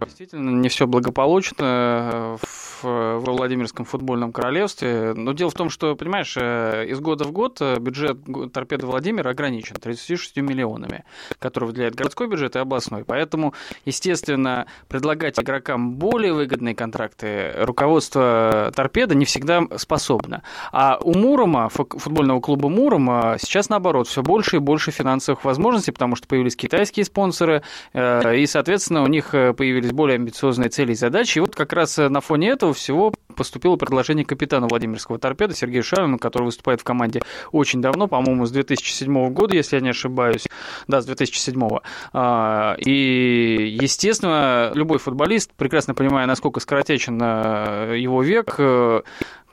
Действительно, 0.00 0.50
не 0.50 0.68
все 0.68 0.86
благополучно 0.86 1.58
э, 1.62 2.36
в, 2.42 2.84
во 2.84 3.32
Владимирском 3.32 3.84
футбольном 3.84 4.32
королевстве. 4.32 5.14
Но 5.14 5.32
дело 5.32 5.50
в 5.50 5.54
том, 5.54 5.70
что, 5.70 5.94
понимаешь, 5.94 6.36
э, 6.36 6.86
из 6.88 7.00
года 7.00 7.24
в 7.24 7.32
год 7.32 7.58
э, 7.60 7.78
бюджет 7.78 8.18
торпеды 8.52 8.86
Владимира 8.86 9.30
ограничен 9.30 9.76
36 9.76 10.36
миллионами, 10.38 11.04
который 11.38 11.66
выделяет 11.66 11.94
городской 11.94 12.28
бюджет 12.28 12.56
и 12.56 12.58
областной. 12.58 13.04
Поэтому, 13.04 13.54
естественно, 13.84 14.66
предлагать 14.88 15.38
игрокам 15.38 15.92
более 15.92 16.32
выгодные 16.32 16.74
контракты 16.74 17.52
руководство 17.58 18.72
торпеда 18.74 19.14
не 19.14 19.24
всегда 19.24 19.62
способно. 19.76 20.42
А 20.72 20.98
у 21.00 21.14
Мурома, 21.14 21.68
фу- 21.68 21.88
футбольного 21.88 22.40
клуба 22.40 22.68
Мурома, 22.68 23.36
сейчас 23.40 23.68
наоборот, 23.68 24.08
все 24.08 24.22
больше 24.22 24.56
и 24.56 24.58
больше 24.58 24.90
финансовых 24.90 25.44
возможностей, 25.44 25.92
потому 25.92 26.16
что 26.16 26.26
появились 26.26 26.56
китайские 26.56 27.04
спонсоры, 27.04 27.62
э, 27.92 28.36
и, 28.36 28.46
соответственно, 28.46 29.02
у 29.02 29.06
них 29.06 29.34
э, 29.34 29.54
появились 29.84 29.92
более 29.92 30.16
амбициозные 30.16 30.68
цели 30.68 30.92
и 30.92 30.94
задачи. 30.94 31.38
И 31.38 31.40
вот 31.40 31.54
как 31.54 31.72
раз 31.72 31.98
э, 31.98 32.08
на 32.08 32.20
фоне 32.20 32.50
этого 32.50 32.72
всего 32.72 33.12
поступило 33.36 33.76
предложение 33.76 34.24
капитана 34.24 34.66
Владимирского 34.68 35.18
торпеда 35.18 35.54
Сергея 35.54 35.82
Шалина, 35.82 36.18
который 36.18 36.44
выступает 36.44 36.80
в 36.80 36.84
команде 36.84 37.22
очень 37.52 37.80
давно, 37.80 38.06
по-моему, 38.06 38.46
с 38.46 38.50
2007 38.50 39.32
года, 39.32 39.54
если 39.54 39.76
я 39.76 39.82
не 39.82 39.90
ошибаюсь. 39.90 40.46
Да, 40.88 41.00
с 41.00 41.06
2007. 41.06 41.60
А, 42.12 42.76
И, 42.78 43.76
естественно, 43.80 44.72
любой 44.74 44.98
футболист, 44.98 45.52
прекрасно 45.54 45.94
понимая, 45.94 46.26
насколько 46.26 46.60
скоротечен 46.60 47.20
э, 47.20 47.98
его 47.98 48.22
век, 48.22 48.54
э, 48.58 49.02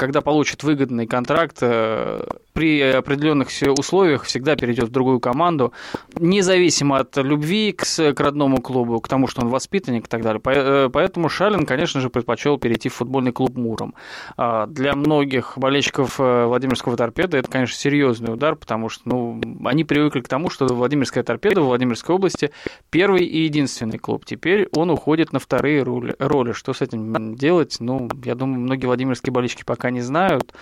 когда 0.02 0.22
получит 0.22 0.64
выгодный 0.64 1.06
контракт, 1.06 1.58
э, 1.62 2.24
при 2.54 2.82
определенных 2.82 3.50
условиях 3.78 4.24
всегда 4.24 4.56
перейдет 4.56 4.86
в 4.86 4.92
другую 4.92 5.20
команду, 5.20 5.74
независимо 6.20 6.98
от 6.98 7.18
любви 7.18 7.72
к, 7.72 7.86
к 7.86 8.20
родному 8.20 8.64
клубу, 8.64 9.00
к 9.00 9.08
тому, 9.08 9.28
что 9.28 9.42
он 9.42 9.50
воспитанник 9.50 10.06
и 10.06 10.10
так 10.10 10.24
далее. 10.24 10.42
Э, 10.44 10.90
поэтому 10.92 11.30
Шалин, 11.30 11.68
конечно 11.68 12.02
же, 12.02 12.10
предпочел 12.10 12.58
перейти 12.58 12.90
в 12.90 12.96
футбольный 12.96 13.32
клуб 13.32 13.56
Муром. 13.56 13.94
А, 14.38 14.66
для 14.66 14.96
многих 14.96 15.54
болельщиков 15.56 16.20
э, 16.20 16.46
Владимирского 16.46 16.98
торпеда 16.98 17.38
это, 17.38 17.48
конечно, 17.48 17.78
серьезный 17.78 18.34
удар, 18.34 18.56
потому 18.56 18.90
что 18.90 19.04
ну, 19.06 19.40
они 19.66 19.84
привыкли 19.84 20.22
к 20.22 20.28
тому, 20.28 20.50
что 20.50 20.66
Владимирская 20.66 21.24
торпеда 21.24 21.62
в 21.62 21.66
Владимирской 21.66 22.16
области 22.16 22.50
первый 22.90 23.24
и 23.24 23.44
единственный 23.44 24.00
клуб. 24.00 24.26
Теперь 24.26 24.68
он 24.76 24.90
уходит 24.90 25.32
на 25.32 25.38
вторые 25.38 25.84
роли. 25.84 26.16
роли. 26.18 26.54
Что 26.54 26.74
с 26.74 26.82
этим 26.82 27.36
делать? 27.36 27.78
Ну, 27.80 28.10
я 28.26 28.34
думаю, 28.34 28.62
многие 28.62 28.88
владимирские 28.88 29.32
болельщики 29.32 29.64
пока 29.64 29.91
не 29.92 30.02
знают. 30.02 30.54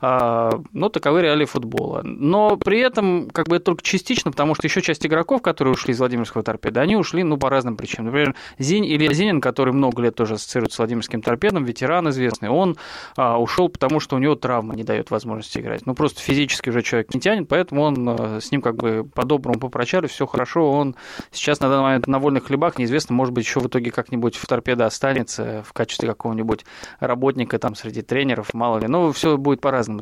А, 0.00 0.60
но 0.72 0.88
таковы 0.88 1.22
реалии 1.22 1.44
футбола. 1.44 2.02
Но 2.04 2.56
при 2.56 2.80
этом 2.80 3.30
как 3.30 3.48
бы 3.48 3.56
это 3.56 3.66
только 3.66 3.82
частично, 3.82 4.30
потому 4.30 4.54
что 4.54 4.66
еще 4.66 4.80
часть 4.80 5.04
игроков, 5.04 5.42
которые 5.42 5.74
ушли 5.74 5.92
из 5.92 5.98
Владимирского 5.98 6.42
торпеда, 6.42 6.80
они 6.80 6.96
ушли 6.96 7.22
ну, 7.24 7.36
по 7.36 7.50
разным 7.50 7.76
причинам. 7.76 8.06
Например, 8.06 8.34
Зинь, 8.58 8.86
Илья 8.86 9.12
Зинин, 9.12 9.40
который 9.40 9.72
много 9.72 10.02
лет 10.02 10.14
тоже 10.14 10.34
ассоциируется 10.34 10.76
с 10.76 10.78
Владимирским 10.78 11.20
торпедом, 11.20 11.64
ветеран 11.64 12.08
известный, 12.10 12.48
он 12.48 12.76
а, 13.16 13.38
ушел, 13.38 13.68
потому 13.68 13.98
что 14.00 14.16
у 14.16 14.18
него 14.18 14.34
травма 14.36 14.74
не 14.74 14.84
дает 14.84 15.10
возможности 15.10 15.58
играть. 15.58 15.84
Ну, 15.86 15.94
просто 15.94 16.20
физически 16.20 16.68
уже 16.68 16.82
человек 16.82 17.12
не 17.12 17.20
тянет, 17.20 17.48
поэтому 17.48 17.82
он 17.82 18.08
а, 18.08 18.40
с 18.40 18.52
ним 18.52 18.62
как 18.62 18.76
бы 18.76 19.08
по-доброму 19.12 19.58
попрощались, 19.58 20.10
все 20.10 20.26
хорошо. 20.26 20.70
Он 20.70 20.94
сейчас 21.32 21.60
на 21.60 21.68
данный 21.68 21.82
момент 21.82 22.06
на 22.06 22.18
вольных 22.18 22.46
хлебах, 22.46 22.78
неизвестно, 22.78 23.14
может 23.14 23.34
быть, 23.34 23.44
еще 23.44 23.60
в 23.60 23.66
итоге 23.66 23.90
как-нибудь 23.90 24.36
в 24.36 24.46
торпедо 24.46 24.86
останется 24.86 25.64
в 25.66 25.72
качестве 25.72 26.08
какого-нибудь 26.08 26.64
работника 27.00 27.58
там 27.58 27.74
среди 27.74 28.02
тренеров, 28.02 28.54
мало 28.54 28.77
ли. 28.78 28.88
Ну, 28.88 29.12
все 29.12 29.36
будет 29.36 29.60
по-разному, 29.60 30.00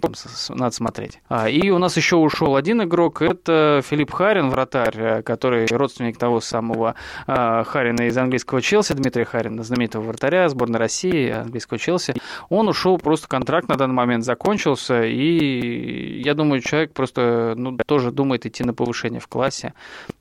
надо 0.50 0.74
смотреть. 0.74 1.20
А, 1.28 1.48
и 1.48 1.70
у 1.70 1.78
нас 1.78 1.96
еще 1.96 2.16
ушел 2.16 2.56
один 2.56 2.82
игрок, 2.82 3.22
это 3.22 3.82
Филипп 3.84 4.12
Харин, 4.12 4.50
вратарь, 4.50 4.96
э, 4.96 5.22
который 5.22 5.66
родственник 5.66 6.18
того 6.18 6.40
самого 6.40 6.94
а, 7.26 7.64
Харина 7.64 8.02
из 8.02 8.16
английского 8.16 8.60
Челси, 8.60 8.94
Дмитрия 8.94 9.24
Харина, 9.24 9.62
знаменитого 9.62 10.04
вратаря 10.04 10.48
сборной 10.48 10.78
России, 10.78 11.30
английского 11.30 11.78
Челси. 11.78 12.14
Он 12.48 12.68
ушел, 12.68 12.98
просто 12.98 13.28
контракт 13.28 13.68
на 13.68 13.76
данный 13.76 13.94
момент 13.94 14.24
закончился, 14.24 15.02
и 15.04 16.20
я 16.22 16.34
думаю, 16.34 16.60
человек 16.60 16.92
просто 16.92 17.54
ну, 17.56 17.76
тоже 17.86 18.10
думает 18.10 18.46
идти 18.46 18.64
на 18.64 18.74
повышение 18.74 19.20
в 19.20 19.28
классе. 19.28 19.74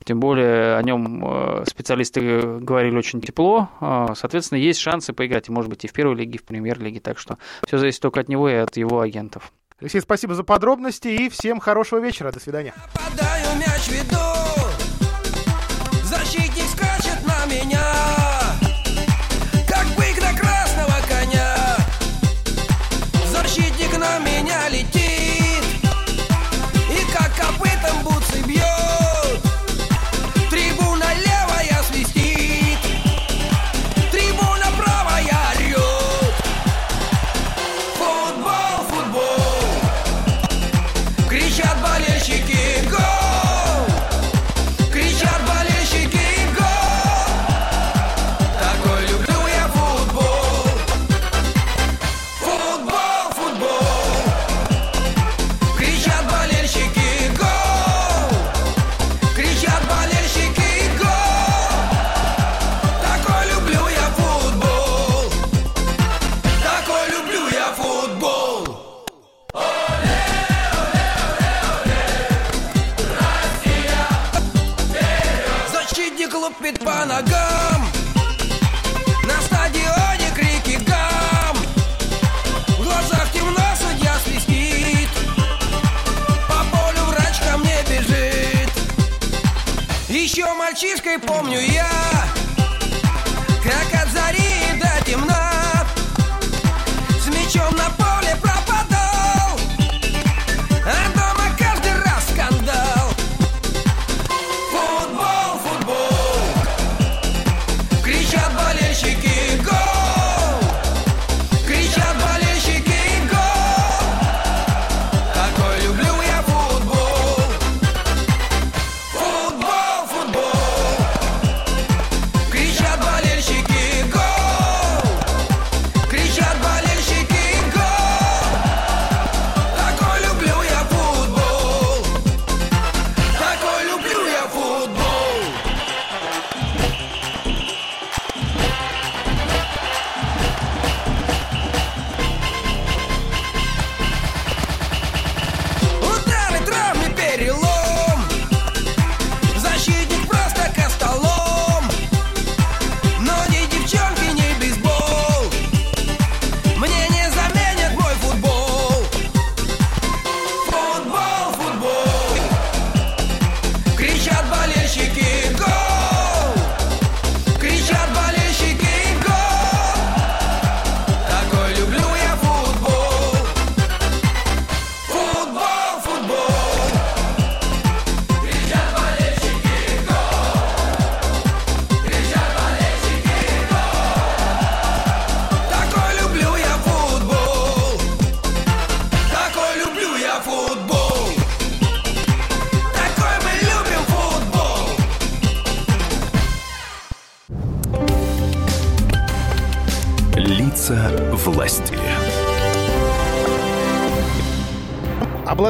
Тем 0.06 0.20
более 0.20 0.76
о 0.76 0.82
нем 0.84 1.24
э, 1.26 1.64
специалисты 1.66 2.60
говорили 2.60 2.96
очень 2.96 3.20
тепло. 3.20 3.68
А, 3.80 4.14
соответственно, 4.14 4.58
есть 4.60 4.78
шансы 4.78 5.12
поиграть, 5.12 5.48
может 5.48 5.68
быть, 5.68 5.84
и 5.84 5.88
в 5.88 5.92
первой 5.92 6.14
лиге, 6.14 6.36
и 6.36 6.38
в 6.38 6.44
премьер-лиге. 6.44 7.00
Так 7.00 7.18
что 7.18 7.38
все 7.66 7.76
зависит 7.76 8.02
только 8.02 8.20
от 8.20 8.28
него 8.28 8.48
и 8.48 8.54
от 8.54 8.76
его 8.76 9.00
агентов. 9.00 9.52
Алексей, 9.80 10.00
спасибо 10.00 10.34
за 10.34 10.44
подробности 10.44 11.08
и 11.08 11.28
всем 11.28 11.58
хорошего 11.58 11.98
вечера. 11.98 12.30
До 12.30 12.38
свидания. 12.38 12.72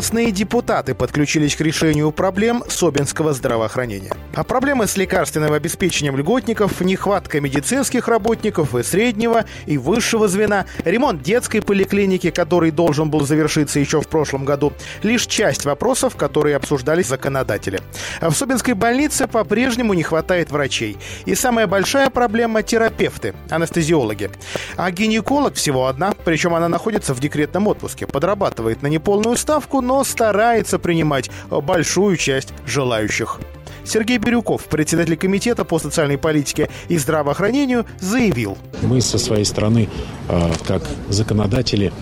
Областные 0.07 0.31
депутаты 0.31 0.95
подключились 0.95 1.57
к 1.57 1.61
решению 1.63 2.13
проблем 2.13 2.63
Собинского 2.69 3.33
здравоохранения. 3.33 4.16
А 4.37 4.45
проблемы 4.45 4.87
с 4.87 4.99
лекарственным 4.99 5.55
обеспечением 5.55 6.15
льготников, 6.15 6.83
нехватка 6.83 7.41
медицинских 7.41 8.07
работников 8.07 8.75
и 8.75 8.83
среднего, 8.83 9.47
и 9.65 9.79
высшего 9.79 10.29
звена, 10.29 10.67
ремонт 10.85 11.23
детской 11.23 11.63
поликлиники, 11.63 12.31
который 12.31 12.71
должен 12.71 13.09
был 13.09 13.23
завершиться 13.23 13.81
еще 13.81 14.03
в 14.03 14.09
прошлом 14.09 14.45
году, 14.45 14.75
лишь 15.03 15.27
часть 15.27 15.65
вопросов, 15.65 16.17
которые 16.17 16.57
обсуждались 16.57 17.07
законодатели. 17.07 17.81
А 18.21 18.29
в 18.29 18.37
Собинской 18.37 18.75
больнице 18.75 19.27
по-прежнему 19.27 19.95
не 19.95 20.03
хватает 20.03 20.51
врачей. 20.51 20.99
И 21.25 21.35
самая 21.35 21.67
большая 21.67 22.11
проблема– 22.11 22.63
терапевты, 22.63 23.35
анестезиологи. 23.49 24.31
А 24.77 24.91
гинеколог 24.91 25.55
всего 25.55 25.87
одна, 25.87 26.13
причем 26.27 26.55
она 26.55 26.69
находится 26.69 27.15
в 27.15 27.21
декретном 27.21 27.69
отпуске, 27.69 28.07
подрабатывает 28.07 28.83
на 28.83 28.89
неполную 28.89 29.39
ставку, 29.39 29.81
но 29.81 30.05
старается 30.05 30.79
принимать 30.79 31.31
большую 31.49 32.19
часть 32.19 32.53
желающих. 32.67 33.41
Сергей 33.87 34.19
Бирюков, 34.19 34.65
председатель 34.65 35.17
комитета 35.17 35.65
по 35.65 35.79
социальной 35.79 36.19
политике 36.19 36.69
и 36.89 36.99
здравоохранению, 36.99 37.87
заявил. 38.01 38.59
Мы 38.83 39.01
со 39.01 39.19
своей 39.19 39.45
стороны, 39.45 39.89
э, 40.29 40.53
как 40.67 40.83
законодатели, 41.09 41.93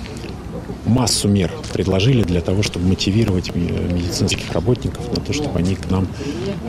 массу 0.87 1.28
мер 1.28 1.51
предложили 1.72 2.22
для 2.22 2.41
того, 2.41 2.62
чтобы 2.62 2.87
мотивировать 2.87 3.55
медицинских 3.55 4.53
работников 4.53 5.09
на 5.16 5.22
то, 5.22 5.32
чтобы 5.32 5.59
они 5.59 5.76
к 5.76 5.91
нам 5.91 6.07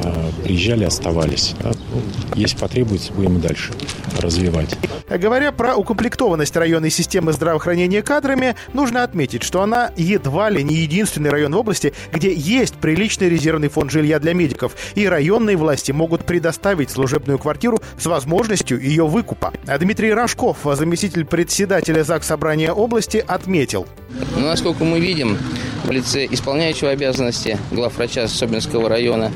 э, 0.03 0.31
приезжали, 0.43 0.83
оставались. 0.83 1.55
Да? 1.61 1.71
Ну, 1.93 2.01
если 2.35 2.57
потребуется, 2.57 3.13
будем 3.13 3.37
и 3.37 3.41
дальше 3.41 3.73
развивать. 4.19 4.75
Говоря 5.09 5.51
про 5.51 5.75
укомплектованность 5.75 6.55
районной 6.55 6.89
системы 6.89 7.33
здравоохранения 7.33 8.01
кадрами, 8.01 8.55
нужно 8.73 9.03
отметить, 9.03 9.43
что 9.43 9.61
она 9.61 9.91
едва 9.95 10.49
ли 10.49 10.63
не 10.63 10.75
единственный 10.75 11.29
район 11.29 11.53
в 11.53 11.57
области, 11.57 11.93
где 12.11 12.33
есть 12.33 12.75
приличный 12.75 13.29
резервный 13.29 13.69
фонд 13.69 13.91
жилья 13.91 14.19
для 14.19 14.33
медиков, 14.33 14.75
и 14.95 15.07
районные 15.07 15.57
власти 15.57 15.91
могут 15.91 16.25
предоставить 16.25 16.89
служебную 16.89 17.37
квартиру 17.37 17.79
с 17.99 18.05
возможностью 18.05 18.79
ее 18.79 19.05
выкупа. 19.05 19.53
Дмитрий 19.79 20.13
Рожков, 20.13 20.57
заместитель 20.63 21.25
председателя 21.25 22.03
ЗАГС 22.03 22.25
Собрания 22.25 22.71
области, 22.71 23.23
отметил. 23.25 23.87
Но, 24.35 24.41
насколько 24.41 24.83
мы 24.83 24.99
видим, 24.99 25.37
в 25.83 25.91
лице 25.91 26.25
исполняющего 26.29 26.91
обязанности 26.91 27.57
главврача 27.71 28.27
Собинского 28.27 28.89
района 28.89 29.31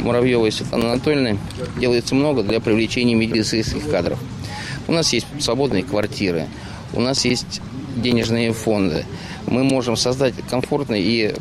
Муравьевой 0.00 0.52
Светланы 0.52 0.84
Анатольевны 0.84 1.38
делается 1.78 2.14
много 2.14 2.42
для 2.42 2.60
привлечения 2.60 3.14
медицинских 3.14 3.90
кадров. 3.90 4.18
У 4.86 4.92
нас 4.92 5.12
есть 5.12 5.26
свободные 5.40 5.82
квартиры, 5.82 6.46
у 6.94 7.00
нас 7.00 7.24
есть 7.24 7.60
денежные 7.96 8.52
фонды. 8.52 9.04
Мы 9.46 9.64
можем 9.64 9.96
создать 9.96 10.34
комфортные 10.50 11.02
и 11.02 11.34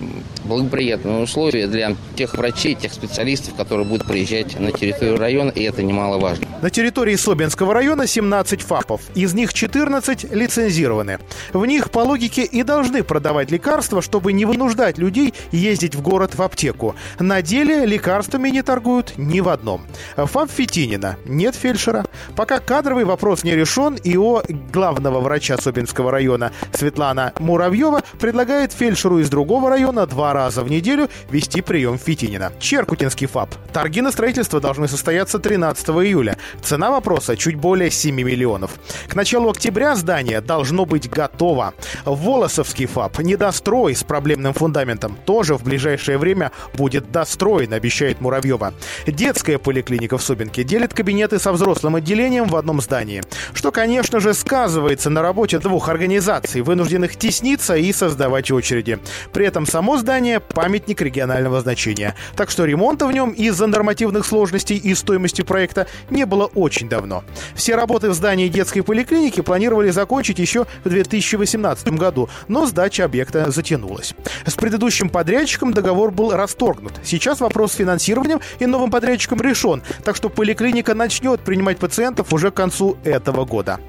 благоприятные 0.45 1.23
условия 1.23 1.67
для 1.67 1.95
тех 2.15 2.33
врачей, 2.35 2.75
тех 2.75 2.93
специалистов, 2.93 3.55
которые 3.55 3.85
будут 3.85 4.07
приезжать 4.07 4.59
на 4.59 4.71
территорию 4.71 5.17
района, 5.17 5.49
и 5.51 5.63
это 5.63 5.83
немаловажно. 5.83 6.47
На 6.61 6.69
территории 6.69 7.15
Собинского 7.15 7.73
района 7.73 8.07
17 8.07 8.61
ФАПов, 8.61 9.01
из 9.13 9.33
них 9.33 9.53
14 9.53 10.31
лицензированы. 10.31 11.19
В 11.53 11.65
них 11.65 11.91
по 11.91 11.99
логике 11.99 12.43
и 12.43 12.63
должны 12.63 13.03
продавать 13.03 13.51
лекарства, 13.51 14.01
чтобы 14.01 14.33
не 14.33 14.45
вынуждать 14.45 14.97
людей 14.97 15.33
ездить 15.51 15.95
в 15.95 16.01
город 16.01 16.35
в 16.35 16.41
аптеку. 16.41 16.95
На 17.19 17.41
деле 17.41 17.85
лекарствами 17.85 18.49
не 18.49 18.61
торгуют 18.61 19.13
ни 19.17 19.39
в 19.39 19.49
одном. 19.49 19.81
ФАП 20.15 20.49
Фетинина, 20.49 21.17
нет 21.25 21.55
фельдшера. 21.55 22.05
Пока 22.35 22.59
кадровый 22.59 23.05
вопрос 23.05 23.43
не 23.43 23.55
решен, 23.55 23.97
ИО 24.03 24.43
главного 24.71 25.19
врача 25.19 25.57
Собинского 25.57 26.11
района 26.11 26.51
Светлана 26.73 27.33
Муравьева 27.39 27.96
предлагает 28.19 28.73
фельдшеру 28.73 29.19
из 29.19 29.29
другого 29.29 29.69
района 29.69 30.05
два 30.05 30.33
раза 30.33 30.63
в 30.63 30.69
неделю 30.69 31.09
вести 31.29 31.61
прием 31.61 31.97
Фетинина. 31.97 32.51
Черкутинский 32.59 33.27
ФАП. 33.27 33.55
Торги 33.73 34.01
на 34.01 34.11
строительство 34.11 34.59
должны 34.59 34.87
состояться 34.87 35.39
13 35.39 35.89
июля. 35.89 36.37
Цена 36.61 36.91
вопроса 36.91 37.37
чуть 37.37 37.55
более 37.55 37.91
7 37.91 38.15
миллионов. 38.15 38.71
К 39.07 39.15
началу 39.15 39.49
октября 39.49 39.95
здание 39.95 40.41
должно 40.41 40.85
быть 40.85 41.09
готово. 41.09 41.73
Волосовский 42.05 42.85
ФАП, 42.85 43.19
недострой 43.19 43.95
с 43.95 44.03
проблемным 44.03 44.53
фундаментом, 44.53 45.17
тоже 45.25 45.55
в 45.55 45.63
ближайшее 45.63 46.17
время 46.17 46.51
будет 46.73 47.11
достроен, 47.11 47.73
обещает 47.73 48.21
Муравьева. 48.21 48.73
Детская 49.05 49.57
поликлиника 49.57 50.17
в 50.17 50.23
Собинке 50.23 50.63
делит 50.63 50.93
кабинеты 50.93 51.39
со 51.39 51.51
взрослым 51.51 51.95
отделением 51.95 52.45
в 52.45 52.55
одном 52.55 52.81
здании, 52.81 53.23
что, 53.53 53.71
конечно 53.71 54.19
же, 54.19 54.33
сказывается 54.33 55.09
на 55.09 55.21
работе 55.21 55.59
двух 55.59 55.89
организаций, 55.89 56.61
вынужденных 56.61 57.15
тесниться 57.15 57.76
и 57.77 57.93
создавать 57.93 58.51
очереди. 58.51 58.99
При 59.33 59.45
этом 59.45 59.65
само 59.65 59.97
здание– 59.97 60.39
памятник 60.39 61.01
регионального 61.01 61.61
значения. 61.61 62.15
Так 62.35 62.49
что 62.49 62.65
ремонта 62.65 63.07
в 63.07 63.11
нем 63.11 63.31
из-за 63.31 63.67
нормативных 63.67 64.25
сложностей 64.25 64.77
и 64.77 64.93
стоимости 64.95 65.41
проекта 65.41 65.87
не 66.09 66.25
было 66.25 66.45
очень 66.45 66.89
давно. 66.89 67.23
Все 67.55 67.75
работы 67.75 68.09
в 68.09 68.13
здании 68.13 68.47
детской 68.47 68.81
поликлиники 68.81 69.41
планировали 69.41 69.89
закончить 69.89 70.39
еще 70.39 70.65
в 70.83 70.89
2018 70.89 71.89
году, 71.89 72.29
но 72.47 72.65
сдача 72.65 73.05
объекта 73.05 73.51
затянулась. 73.51 74.13
С 74.45 74.55
предыдущим 74.55 75.09
подрядчиком 75.09 75.73
договор 75.73 76.11
был 76.11 76.31
расторгнут. 76.31 76.93
Сейчас 77.03 77.39
вопрос 77.39 77.73
с 77.73 77.75
финансированием 77.75 78.41
и 78.59 78.65
новым 78.65 78.91
подрядчиком 78.91 79.41
решен, 79.41 79.81
так 80.03 80.15
что 80.15 80.29
поликлиника 80.29 80.93
начнет 80.93 81.41
принимать 81.41 81.77
пациентов 81.77 82.33
уже 82.33 82.51
к 82.51 82.55
концу 82.55 82.97
этого 83.03 83.45
года. 83.45 83.79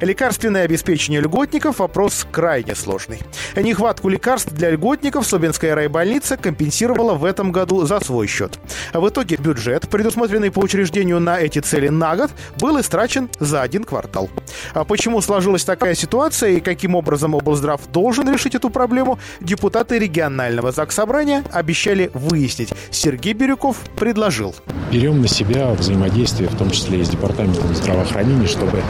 Лекарственное 0.00 0.64
обеспечение 0.64 1.20
льготников– 1.20 1.78
вопрос 1.78 2.26
крайне 2.30 2.74
сложный. 2.74 3.20
Нехватку 3.56 4.08
лекарств 4.08 4.52
для 4.52 4.70
льготников 4.70 5.26
Собинская 5.26 5.74
райбольница 5.74 6.36
компенсировала 6.36 7.14
в 7.14 7.24
этом 7.24 7.52
году 7.52 7.86
за 7.86 8.00
свой 8.00 8.26
счет. 8.26 8.58
В 8.92 9.08
итоге 9.08 9.36
бюджет, 9.36 9.88
предусмотренный 9.88 10.50
по 10.50 10.60
учреждению 10.60 11.20
на 11.20 11.38
эти 11.38 11.58
цели 11.60 11.88
на 11.88 12.16
год, 12.16 12.30
был 12.60 12.80
истрачен 12.80 13.28
за 13.40 13.62
один 13.62 13.84
квартал. 13.84 14.28
А 14.74 14.84
почему 14.84 15.20
сложилась 15.20 15.64
такая 15.64 15.94
ситуация 15.94 16.50
и 16.50 16.60
каким 16.60 16.94
образом 16.94 17.34
облздрав 17.34 17.80
должен 17.92 18.32
решить 18.32 18.54
эту 18.54 18.70
проблему, 18.70 19.18
депутаты 19.40 19.98
регионального 19.98 20.72
ЗАГС 20.72 20.94
Собрания 20.94 21.44
обещали 21.52 22.10
выяснить. 22.14 22.72
Сергей 22.90 23.32
Бирюков 23.32 23.76
предложил. 23.96 24.54
Берем 24.90 25.20
на 25.20 25.28
себя 25.28 25.70
взаимодействие, 25.70 26.48
в 26.48 26.56
том 26.56 26.70
числе 26.70 27.00
и 27.00 27.04
с 27.04 27.08
Департаментом 27.08 27.74
здравоохранения, 27.74 28.46
чтобы 28.46 28.82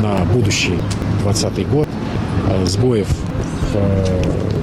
на 0.00 0.24
будущий 0.26 0.78
2020 1.24 1.68
год 1.68 1.88
э, 2.48 2.66
сбоев 2.66 3.08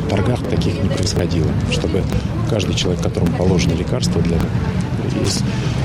торгах 0.09 0.43
таких 0.49 0.81
не 0.81 0.89
происходило, 0.89 1.49
чтобы 1.71 2.03
каждый 2.49 2.75
человек, 2.75 3.01
которому 3.01 3.35
положено 3.35 3.73
лекарство 3.73 4.21
для 4.21 4.37
из 5.25 5.41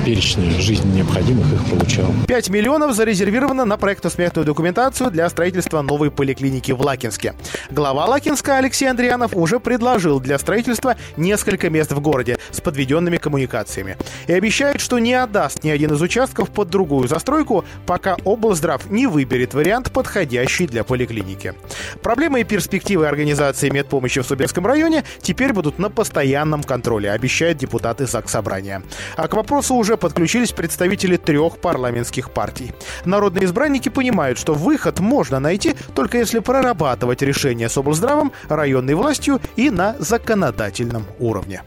перечня 0.09 0.49
жизненно 0.59 0.95
необходимых 0.95 1.53
их 1.53 1.65
получал. 1.65 2.07
5 2.27 2.49
миллионов 2.49 2.95
зарезервировано 2.95 3.63
на 3.63 3.77
проектно-сметную 3.77 4.43
документацию 4.43 5.11
для 5.11 5.29
строительства 5.29 5.83
новой 5.83 6.09
поликлиники 6.09 6.71
в 6.71 6.81
Лакинске. 6.81 7.35
Глава 7.69 8.07
Лакинска 8.07 8.57
Алексей 8.57 8.89
Андрианов 8.89 9.35
уже 9.35 9.59
предложил 9.59 10.19
для 10.19 10.39
строительства 10.39 10.95
несколько 11.15 11.69
мест 11.69 11.91
в 11.91 11.99
городе 11.99 12.39
с 12.49 12.59
подведенными 12.59 13.17
коммуникациями. 13.17 13.97
И 14.25 14.33
обещает, 14.33 14.81
что 14.81 14.97
не 14.97 15.13
отдаст 15.13 15.63
ни 15.63 15.69
один 15.69 15.93
из 15.93 16.01
участков 16.01 16.49
под 16.49 16.69
другую 16.69 17.07
застройку, 17.07 17.63
пока 17.85 18.17
облздрав 18.25 18.89
не 18.89 19.05
выберет 19.05 19.53
вариант, 19.53 19.91
подходящий 19.91 20.65
для 20.65 20.83
поликлиники. 20.83 21.53
Проблемы 22.01 22.41
и 22.41 22.43
перспективы 22.45 23.07
организации 23.07 23.69
медпомощи 23.69 24.21
в 24.21 24.25
Субирском 24.25 24.65
районе 24.65 25.03
теперь 25.21 25.53
будут 25.53 25.77
на 25.77 25.91
постоянном 25.91 26.63
контроле, 26.63 27.11
обещают 27.11 27.59
депутаты 27.59 28.07
ЗАГС 28.07 28.31
Собрания. 28.31 28.81
А 29.15 29.27
к 29.27 29.35
вопросу 29.35 29.75
уже 29.75 29.98
подключились 29.99 30.51
представители 30.51 31.17
трех 31.17 31.59
парламентских 31.59 32.31
партий. 32.31 32.73
Народные 33.05 33.45
избранники 33.45 33.89
понимают, 33.89 34.39
что 34.39 34.53
выход 34.53 34.99
можно 34.99 35.39
найти 35.39 35.75
только 35.93 36.17
если 36.17 36.39
прорабатывать 36.39 37.21
решения 37.21 37.69
с 37.69 37.77
облздравом, 37.77 38.31
районной 38.47 38.95
властью 38.95 39.39
и 39.55 39.69
на 39.69 39.95
законодательном 39.99 41.05
уровне. 41.19 41.61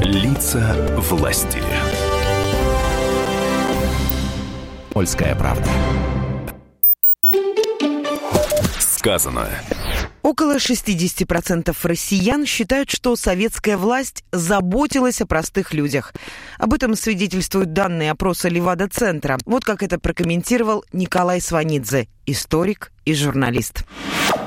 Лица 0.00 0.74
власти. 0.96 1.62
Польская 4.90 5.34
правда. 5.34 5.68
Сказано. 8.78 9.48
Около 10.28 10.56
60% 10.56 11.74
россиян 11.84 12.44
считают, 12.44 12.90
что 12.90 13.16
советская 13.16 13.78
власть 13.78 14.24
заботилась 14.30 15.22
о 15.22 15.26
простых 15.26 15.72
людях. 15.72 16.12
Об 16.58 16.74
этом 16.74 16.96
свидетельствуют 16.96 17.72
данные 17.72 18.10
опроса 18.10 18.50
Левада-центра. 18.50 19.38
Вот 19.46 19.64
как 19.64 19.82
это 19.82 19.98
прокомментировал 19.98 20.84
Николай 20.92 21.40
Сванидзе, 21.40 22.08
историк 22.26 22.92
и 23.06 23.14
журналист. 23.14 23.86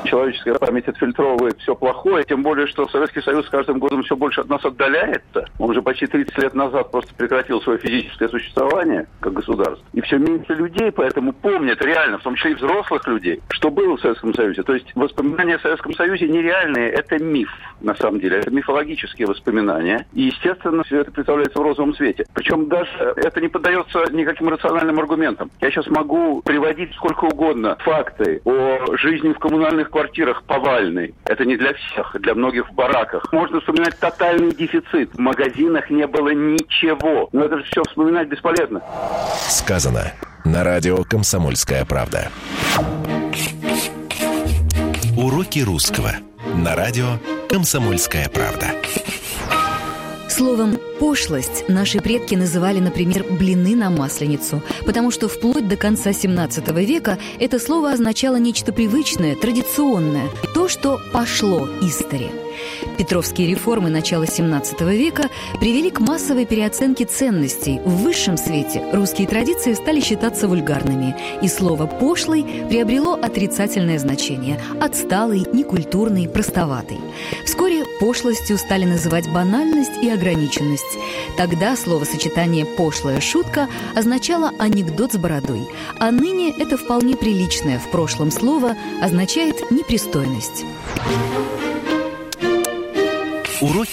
Человеческая 0.04 0.56
память 0.56 0.88
отфильтровывает 0.88 1.60
все 1.60 1.76
плохое, 1.76 2.24
тем 2.24 2.44
более, 2.44 2.68
что 2.68 2.88
Советский 2.88 3.22
Союз 3.22 3.46
с 3.46 3.50
каждым 3.50 3.80
годом 3.80 4.04
все 4.04 4.16
больше 4.16 4.42
от 4.42 4.50
нас 4.50 4.64
отдаляется. 4.64 5.46
Он 5.60 5.74
же 5.74 5.82
почти 5.82 6.08
30 6.08 6.38
лет 6.40 6.54
назад 6.54 6.92
просто 6.92 7.14
прекратил 7.16 7.62
свое 7.62 7.80
физическое 7.80 8.28
существование 8.30 9.08
как 9.20 9.34
государство. 9.34 9.86
И 9.94 10.02
все 10.02 10.18
меньше 10.18 10.54
людей 10.54 10.92
поэтому 10.92 11.34
помнят 11.34 11.82
реально, 11.82 12.18
в 12.18 12.24
том 12.24 12.36
числе 12.36 12.52
и 12.52 12.56
взрослых 12.56 13.08
людей, 13.08 13.42
что 13.50 13.70
было 13.70 13.98
в 13.98 14.02
Советском 14.02 14.34
Союзе. 14.34 14.64
То 14.64 14.74
есть 14.74 14.88
воспоминания 14.96 15.56
о 15.56 15.60
Советском 15.60 15.94
Союзе 15.94 16.28
нереальные, 16.28 16.90
это 16.90 17.18
миф, 17.24 17.50
на 17.82 17.96
самом 17.96 18.20
деле. 18.20 18.40
Это 18.40 18.52
мифологические 18.52 19.28
воспоминания. 19.28 20.08
И, 20.14 20.24
естественно, 20.24 20.84
все 20.84 21.02
это 21.02 21.12
представляется 21.12 21.60
в 21.60 21.64
розовом 21.64 21.96
свете. 21.96 22.26
Причем 22.34 22.68
даже 22.68 23.14
это 23.16 23.42
не 23.42 23.48
поддается 23.48 24.06
никаким 24.12 24.50
рациональным 24.50 25.00
аргументам. 25.00 25.52
Я 25.60 25.72
сейчас 25.72 25.88
могу 25.88 26.42
приводить 26.42 26.94
сколько 26.96 27.26
угодно 27.26 27.78
факты 27.80 28.42
о 28.46 28.98
жизни 28.98 29.34
в 29.34 29.40
коммунальных 29.82 29.90
квартирах 29.90 30.44
повальной. 30.44 31.14
Это 31.26 31.46
не 31.46 31.58
для 31.58 31.74
всех, 31.74 32.16
для 32.20 32.36
многих 32.36 32.70
в 32.70 32.74
бараках. 32.74 33.32
Можно 33.32 33.60
вспоминать 33.60 33.98
тотальный 34.00 34.54
дефицит. 34.54 35.14
В 35.14 35.20
магазинах 35.20 35.90
не 35.90 36.08
было 36.08 36.30
ничего. 36.30 37.30
Но 37.32 37.46
это 37.46 37.58
же 37.58 37.64
все 37.64 37.84
вспоминать 37.84 38.28
бесполезно. 38.28 38.82
Сказано 39.50 40.12
на 40.46 40.64
радио 40.64 41.04
«Комсомольская 41.04 41.86
правда». 41.86 42.30
Уроки 45.18 45.60
русского 45.60 46.12
на 46.56 46.76
радио 46.76 47.06
«Комсомольская 47.50 48.28
правда». 48.30 48.68
Словом 50.42 50.80
«пошлость» 51.00 51.70
наши 51.70 52.02
предки 52.02 52.34
называли, 52.34 52.80
например, 52.80 53.24
блины 53.30 53.76
на 53.76 53.92
масленицу, 53.92 54.64
потому 54.88 55.12
что 55.12 55.28
вплоть 55.28 55.68
до 55.68 55.78
конца 55.78 56.14
17 56.14 56.68
века 56.80 57.20
это 57.40 57.60
слово 57.60 57.92
означало 57.92 58.38
нечто 58.38 58.74
привычное, 58.74 59.36
традиционное, 59.36 60.30
то, 60.56 60.68
что 60.68 61.00
пошло 61.14 61.70
истори. 61.84 62.32
Петровские 63.02 63.48
реформы 63.48 63.90
начала 63.90 64.28
17 64.28 64.80
века 64.82 65.32
привели 65.60 65.90
к 65.90 66.00
массовой 66.00 66.46
переоценке 66.46 67.06
ценностей. 67.06 67.80
В 67.84 68.04
высшем 68.04 68.38
свете 68.38 68.88
русские 68.94 69.28
традиции 69.28 69.74
стали 69.74 70.00
считаться 70.00 70.48
вульгарными, 70.48 71.16
и 71.42 71.48
слово 71.48 71.88
«пошлый» 71.88 72.44
приобрело 72.70 73.16
отрицательное 73.16 73.98
значение– 73.98 74.62
отсталый, 74.80 75.48
некультурный, 75.52 76.30
простоватый. 76.30 77.00
Вскоре 77.44 77.86
пошлостью 78.00 78.60
стали 78.60 78.86
называть 78.86 79.28
банальность 79.34 79.98
и 80.04 80.08
ограниченность. 80.08 81.00
Тогда 81.38 81.76
словосочетание 81.76 82.68
«пошлая 82.68 83.20
шутка» 83.20 83.68
означало 83.96 84.52
анекдот 84.60 85.14
с 85.14 85.18
бородой, 85.18 85.68
а 85.98 86.12
ныне 86.12 86.54
это 86.56 86.78
вполне 86.78 87.16
приличное 87.16 87.80
в 87.80 87.90
прошлом 87.90 88.30
слово 88.30 88.76
означает 89.02 89.72
непристойность. 89.72 90.66
Уроки 93.62 93.90